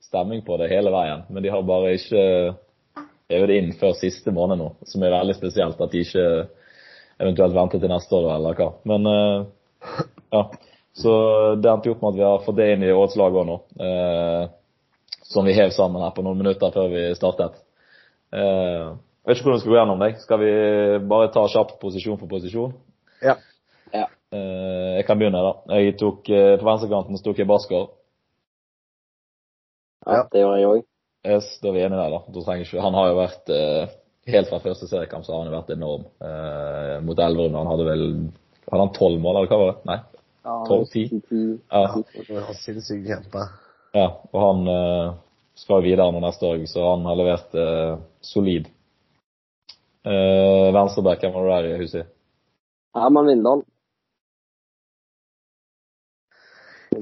stemming 0.07 0.43
på 0.45 0.57
det 0.61 0.69
hele 0.71 0.91
veien. 0.93 1.23
Men 1.29 1.43
de 1.43 1.51
har 1.51 1.65
bare 1.67 1.95
ikke 1.97 2.23
øvd 3.37 3.53
inn 3.55 3.73
før 3.79 3.95
siste 3.97 4.31
måned 4.35 4.61
nå, 4.61 4.69
som 4.87 5.03
er 5.03 5.15
veldig 5.15 5.35
spesielt. 5.37 5.81
At 5.81 5.93
de 5.93 6.03
ikke 6.05 6.27
eventuelt 7.17 7.55
venter 7.57 7.81
til 7.81 7.91
neste 7.91 8.15
år, 8.17 8.29
eller 8.35 8.57
hva. 8.57 8.69
Men 8.87 9.11
eh, 9.11 9.97
ja. 10.35 10.43
Så 10.97 11.11
det 11.61 11.69
endte 11.69 11.91
jo 11.91 11.93
opp 11.93 12.01
med 12.01 12.15
at 12.15 12.17
vi 12.17 12.25
har 12.25 12.45
fått 12.45 12.57
det 12.57 12.71
inn 12.73 12.85
i 12.85 12.93
årets 12.93 13.17
lag 13.19 13.35
òg 13.37 13.45
nå. 13.45 13.57
Eh, 13.85 14.45
som 15.27 15.45
vi 15.45 15.57
hev 15.57 15.73
sammen 15.75 16.01
her 16.01 16.13
på 16.15 16.23
noen 16.25 16.39
minutter 16.39 16.73
før 16.73 16.89
vi 16.93 17.03
startet. 17.17 17.59
Eh, 18.33 18.87
jeg 19.27 19.29
vet 19.29 19.41
ikke 19.41 19.49
hvordan 19.49 19.59
vi 19.59 19.63
skal 19.65 19.73
gå 19.73 19.79
gjennom 19.81 20.01
deg. 20.01 20.19
Skal 20.23 20.41
vi 20.41 20.51
bare 21.11 21.31
ta 21.35 21.43
kjapt 21.51 21.77
posisjon 21.81 22.17
for 22.21 22.31
posisjon? 22.31 22.73
Ja. 23.21 23.35
Ja. 23.93 24.07
Eh, 24.33 24.76
jeg 24.97 25.05
kan 25.07 25.19
begynne, 25.19 25.43
da. 25.45 25.77
Jeg 25.77 25.95
tok, 25.99 26.29
eh, 26.29 26.55
På 26.59 26.67
venstrekanten 26.67 27.21
tok 27.23 27.39
jeg 27.41 27.49
Basker. 27.49 27.87
Ja, 30.07 30.23
det 30.31 30.41
gjør 30.43 30.57
jeg 30.57 30.67
òg. 30.71 30.83
Yes, 31.27 31.47
da 31.61 31.69
er 31.69 31.75
vi 31.75 31.83
enige 31.83 31.99
der, 31.99 32.13
da. 32.13 32.19
da 32.35 32.55
ikke, 32.61 32.81
han 32.81 32.95
har 32.95 33.09
jo 33.09 33.17
vært 33.17 33.49
eh, 33.51 33.95
Helt 34.27 34.49
fra 34.51 34.59
første 34.59 34.89
seriekamp 34.89 35.23
så 35.23 35.31
har 35.33 35.43
han 35.43 35.49
jo 35.49 35.55
vært 35.55 35.69
enorm. 35.71 36.01
Eh, 36.19 36.95
mot 37.07 37.19
Elverum 37.23 37.55
han 37.55 37.69
hadde 37.71 37.85
vel 37.87 38.03
Hadde 38.67 38.81
han 38.83 38.95
tolv 38.95 39.21
mål, 39.23 39.37
eller 39.39 39.51
hva 39.51 39.59
var 39.61 39.69
det? 39.71 39.87
Nei? 39.87 39.97
Ja, 40.47 40.55
12-10. 40.67 41.21
Ja. 41.71 41.83
Det 42.27 42.57
sinnssykt 42.59 43.07
kjempe. 43.07 43.45
ja. 43.95 44.09
Og 44.33 44.41
han 44.43 44.67
eh, 44.71 45.13
skal 45.57 45.85
videre 45.85 46.11
nå 46.11 46.19
neste 46.23 46.47
år, 46.47 46.59
så 46.67 46.83
han 46.91 47.07
har 47.07 47.17
levert 47.19 47.55
eh, 47.55 47.93
solid. 48.23 48.67
Eh, 50.07 50.67
Venstreback, 50.75 51.23
hvem 51.23 51.33
var 51.35 51.47
det 51.47 51.55
der 51.55 51.69
i 51.69 51.79
huset? 51.81 52.11
Herman 52.95 53.31
Vindal. 53.31 53.63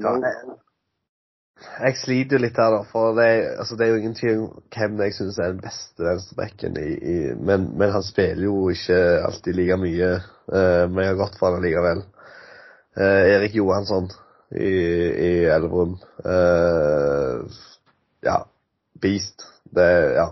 Ja, 0.02 0.12
jeg, 0.22 0.56
jeg 1.56 1.96
sliter 1.96 2.36
jo 2.36 2.42
litt 2.42 2.58
her, 2.60 2.74
da. 2.74 2.82
For 2.90 3.16
det, 3.16 3.28
altså, 3.56 3.76
det 3.78 3.86
er 3.86 3.94
jo 3.94 4.00
ingen 4.02 4.16
tvil 4.18 4.42
om 4.44 4.64
hvem 4.76 5.00
jeg 5.04 5.16
syns 5.16 5.38
er 5.40 5.54
den 5.54 5.62
beste 5.64 6.04
venstrebacken. 6.04 6.76
Men, 7.48 7.70
men 7.78 7.94
han 7.94 8.04
spiller 8.04 8.44
jo 8.48 8.68
ikke 8.72 8.98
alltid 9.28 9.56
like 9.56 9.80
mye. 9.80 10.12
Uh, 10.52 10.84
men 10.90 11.02
jeg 11.02 11.12
har 11.14 11.20
gått 11.22 11.38
for 11.40 11.56
han 11.56 11.64
likevel. 11.64 12.04
Uh, 12.96 13.22
Erik 13.34 13.56
Johansson 13.56 14.10
i, 14.52 14.68
i 14.68 15.32
Elverum. 15.52 15.96
Uh, 16.24 17.46
ja. 18.24 18.42
Beast. 19.00 19.48
Det 19.76 19.88
Ja. 20.16 20.30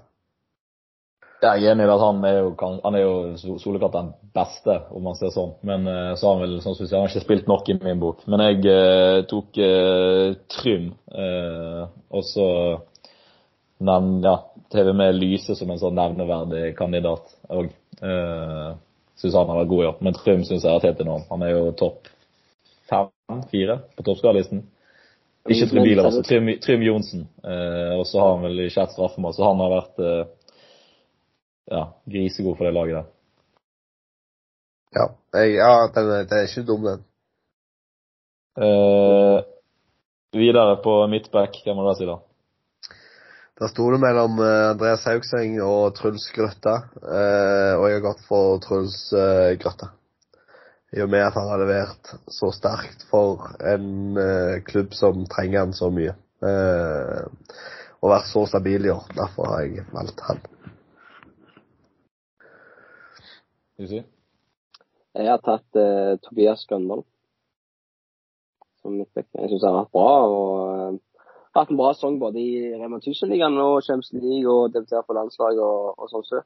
Jeg 1.45 1.61
er 1.61 1.75
enig 1.75 1.85
i 1.85 1.93
at 1.93 2.01
han 2.01 2.23
er 2.25 2.39
jo, 2.39 2.53
han 2.85 2.97
er 2.97 3.03
jo 3.03 3.57
soleklart 3.61 3.97
den 3.99 4.11
beste, 4.37 4.79
om 4.97 5.05
man 5.05 5.19
ser 5.19 5.33
sånn. 5.35 5.53
Men 5.67 5.85
eh, 5.91 6.15
så 6.17 6.31
har 6.31 6.39
han 6.39 6.45
vel 6.47 6.57
sånn 6.65 6.77
som 6.79 6.87
jeg, 6.87 6.95
han 6.95 7.05
har 7.05 7.13
ikke 7.13 7.25
spilt 7.27 7.51
nok 7.51 7.69
i 7.69 7.77
min 7.83 8.01
bok. 8.01 8.25
Men 8.31 8.45
jeg 8.47 8.65
eh, 8.73 9.21
tok 9.31 9.61
eh, 9.61 10.35
Trym, 10.57 10.91
eh, 11.13 11.85
og 12.15 12.27
så 12.29 12.49
nevn, 13.85 14.19
ja, 14.25 14.39
TV 14.73 14.93
med 14.97 15.19
Lyse 15.19 15.57
som 15.59 15.71
en 15.71 15.81
sånn 15.81 15.99
nevneverdig 15.99 16.73
kandidat 16.79 17.37
òg. 17.53 17.69
Eh, 18.01 18.71
syns 19.21 19.37
han 19.39 19.51
har 19.51 19.61
vært 19.63 19.73
god 19.73 19.83
i 19.83 19.89
år. 19.91 19.99
Men 20.07 20.17
Trym 20.17 20.47
syns 20.47 20.65
jeg 20.65 20.79
vært 20.79 20.89
helt 20.89 21.03
enorm. 21.05 21.27
Han 21.31 21.45
er 21.45 21.53
jo 21.55 21.67
topp 21.79 22.09
fem-fire 22.91 23.83
på 23.97 24.07
toppskårerlisten. 24.07 24.65
Ikke 25.45 25.69
Trym 25.69 25.85
Bieler, 25.85 26.07
altså 26.09 26.23
Trym, 26.25 26.49
Trym 26.65 26.83
Johnsen. 26.87 27.27
Eh, 27.45 27.93
og 27.99 28.07
så 28.09 28.23
har 28.23 28.35
han 28.35 28.47
vel 28.47 28.65
ikke 28.65 28.87
ett 28.87 28.95
straffemål, 28.97 29.37
så 29.37 29.45
han 29.51 29.61
har 29.61 29.75
vært 29.75 30.01
eh, 30.01 30.23
ja, 31.71 31.83
grisegod 32.07 32.57
for 32.59 32.65
det 32.69 32.75
laget 32.77 32.97
der. 33.01 33.11
Ja, 34.95 35.07
jeg, 35.41 35.55
ja 35.59 35.71
den, 35.95 36.11
er- 36.11 36.29
den 36.31 36.39
er 36.39 36.47
ikke 36.49 36.67
dum, 36.69 36.85
den. 36.87 37.03
Eh, 38.65 39.41
videre 40.39 40.77
på 40.85 40.95
midtback, 41.11 41.57
hvem 41.65 41.77
må 41.81 41.89
du 41.89 41.95
si 41.99 42.07
da? 42.07 42.19
Der 43.61 43.71
sto 43.71 43.89
det 43.95 44.01
mellom 44.03 44.39
eh, 44.43 44.71
Andreas 44.75 45.05
Haugseng 45.07 45.57
og 45.63 45.95
Truls 45.99 46.29
Grøtta, 46.35 46.77
eh, 47.03 47.75
og 47.79 47.89
jeg 47.89 47.99
har 48.01 48.07
gått 48.09 48.25
for 48.29 48.59
Truls 48.63 48.99
eh, 49.15 49.55
Grøtta. 49.63 49.91
I 50.95 51.03
og 51.03 51.11
med 51.11 51.25
at 51.27 51.35
han 51.35 51.49
har 51.51 51.59
levert 51.59 52.11
så 52.31 52.53
sterkt 52.55 53.03
for 53.11 53.49
en 53.67 54.19
eh, 54.21 54.61
klubb 54.67 54.95
som 54.95 55.25
trenger 55.31 55.65
han 55.65 55.75
så 55.75 55.89
mye. 55.91 56.15
Eh, 56.45 57.23
og 58.05 58.13
vært 58.13 58.29
så 58.31 58.45
stabil 58.47 58.87
i 58.87 58.93
år. 58.95 59.07
Derfor 59.17 59.49
har 59.51 59.65
jeg 59.65 59.87
valgt 59.95 60.23
han. 60.29 60.43
Skal 63.75 63.85
vi 63.85 63.91
si? 63.91 64.05
Jeg 65.15 65.31
har 65.31 65.43
tatt 65.43 65.79
eh, 65.79 66.15
Tobias 66.23 66.63
Grønvoll 66.71 67.03
som 68.85 68.95
midtback. 68.99 69.27
Jeg 69.33 69.51
syns 69.51 69.65
han 69.65 69.75
har 69.75 69.85
vært 69.85 69.97
bra. 69.97 70.11
og 70.29 70.95
uh, 70.95 71.29
hatt 71.57 71.71
en 71.73 71.79
bra 71.79 71.93
sesong 71.95 72.19
både 72.21 72.43
i 72.43 72.75
Rema 72.77 73.01
1000-ligaen 73.01 73.57
og 73.63 73.81
Champions 73.87 74.13
League 74.19 74.51
og 74.51 74.75
debutert 74.75 75.07
på 75.09 75.17
landslaget 75.17 75.63
og, 75.65 75.95
og 75.99 76.11
sånn. 76.13 76.27
Så, 76.29 76.43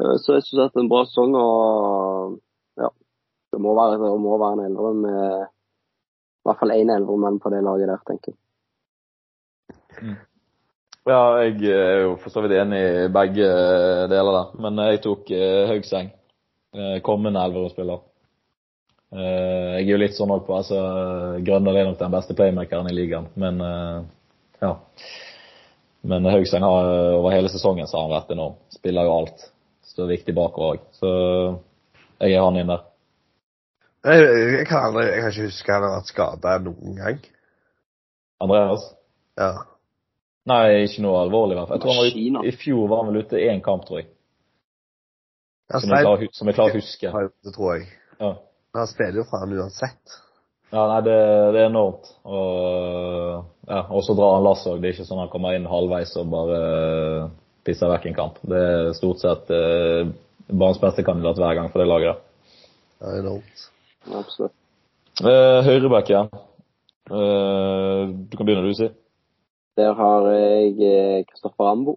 uh, 0.00 0.14
så 0.22 0.38
jeg 0.38 0.46
syns 0.46 0.60
det 0.60 0.68
er 0.68 0.84
en 0.84 0.92
bra 0.92 1.02
sesong. 1.08 1.34
og 1.40 2.38
ja, 2.80 2.92
Det 3.52 3.60
må 3.60 3.74
være, 3.76 3.98
det 3.98 4.14
må 4.22 4.38
være 4.38 4.60
en 4.60 4.68
eldre 4.70 4.94
med 5.02 5.24
i 6.44 6.48
hvert 6.48 6.60
fall 6.60 6.74
én 6.76 6.92
eldre 6.92 7.16
mann 7.16 7.40
på 7.40 7.50
det 7.52 7.62
laget 7.64 7.88
der, 7.88 8.00
tenker 8.08 8.34
jeg. 8.34 8.40
Ja, 11.04 11.20
jeg 11.40 11.72
er 11.72 12.02
jo 12.02 12.10
for 12.20 12.32
så 12.32 12.40
vidt 12.44 12.52
enig 12.56 12.80
i 12.80 13.08
begge 13.12 13.48
deler 14.12 14.36
der. 14.36 14.52
Men 14.60 14.82
jeg 14.88 15.00
tok 15.04 15.32
eh, 15.32 15.64
Haugseng. 15.68 16.10
Eh, 16.74 17.00
kommende 17.00 17.40
Elverum-spiller. 17.40 18.00
Eh, 19.14 19.74
jeg 19.78 19.84
er 19.84 19.90
jo 19.92 19.98
litt 20.00 20.16
sånn 20.16 20.32
òg 20.34 20.42
på 20.46 20.56
altså, 20.56 20.78
Grønner 21.46 21.76
er 21.78 21.86
nok 21.86 22.00
den 22.00 22.14
beste 22.14 22.34
playmakeren 22.34 22.88
i 22.90 22.94
ligaen, 22.96 23.28
men 23.38 23.60
eh, 23.62 24.00
ja. 24.64 24.72
Men 26.04 26.26
Haugseng 26.26 26.66
har 26.66 26.88
over 27.20 27.32
hele 27.32 27.52
sesongen 27.52 27.86
så 27.86 27.96
har 27.96 28.08
han 28.08 28.16
vært 28.16 28.32
enorm. 28.34 28.56
Spiller 28.74 29.06
jo 29.06 29.12
alt. 29.20 29.46
Står 29.86 30.10
viktig 30.10 30.34
bakover 30.36 30.74
òg. 30.74 30.82
Så 30.98 31.12
jeg 32.18 32.34
er 32.34 32.42
han 32.44 32.58
inn 32.60 32.72
der. 32.72 32.82
Jeg, 34.04 34.26
jeg, 34.58 34.66
kan 34.68 34.90
aldri, 34.90 35.06
jeg 35.06 35.22
kan 35.22 35.32
ikke 35.32 35.46
huske 35.46 35.72
han 35.72 35.86
har 35.86 35.94
vært 35.94 36.10
skada 36.10 36.56
noen 36.66 36.98
gang. 36.98 37.22
Andreas? 38.44 38.90
Ja. 39.40 39.52
Nei, 40.50 40.64
ikke 40.84 41.06
noe 41.06 41.22
alvorlig 41.22 41.56
i 41.56 41.60
hvert 41.60 41.70
fall. 41.70 41.78
Jeg 41.78 41.86
tror 41.86 41.94
han 41.94 42.36
var. 42.42 42.50
I 42.50 42.56
fjor 42.66 42.90
var 42.90 43.00
han 43.00 43.14
vel 43.14 43.24
ute 43.24 43.46
én 43.46 43.64
kamp, 43.64 43.86
tror 43.88 44.02
jeg. 44.02 44.10
Som 45.72 45.94
jeg 45.94 46.04
klarer, 46.04 46.28
som 46.36 46.50
jeg 46.50 46.56
klarer 46.58 46.76
å 46.76 46.80
huske. 46.82 47.12
det 47.44 47.54
tror 47.54 47.70
jeg. 47.74 47.88
Ja. 48.20 48.34
Men 48.74 48.82
han 48.82 48.90
spiller 48.90 49.22
jo 49.22 49.26
fra 49.30 49.40
han 49.44 49.54
uansett. 49.56 50.18
Ja, 50.74 50.84
nei, 50.90 50.98
det, 51.06 51.16
det 51.54 51.60
er 51.62 51.68
enormt. 51.70 52.08
Og, 52.26 53.44
ja, 53.68 53.80
og 53.84 54.02
så 54.04 54.16
drar 54.18 54.36
han 54.36 54.44
lass 54.46 54.64
òg. 54.66 54.80
Det 54.82 54.90
er 54.90 54.96
ikke 54.96 55.06
sånn 55.06 55.22
han 55.22 55.30
kommer 55.32 55.54
inn 55.54 55.68
halvveis 55.70 56.16
og 56.18 56.32
bare 56.32 56.58
eh, 56.64 57.28
pisser 57.66 57.92
vekk 57.92 58.08
en 58.10 58.16
kamp. 58.18 58.40
Det 58.42 58.62
er 58.70 58.90
stort 58.98 59.22
sett 59.22 59.52
eh, 59.54 60.10
banens 60.50 60.82
beste 60.82 61.04
kandidat 61.06 61.38
hver 61.40 61.54
gang 61.60 61.70
for 61.70 61.82
det 61.82 61.88
laget. 61.88 62.18
der. 62.98 63.06
Er 63.06 63.22
enormt. 63.22 63.64
Absolutt. 64.10 64.56
Eh, 65.22 65.60
Høyreback 65.68 66.10
igjen. 66.10 66.34
Eh, 67.06 68.02
du 68.10 68.36
kan 68.36 68.46
begynne, 68.48 68.66
du, 68.66 68.74
si. 68.74 68.90
Der 69.78 69.94
har 69.94 70.28
jeg 70.34 70.74
eh, 70.90 71.22
Kristoffer 71.30 71.70
Ambo. 71.70 71.96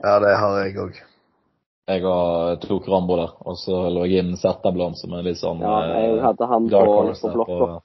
Ja, 0.00 0.16
det 0.24 0.32
har 0.40 0.58
jeg 0.64 0.80
òg. 0.80 1.00
Jeg 1.90 2.02
har, 2.04 2.56
tok 2.62 2.88
Rambo 2.88 3.16
der, 3.18 3.30
og 3.48 3.56
så 3.58 3.84
lå 3.90 4.04
jeg 4.06 4.22
inn 4.22 4.36
Zetterblom 4.38 4.94
som 4.98 5.14
er 5.16 5.24
litt 5.26 5.40
sånn 5.40 5.62
Ja, 5.64 5.78
jeg 5.90 6.10
eh, 6.12 6.18
hadde 6.22 6.46
han 6.50 6.68
på, 6.68 6.74
dark 6.74 6.90
horse 6.92 7.24
på 7.24 7.32
blokka. 7.34 7.78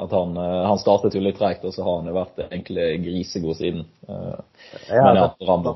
At 0.00 0.14
han, 0.16 0.36
eh, 0.40 0.60
han 0.64 0.80
startet 0.80 1.16
jo 1.16 1.20
litt 1.24 1.36
treigt, 1.36 1.64
og 1.68 1.74
så 1.76 1.84
har 1.84 1.98
han 1.98 2.08
jo 2.08 2.16
vært 2.16 2.40
egentlig 2.46 2.86
grisegod 3.04 3.58
siden. 3.58 3.84
Eh, 4.08 4.68
Jeg 4.88 5.02
Men 5.04 5.20
ja, 5.20 5.26
Rambo. 5.48 5.74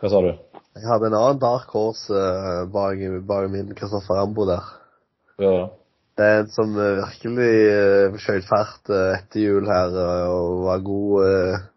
Hva 0.00 0.10
sa 0.10 0.22
du? 0.24 0.32
jeg 0.70 0.86
hadde 0.86 1.10
en 1.10 1.18
annen 1.18 1.40
dark 1.42 1.72
horse 1.74 2.14
uh, 2.14 2.64
bak, 2.70 3.00
bak 3.26 3.48
min 3.52 3.74
Kristoffer 3.76 4.20
Rambo 4.20 4.46
der. 4.48 4.66
Ja, 5.42 5.68
Det 6.18 6.26
er 6.26 6.38
en 6.40 6.50
som 6.54 6.74
virkelig 6.76 7.52
uh, 7.70 8.18
skjøt 8.22 8.46
fart 8.48 8.90
uh, 8.90 9.18
etter 9.18 9.44
jul 9.44 9.68
her 9.68 9.94
og 10.30 10.64
var 10.66 10.82
god 10.86 11.26
uh, 11.26 11.69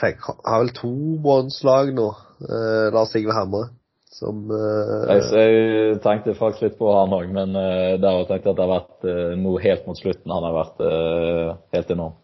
fikk, 0.00 0.24
Har 0.44 0.64
vel 0.64 0.72
to 0.76 0.94
båndslag 1.22 1.92
nå. 1.94 2.08
eh, 2.46 2.88
Lars 2.94 3.12
Sigve 3.14 3.36
Hamre. 3.36 3.68
Som 4.10 4.50
eh, 4.52 5.04
Jeg, 5.14 5.26
jeg 5.32 6.00
tenkte 6.04 6.34
faktisk 6.36 6.66
litt 6.66 6.78
på 6.80 6.90
han 6.92 7.14
òg, 7.14 7.28
men 7.32 7.54
eh, 7.56 7.94
der 8.02 8.24
tenkte 8.28 8.50
jeg 8.50 8.54
at 8.54 8.58
det 8.58 8.66
har 8.66 8.72
vært 8.74 9.06
eh, 9.08 9.36
nå 9.38 9.54
helt 9.62 9.86
mot 9.86 9.98
slutten 10.00 10.34
han 10.34 10.46
har 10.48 10.56
vært 10.56 10.82
eh, 10.84 11.52
helt 11.76 11.94
enorm. 11.94 12.16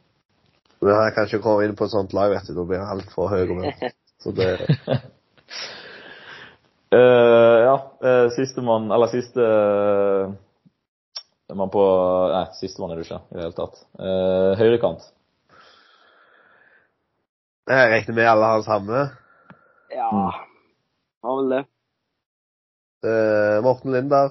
Men 0.83 0.93
jeg 0.93 1.15
kan 1.17 1.29
ikke 1.29 1.45
komme 1.45 1.65
inn 1.65 1.77
på 1.79 1.87
et 1.87 1.95
sånt 1.95 2.13
lag, 2.17 2.33
vet 2.35 2.51
du. 2.51 2.57
Da 2.59 2.65
blir 2.69 2.81
jeg 2.83 2.91
altfor 2.97 3.31
høy. 3.33 3.45
og. 3.55 3.87
Så 4.21 4.33
det 4.37 4.49
uh, 6.93 7.57
ja, 7.69 7.75
uh, 8.01 8.29
sistemann 8.33 8.89
Eller 8.95 9.11
siste 9.13 9.45
uh, 9.45 10.33
mann 11.53 11.73
på 11.73 11.83
Nei, 12.33 12.47
sistemann 12.59 12.95
er 12.95 13.01
du 13.01 13.05
ikke 13.05 13.21
i 13.21 13.39
det 13.39 13.45
hele 13.45 13.57
tatt. 13.57 13.83
Uh, 14.01 14.53
høyrekant. 14.61 15.05
Jeg 17.67 17.91
regner 17.91 18.15
med 18.15 18.29
alle 18.31 18.45
har 18.53 18.63
samme. 18.63 18.99
Ja, 19.91 20.09
Mm. 20.13 20.31
har 21.25 21.37
vel 21.41 21.49
det. 21.51 21.65
Uh, 23.07 23.63
Morten 23.65 23.93
Linder. 23.93 24.31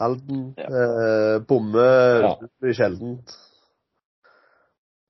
Halden. 0.00 0.54
Ja. 0.58 0.68
Uh, 0.68 1.42
bomme 1.48 1.84
Ja. 2.22 2.72
sjeldent. 2.72 3.30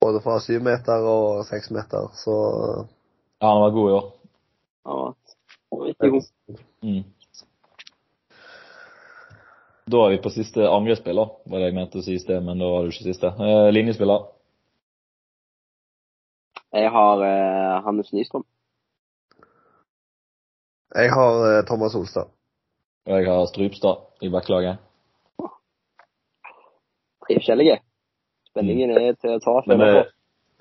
Både 0.01 0.21
fra 0.21 0.39
syv 0.41 0.61
meter 0.63 1.01
og 1.09 1.45
seks 1.47 1.71
meter, 1.71 2.11
så 2.15 2.87
Ja, 3.41 3.49
han 3.53 3.61
var 3.63 3.71
god 3.71 3.91
i 3.91 3.95
år. 3.95 4.13
Han 4.87 5.15
var 5.73 5.87
riktig 5.87 6.11
god. 6.11 6.23
Mm. 6.83 7.05
Da 9.91 9.97
er 9.97 10.11
vi 10.11 10.19
på 10.23 10.31
siste 10.33 10.69
angrepsspiller, 10.69 11.29
var 11.47 11.59
det 11.59 11.67
jeg 11.67 11.75
mente 11.75 11.99
å 11.99 12.03
si 12.03 12.15
i 12.15 12.19
sted, 12.19 12.41
men 12.43 12.59
da 12.59 12.65
var 12.65 12.83
det 12.83 12.93
ikke 12.95 13.05
siste. 13.13 13.27
Uh, 13.39 13.71
linjespiller. 13.73 14.27
Jeg 16.75 16.91
har 16.91 17.23
uh, 17.23 17.85
Hannes 17.87 18.11
Nystrøm. 18.13 18.45
Jeg 20.95 21.13
har 21.15 21.39
uh, 21.43 21.61
Thomas 21.69 21.95
Olstad. 21.95 22.33
Og 23.07 23.19
jeg 23.19 23.29
har 23.31 23.47
Strypstad 23.47 24.27
i 24.27 24.31
backlaget. 24.33 24.81
Tre 27.25 27.37
forskjellige. 27.39 27.79
Spenningen 28.51 28.91
er 28.97 29.15
til 29.21 29.37
å 29.37 29.41
ta. 29.45 29.55
Men 29.71 29.83
det, 29.83 30.03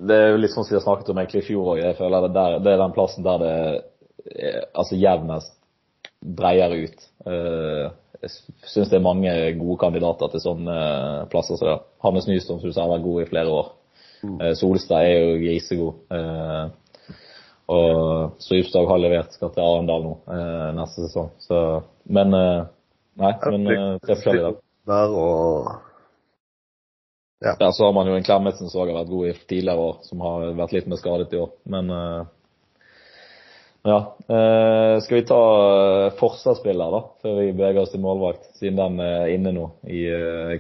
det 0.09 0.19
er 0.19 0.31
jo 0.33 0.41
litt 0.43 0.53
sånn 0.53 0.65
som 0.65 0.75
vi 0.75 0.79
har 0.79 0.85
snakket 0.85 1.11
om 1.13 1.19
egentlig 1.21 1.43
i 1.43 1.47
fjor 1.49 1.73
òg. 1.73 1.81
Jeg 1.81 1.97
føler 1.97 2.27
det, 2.27 2.31
der, 2.37 2.59
det 2.65 2.73
er 2.73 2.81
den 2.81 2.95
plassen 2.95 3.25
der 3.25 3.41
det 3.43 3.51
er, 3.57 4.61
altså 4.73 4.97
jevnest 4.99 5.53
breier 6.23 6.71
ut. 6.71 7.05
Eh, 7.27 7.85
jeg 8.23 8.31
syns 8.71 8.91
det 8.91 8.97
er 8.99 9.03
mange 9.03 9.31
gode 9.59 9.79
kandidater 9.81 10.31
til 10.31 10.43
sånne 10.43 10.75
plasser 11.31 11.59
som 11.59 11.69
det. 11.69 11.79
Hannes 12.05 12.27
Nystrøm 12.29 12.61
syns 12.61 12.77
jeg 12.77 12.83
har 12.83 12.93
vært 12.93 13.07
god 13.07 13.23
i 13.23 13.29
flere 13.29 13.55
år. 13.61 13.73
Mm. 14.23 14.41
Eh, 14.41 14.53
Solstad 14.55 15.05
er 15.05 15.19
jo 15.19 15.39
grisegod. 15.41 15.93
Eh, 16.15 16.65
og 17.73 18.35
Strypstad 18.43 18.87
har 18.89 18.99
levert, 18.99 19.33
skal 19.35 19.51
til 19.53 19.63
Arendal 19.63 20.03
nå 20.03 20.13
eh, 20.35 20.69
neste 20.77 21.07
sesong. 21.07 21.31
Så, 21.43 21.57
men 22.11 22.33
Nei, 22.33 23.33
men 23.53 23.67
tre 24.01 24.15
forskjellige 24.17 24.45
der. 24.49 24.61
Der 24.89 25.15
og 25.15 25.67
Ja, 27.43 27.71
så 27.75 27.85
har 27.85 27.93
man 27.95 28.07
jo 28.07 28.15
en 28.15 28.23
Klemetsen 28.25 28.71
som 28.71 28.81
har 28.81 28.95
vært 28.95 29.11
god 29.11 29.27
i 29.27 29.33
tidligere 29.47 29.83
år, 29.89 29.99
som 30.07 30.23
har 30.23 30.47
vært 30.57 30.73
litt 30.75 30.87
mer 30.87 30.99
skadet 30.99 31.35
i 31.35 31.41
år. 31.43 31.51
Men 31.69 31.91
ja. 33.83 33.97
Skal 35.03 35.17
vi 35.17 35.25
ta 35.27 35.41
forsvarsspiller, 36.19 36.95
da, 36.95 37.01
før 37.19 37.37
vi 37.41 37.49
beveger 37.51 37.83
oss 37.83 37.91
til 37.91 38.03
målvakt, 38.03 38.47
siden 38.59 38.79
den 38.79 39.03
er 39.03 39.33
inne 39.35 39.53
nå 39.55 39.69
i 39.91 40.07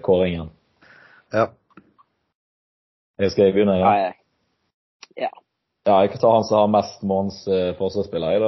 kåringen? 0.03 0.51
Ja. 1.33 1.47
Jeg 3.19 3.31
skal 3.31 3.45
jeg 3.45 3.53
begynne? 3.55 3.77
Ja. 3.77 3.89
Nei, 3.91 4.13
ja, 5.83 5.97
jeg 5.99 6.13
kan 6.13 6.21
ta 6.21 6.29
han 6.31 6.45
som 6.47 6.61
har 6.61 6.69
mest 6.71 7.01
måneds 7.03 7.41
uh, 7.51 7.73
forsvarsspiller. 7.75 8.31
Jeg. 8.31 8.43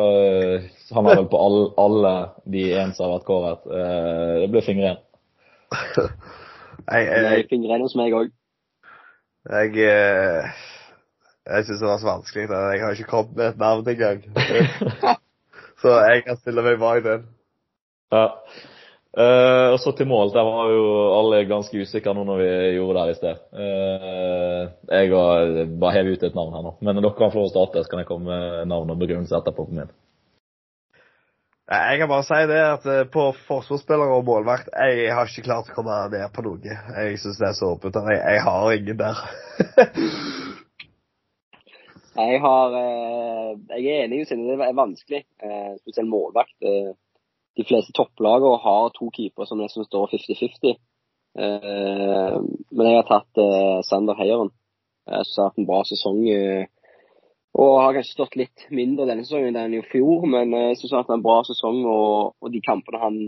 Eh, 0.63 0.69
Han 0.95 1.07
er 1.09 1.17
vel 1.19 1.27
på 1.27 1.39
all, 1.43 1.57
alle 1.83 2.13
de 2.47 2.61
én 2.79 2.93
som 2.95 3.09
har 3.09 3.17
vært 3.17 3.27
kåret. 3.27 3.65
Uh, 3.67 4.39
det 4.39 4.49
blir 4.53 4.63
Fingren. 4.65 5.01
Jeg, 6.85 7.05
jeg, 7.07 7.21
jeg 7.25 7.45
fingrer 7.49 7.81
hos 7.81 7.95
meg 7.97 8.13
òg. 8.13 8.27
jeg, 9.49 9.69
uh, 9.89 10.65
jeg 11.47 11.65
syns 11.65 11.79
det 11.81 11.87
var 11.87 12.01
så 12.01 12.09
vanskelig. 12.09 12.43
da. 12.51 12.59
Jeg 12.75 12.83
har 12.83 12.97
ikke 12.97 13.09
kommet 13.09 13.39
med 13.39 13.45
et 13.47 13.57
navn 13.57 13.89
engang. 13.89 14.19
Så 15.81 15.95
jeg 16.05 16.23
kan 16.27 16.37
stille 16.37 16.61
meg 16.67 16.77
bak 16.83 17.01
den. 17.07 17.23
Ja. 18.13 18.27
Eh, 19.15 19.67
og 19.71 19.77
så 19.79 19.93
til 19.95 20.09
mål. 20.11 20.33
Der 20.35 20.43
var 20.43 20.71
jo 20.73 20.87
alle 21.15 21.45
ganske 21.47 21.79
usikre 21.79 22.13
nå 22.13 22.25
når 22.27 22.41
vi 22.41 22.47
gjorde 22.75 22.95
det 22.95 23.03
her 23.03 23.11
i 23.13 23.19
sted. 23.19 23.43
Uh, 23.55 24.63
jeg 24.91 25.11
har 25.13 25.69
bare 25.79 25.95
hevet 25.95 26.17
ut 26.17 26.25
et 26.27 26.35
navn 26.35 26.55
her 26.55 26.65
nå. 26.65 26.73
Men 26.83 26.99
dere 26.99 27.13
kan 27.15 27.31
få 27.31 27.39
lov 27.39 27.47
å 27.47 27.53
starte, 27.53 27.83
så 27.85 27.91
kan 27.93 28.03
jeg 28.03 28.09
komme 28.09 28.27
med 28.27 28.67
navn 28.73 28.91
og 28.91 28.99
begrunnelse 28.99 29.37
etterpå 29.39 29.69
på 29.69 29.77
min. 29.77 29.93
Jeg 31.65 32.01
kan 32.01 32.11
bare 32.11 32.25
si 32.27 32.41
det 32.51 32.59
at 32.61 32.83
eh, 32.91 33.07
på 33.09 33.23
forsvarsspiller 33.47 34.11
og 34.13 34.27
målvakt 34.27 34.67
Jeg 34.69 35.07
har 35.17 35.31
ikke 35.31 35.47
klart 35.47 35.71
å 35.71 35.77
komme 35.79 35.95
ned 36.11 36.27
på 36.35 36.43
noe. 36.45 36.59
Jeg 36.75 37.15
syns 37.23 37.39
det 37.39 37.47
er 37.47 37.55
så 37.57 37.71
åpent. 37.77 37.95
Jeg, 38.11 38.19
jeg 38.19 38.43
har 38.49 38.75
ingen 38.75 38.99
der. 38.99 39.23
Jeg 42.15 42.37
har 42.39 42.75
Jeg 42.75 43.81
er 43.91 44.05
enig 44.05 44.21
i 44.21 44.27
Synne, 44.27 44.53
det 44.55 44.67
er 44.67 44.77
vanskelig. 44.77 45.23
Eh, 45.43 45.73
spesielt 45.81 46.11
målvakt. 46.11 46.53
De 47.55 47.63
fleste 47.67 47.95
topplagene 47.95 48.59
har 48.63 48.91
to 48.95 49.09
keepere 49.15 49.47
som 49.47 49.61
nesten 49.61 49.87
står 49.87 50.11
50-50. 50.13 50.77
Eh, 51.35 52.37
men 52.71 52.89
jeg 52.89 52.99
har 52.99 53.07
tatt 53.09 53.41
eh, 53.41 53.79
Sander 53.87 54.17
Heieren, 54.19 54.51
eh, 55.09 55.21
som 55.23 55.43
har 55.43 55.51
hatt 55.51 55.61
en 55.61 55.69
bra 55.69 55.81
sesong. 55.87 56.21
Eh, 56.31 56.65
og 57.55 57.77
har 57.79 57.95
kanskje 57.95 58.17
stått 58.17 58.35
litt 58.39 58.65
mindre 58.75 59.07
denne 59.07 59.23
sesongen 59.23 59.55
enn 59.59 59.77
i 59.77 59.83
fjor, 59.87 60.27
men 60.27 60.51
eh, 60.53 60.69
jeg 60.73 60.81
syns 60.81 60.91
han 60.91 60.99
har 60.99 61.07
hatt 61.07 61.15
en 61.17 61.25
bra 61.27 61.37
sesong. 61.47 61.81
Og, 61.87 62.35
og 62.43 62.51
de 62.51 62.63
kampene 62.63 63.03
han 63.03 63.19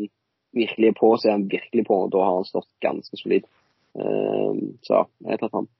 virkelig 0.57 0.91
er 0.91 0.99
på, 0.99 1.13
så 1.15 1.29
er 1.29 1.37
han 1.37 1.47
virkelig 1.51 1.87
på. 1.87 2.01
og 2.05 2.11
Da 2.15 2.25
har 2.25 2.39
han 2.41 2.47
stått 2.47 2.69
ganske 2.83 3.19
solid. 3.19 3.47
Eh, 3.95 4.63
så 4.87 5.05
jeg 5.23 5.33
har 5.33 5.43
tatt 5.43 5.59
han. 5.61 5.71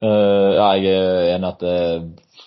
Eh, 0.00 0.50
jeg 0.56 0.92
er 0.94 1.34
enig 1.34 1.50
at 1.50 1.60
det 1.64 1.72
er 1.76 2.04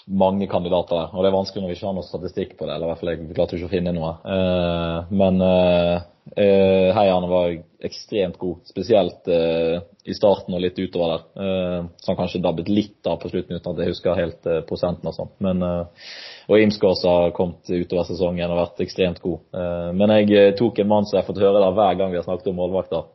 mange 0.09 0.47
kandidater 0.49 1.03
der. 1.03 1.11
Og 1.13 1.23
det 1.23 1.29
er 1.29 1.37
vanskelig 1.37 1.63
når 1.63 1.71
vi 1.71 1.77
ikke 1.77 1.89
har 1.89 1.97
noe 1.99 2.07
statistikk 2.07 2.57
på 2.57 2.65
det. 2.65 2.73
Eller 2.75 2.87
i 2.87 2.91
hvert 2.91 3.03
fall 3.03 3.13
jeg 3.13 3.35
klarte 3.35 3.59
ikke 3.59 3.69
å 3.69 3.75
finne 3.75 3.93
noe. 3.95 4.15
Eh, 4.25 5.13
men 5.13 5.43
uh, 5.43 6.01
Heian 6.33 7.29
var 7.29 7.53
ekstremt 7.83 8.37
god. 8.39 8.63
Spesielt 8.67 9.27
eh, 9.27 9.81
i 10.07 10.15
starten 10.15 10.55
og 10.55 10.61
litt 10.63 10.79
utover 10.79 11.13
der. 11.13 11.23
Eh, 11.43 11.79
så 11.99 12.11
han 12.11 12.19
kanskje 12.19 12.41
dabbet 12.43 12.71
litt 12.71 13.07
av 13.09 13.19
på 13.21 13.31
slutten 13.31 13.57
uten 13.57 13.71
at 13.73 13.81
jeg 13.83 13.91
husker 13.93 14.19
helt 14.19 14.47
eh, 14.49 14.61
prosenten 14.67 15.11
og 15.11 15.17
sånn. 15.17 15.33
Men 15.43 15.63
eh, 15.67 16.07
og 16.47 16.59
Imskås 16.63 17.03
har 17.07 17.35
kommet 17.35 17.69
utover 17.69 18.07
sesongen 18.07 18.51
og 18.51 18.61
vært 18.61 18.83
ekstremt 18.85 19.21
god. 19.23 19.43
Eh, 19.55 19.89
men 19.99 20.15
jeg 20.17 20.31
eh, 20.39 20.53
tok 20.59 20.79
en 20.79 20.91
mann 20.91 21.07
som 21.07 21.17
jeg 21.17 21.23
har 21.23 21.29
fått 21.29 21.43
høre 21.43 21.63
der 21.63 21.75
hver 21.75 21.99
gang 21.99 22.13
vi 22.13 22.19
har 22.19 22.27
snakket 22.27 22.51
om 22.51 22.59
målvakter. 22.59 23.09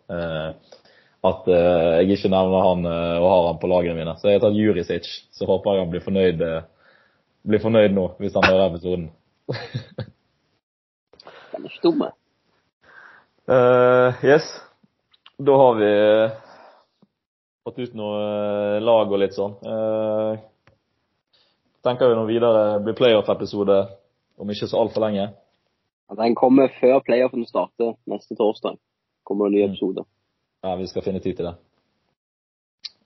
At 1.28 1.48
uh, 1.50 1.98
jeg 2.00 2.18
ikke 2.18 2.32
nevner 2.32 2.66
han 2.66 2.86
uh, 2.88 3.16
og 3.20 3.28
har 3.28 3.46
han 3.50 3.60
på 3.62 3.70
lagene 3.70 3.98
mine. 3.98 4.14
Så 4.18 4.30
jeg 4.30 4.38
har 4.38 4.46
tatt 4.46 4.58
Jurisic. 4.58 5.08
Så 5.34 5.48
håper 5.48 5.76
jeg 5.76 5.84
han 5.84 5.92
blir 5.92 6.04
fornøyd, 6.04 6.44
uh, 6.44 6.62
blir 7.48 7.62
fornøyd 7.62 7.96
nå, 7.96 8.06
hvis 8.22 8.36
han 8.38 8.48
hører 8.48 8.70
episoden. 8.70 9.10
Den 11.58 11.64
er 11.64 11.70
ikke 11.72 11.88
dum. 11.88 12.02
Eh, 13.48 14.24
yes. 14.24 14.60
Da 15.38 15.56
har 15.56 15.74
vi 15.74 15.90
fått 17.64 17.78
ut 17.78 17.94
noe 17.94 18.80
lag 18.80 19.12
og 19.12 19.20
litt 19.22 19.36
sånn. 19.36 19.54
Eh, 19.64 20.40
tenker 21.86 22.10
vi 22.10 22.18
noe 22.18 22.28
videre. 22.28 22.64
Blir 22.84 22.98
playoff-episode 22.98 23.78
om 24.38 24.52
ikke 24.52 24.68
så 24.68 24.82
altfor 24.82 25.06
lenge. 25.06 25.30
Den 26.18 26.36
kommer 26.36 26.70
før 26.80 27.00
playoffen 27.04 27.46
starter 27.48 27.96
neste 28.08 28.36
torsdag. 28.36 28.76
Kommer 29.24 29.50
det 29.50 29.64
en 29.64 29.72
ny 29.72 29.78
Mm. 29.78 30.06
Ja, 30.62 30.76
vi 30.76 30.86
skal 30.90 31.04
finne 31.06 31.20
tid 31.22 31.38
til 31.38 31.46
det. 31.48 31.54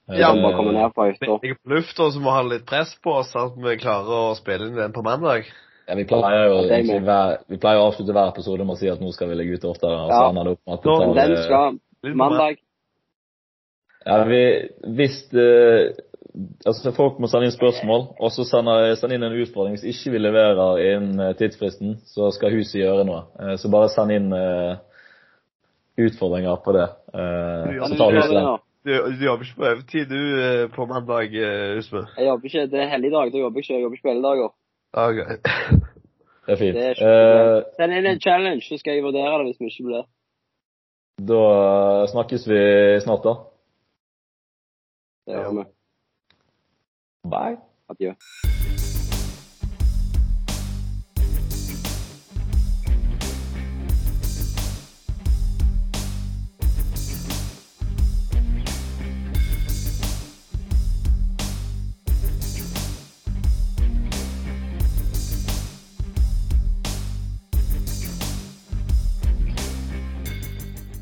Ja, 0.09 0.33
han 0.33 0.41
bare 0.43 0.59
Eh, 0.59 0.73
ned 0.73 0.93
på 0.95 1.05
hytta. 1.07 1.25
Jeg 1.25 1.51
er 1.51 1.59
på 1.63 1.69
lufta, 1.75 2.09
så 2.11 2.19
må 2.19 2.31
vi 2.31 2.35
ha 2.35 2.41
litt 2.47 2.65
press 2.67 2.95
på 3.03 3.13
oss 3.21 3.35
at 3.39 3.55
vi 3.55 3.77
klarer 3.79 4.31
å 4.31 4.35
spille 4.35 4.67
inn 4.67 4.75
den 4.75 4.91
på 4.95 5.03
mandag. 5.05 5.47
Ja, 5.87 5.95
vi 5.95 6.05
pleier 6.07 6.47
jo 6.47 6.99
hver, 7.03 7.37
vi 7.47 7.57
pleier 7.57 7.79
å 7.79 7.87
avslutte 7.91 8.15
hver 8.15 8.31
episode 8.31 8.65
med 8.65 8.75
å 8.75 8.79
si 8.79 8.89
at 8.89 8.99
nå 9.03 9.11
skal 9.11 9.29
vi 9.29 9.35
legge 9.35 9.59
ut 9.59 9.65
oftere. 9.65 9.95
Og 9.95 10.11
så 10.11 10.21
Ja. 10.21 10.29
ender 10.29 10.43
det 10.43 10.51
opp 10.51 10.61
med 10.65 10.73
at 10.73 10.83
det 10.83 10.91
tar 10.91 11.27
Den 11.27 11.43
skal 11.43 12.15
mandag. 12.15 12.57
Ja, 14.05 14.23
vi, 14.27 14.69
hvis 14.83 15.33
uh, 15.33 15.93
altså 16.65 16.91
folk 16.91 17.19
må 17.19 17.27
sende 17.27 17.47
inn 17.47 17.55
spørsmål, 17.55 18.07
og 18.19 18.31
så 18.31 18.45
sende, 18.47 18.95
sende 18.99 19.15
inn 19.15 19.23
en 19.23 19.37
utfordring. 19.43 19.77
Hvis 19.77 19.95
ikke 19.95 20.15
vi 20.15 20.23
leverer 20.23 20.81
innen 20.81 21.19
eh, 21.19 21.35
tidsfristen, 21.39 21.99
så 22.09 22.31
skal 22.35 22.55
huset 22.57 22.81
gjøre 22.81 23.05
noe. 23.07 23.21
Eh, 23.39 23.55
så 23.61 23.71
bare 23.71 23.91
send 23.93 24.11
inn 24.11 24.33
eh, 24.33 24.75
utfordringer 25.97 26.55
på 26.65 26.71
det. 26.75 26.87
Eh, 27.13 27.75
Ja, 27.77 27.87
så 27.87 27.93
det 28.11 28.23
tar. 28.23 28.61
Du, 28.83 28.91
du 28.91 29.21
jobber 29.25 29.45
ikke 29.45 29.55
på 29.61 29.65
overtid 29.69 30.09
du 30.09 30.19
eh, 30.43 30.65
på 30.75 30.85
mandag, 30.85 31.31
eh, 31.35 31.77
Usme? 31.79 32.01
Jeg 32.17 32.27
jobber 32.27 32.45
ikke, 32.49 32.65
Det 32.71 32.79
er 32.81 32.89
helligdag, 32.91 33.31
da 33.31 33.37
jobber 33.37 33.59
jeg 33.59 33.63
ikke. 33.63 33.73
Jeg 33.73 33.81
jobber 33.83 33.95
ikke 33.95 34.07
på 34.07 34.13
helligdager. 34.13 34.49
Okay. 34.93 35.37
Det 36.45 36.51
er 36.53 36.57
fint. 36.59 36.75
Det 36.75 36.83
er 36.83 36.97
uh, 36.99 37.57
Eh, 37.57 37.63
Send 37.79 37.93
inn 37.95 38.05
en 38.09 38.19
challenge, 38.19 38.61
så 38.67 38.77
skal 38.77 38.97
jeg 38.97 39.03
vurdere 39.05 39.37
det 39.39 39.45
hvis 39.47 39.59
vi 39.61 39.71
ikke 39.71 39.87
blir. 39.87 40.03
da 41.31 41.41
snakkes 42.11 42.47
vi 42.51 42.59
snart, 43.05 43.23
da. 43.23 43.33
Det 45.27 45.39
gjør 45.39 45.53
vi. 45.61 45.65
Bye. 47.31 47.57
Adjø. 47.89 48.82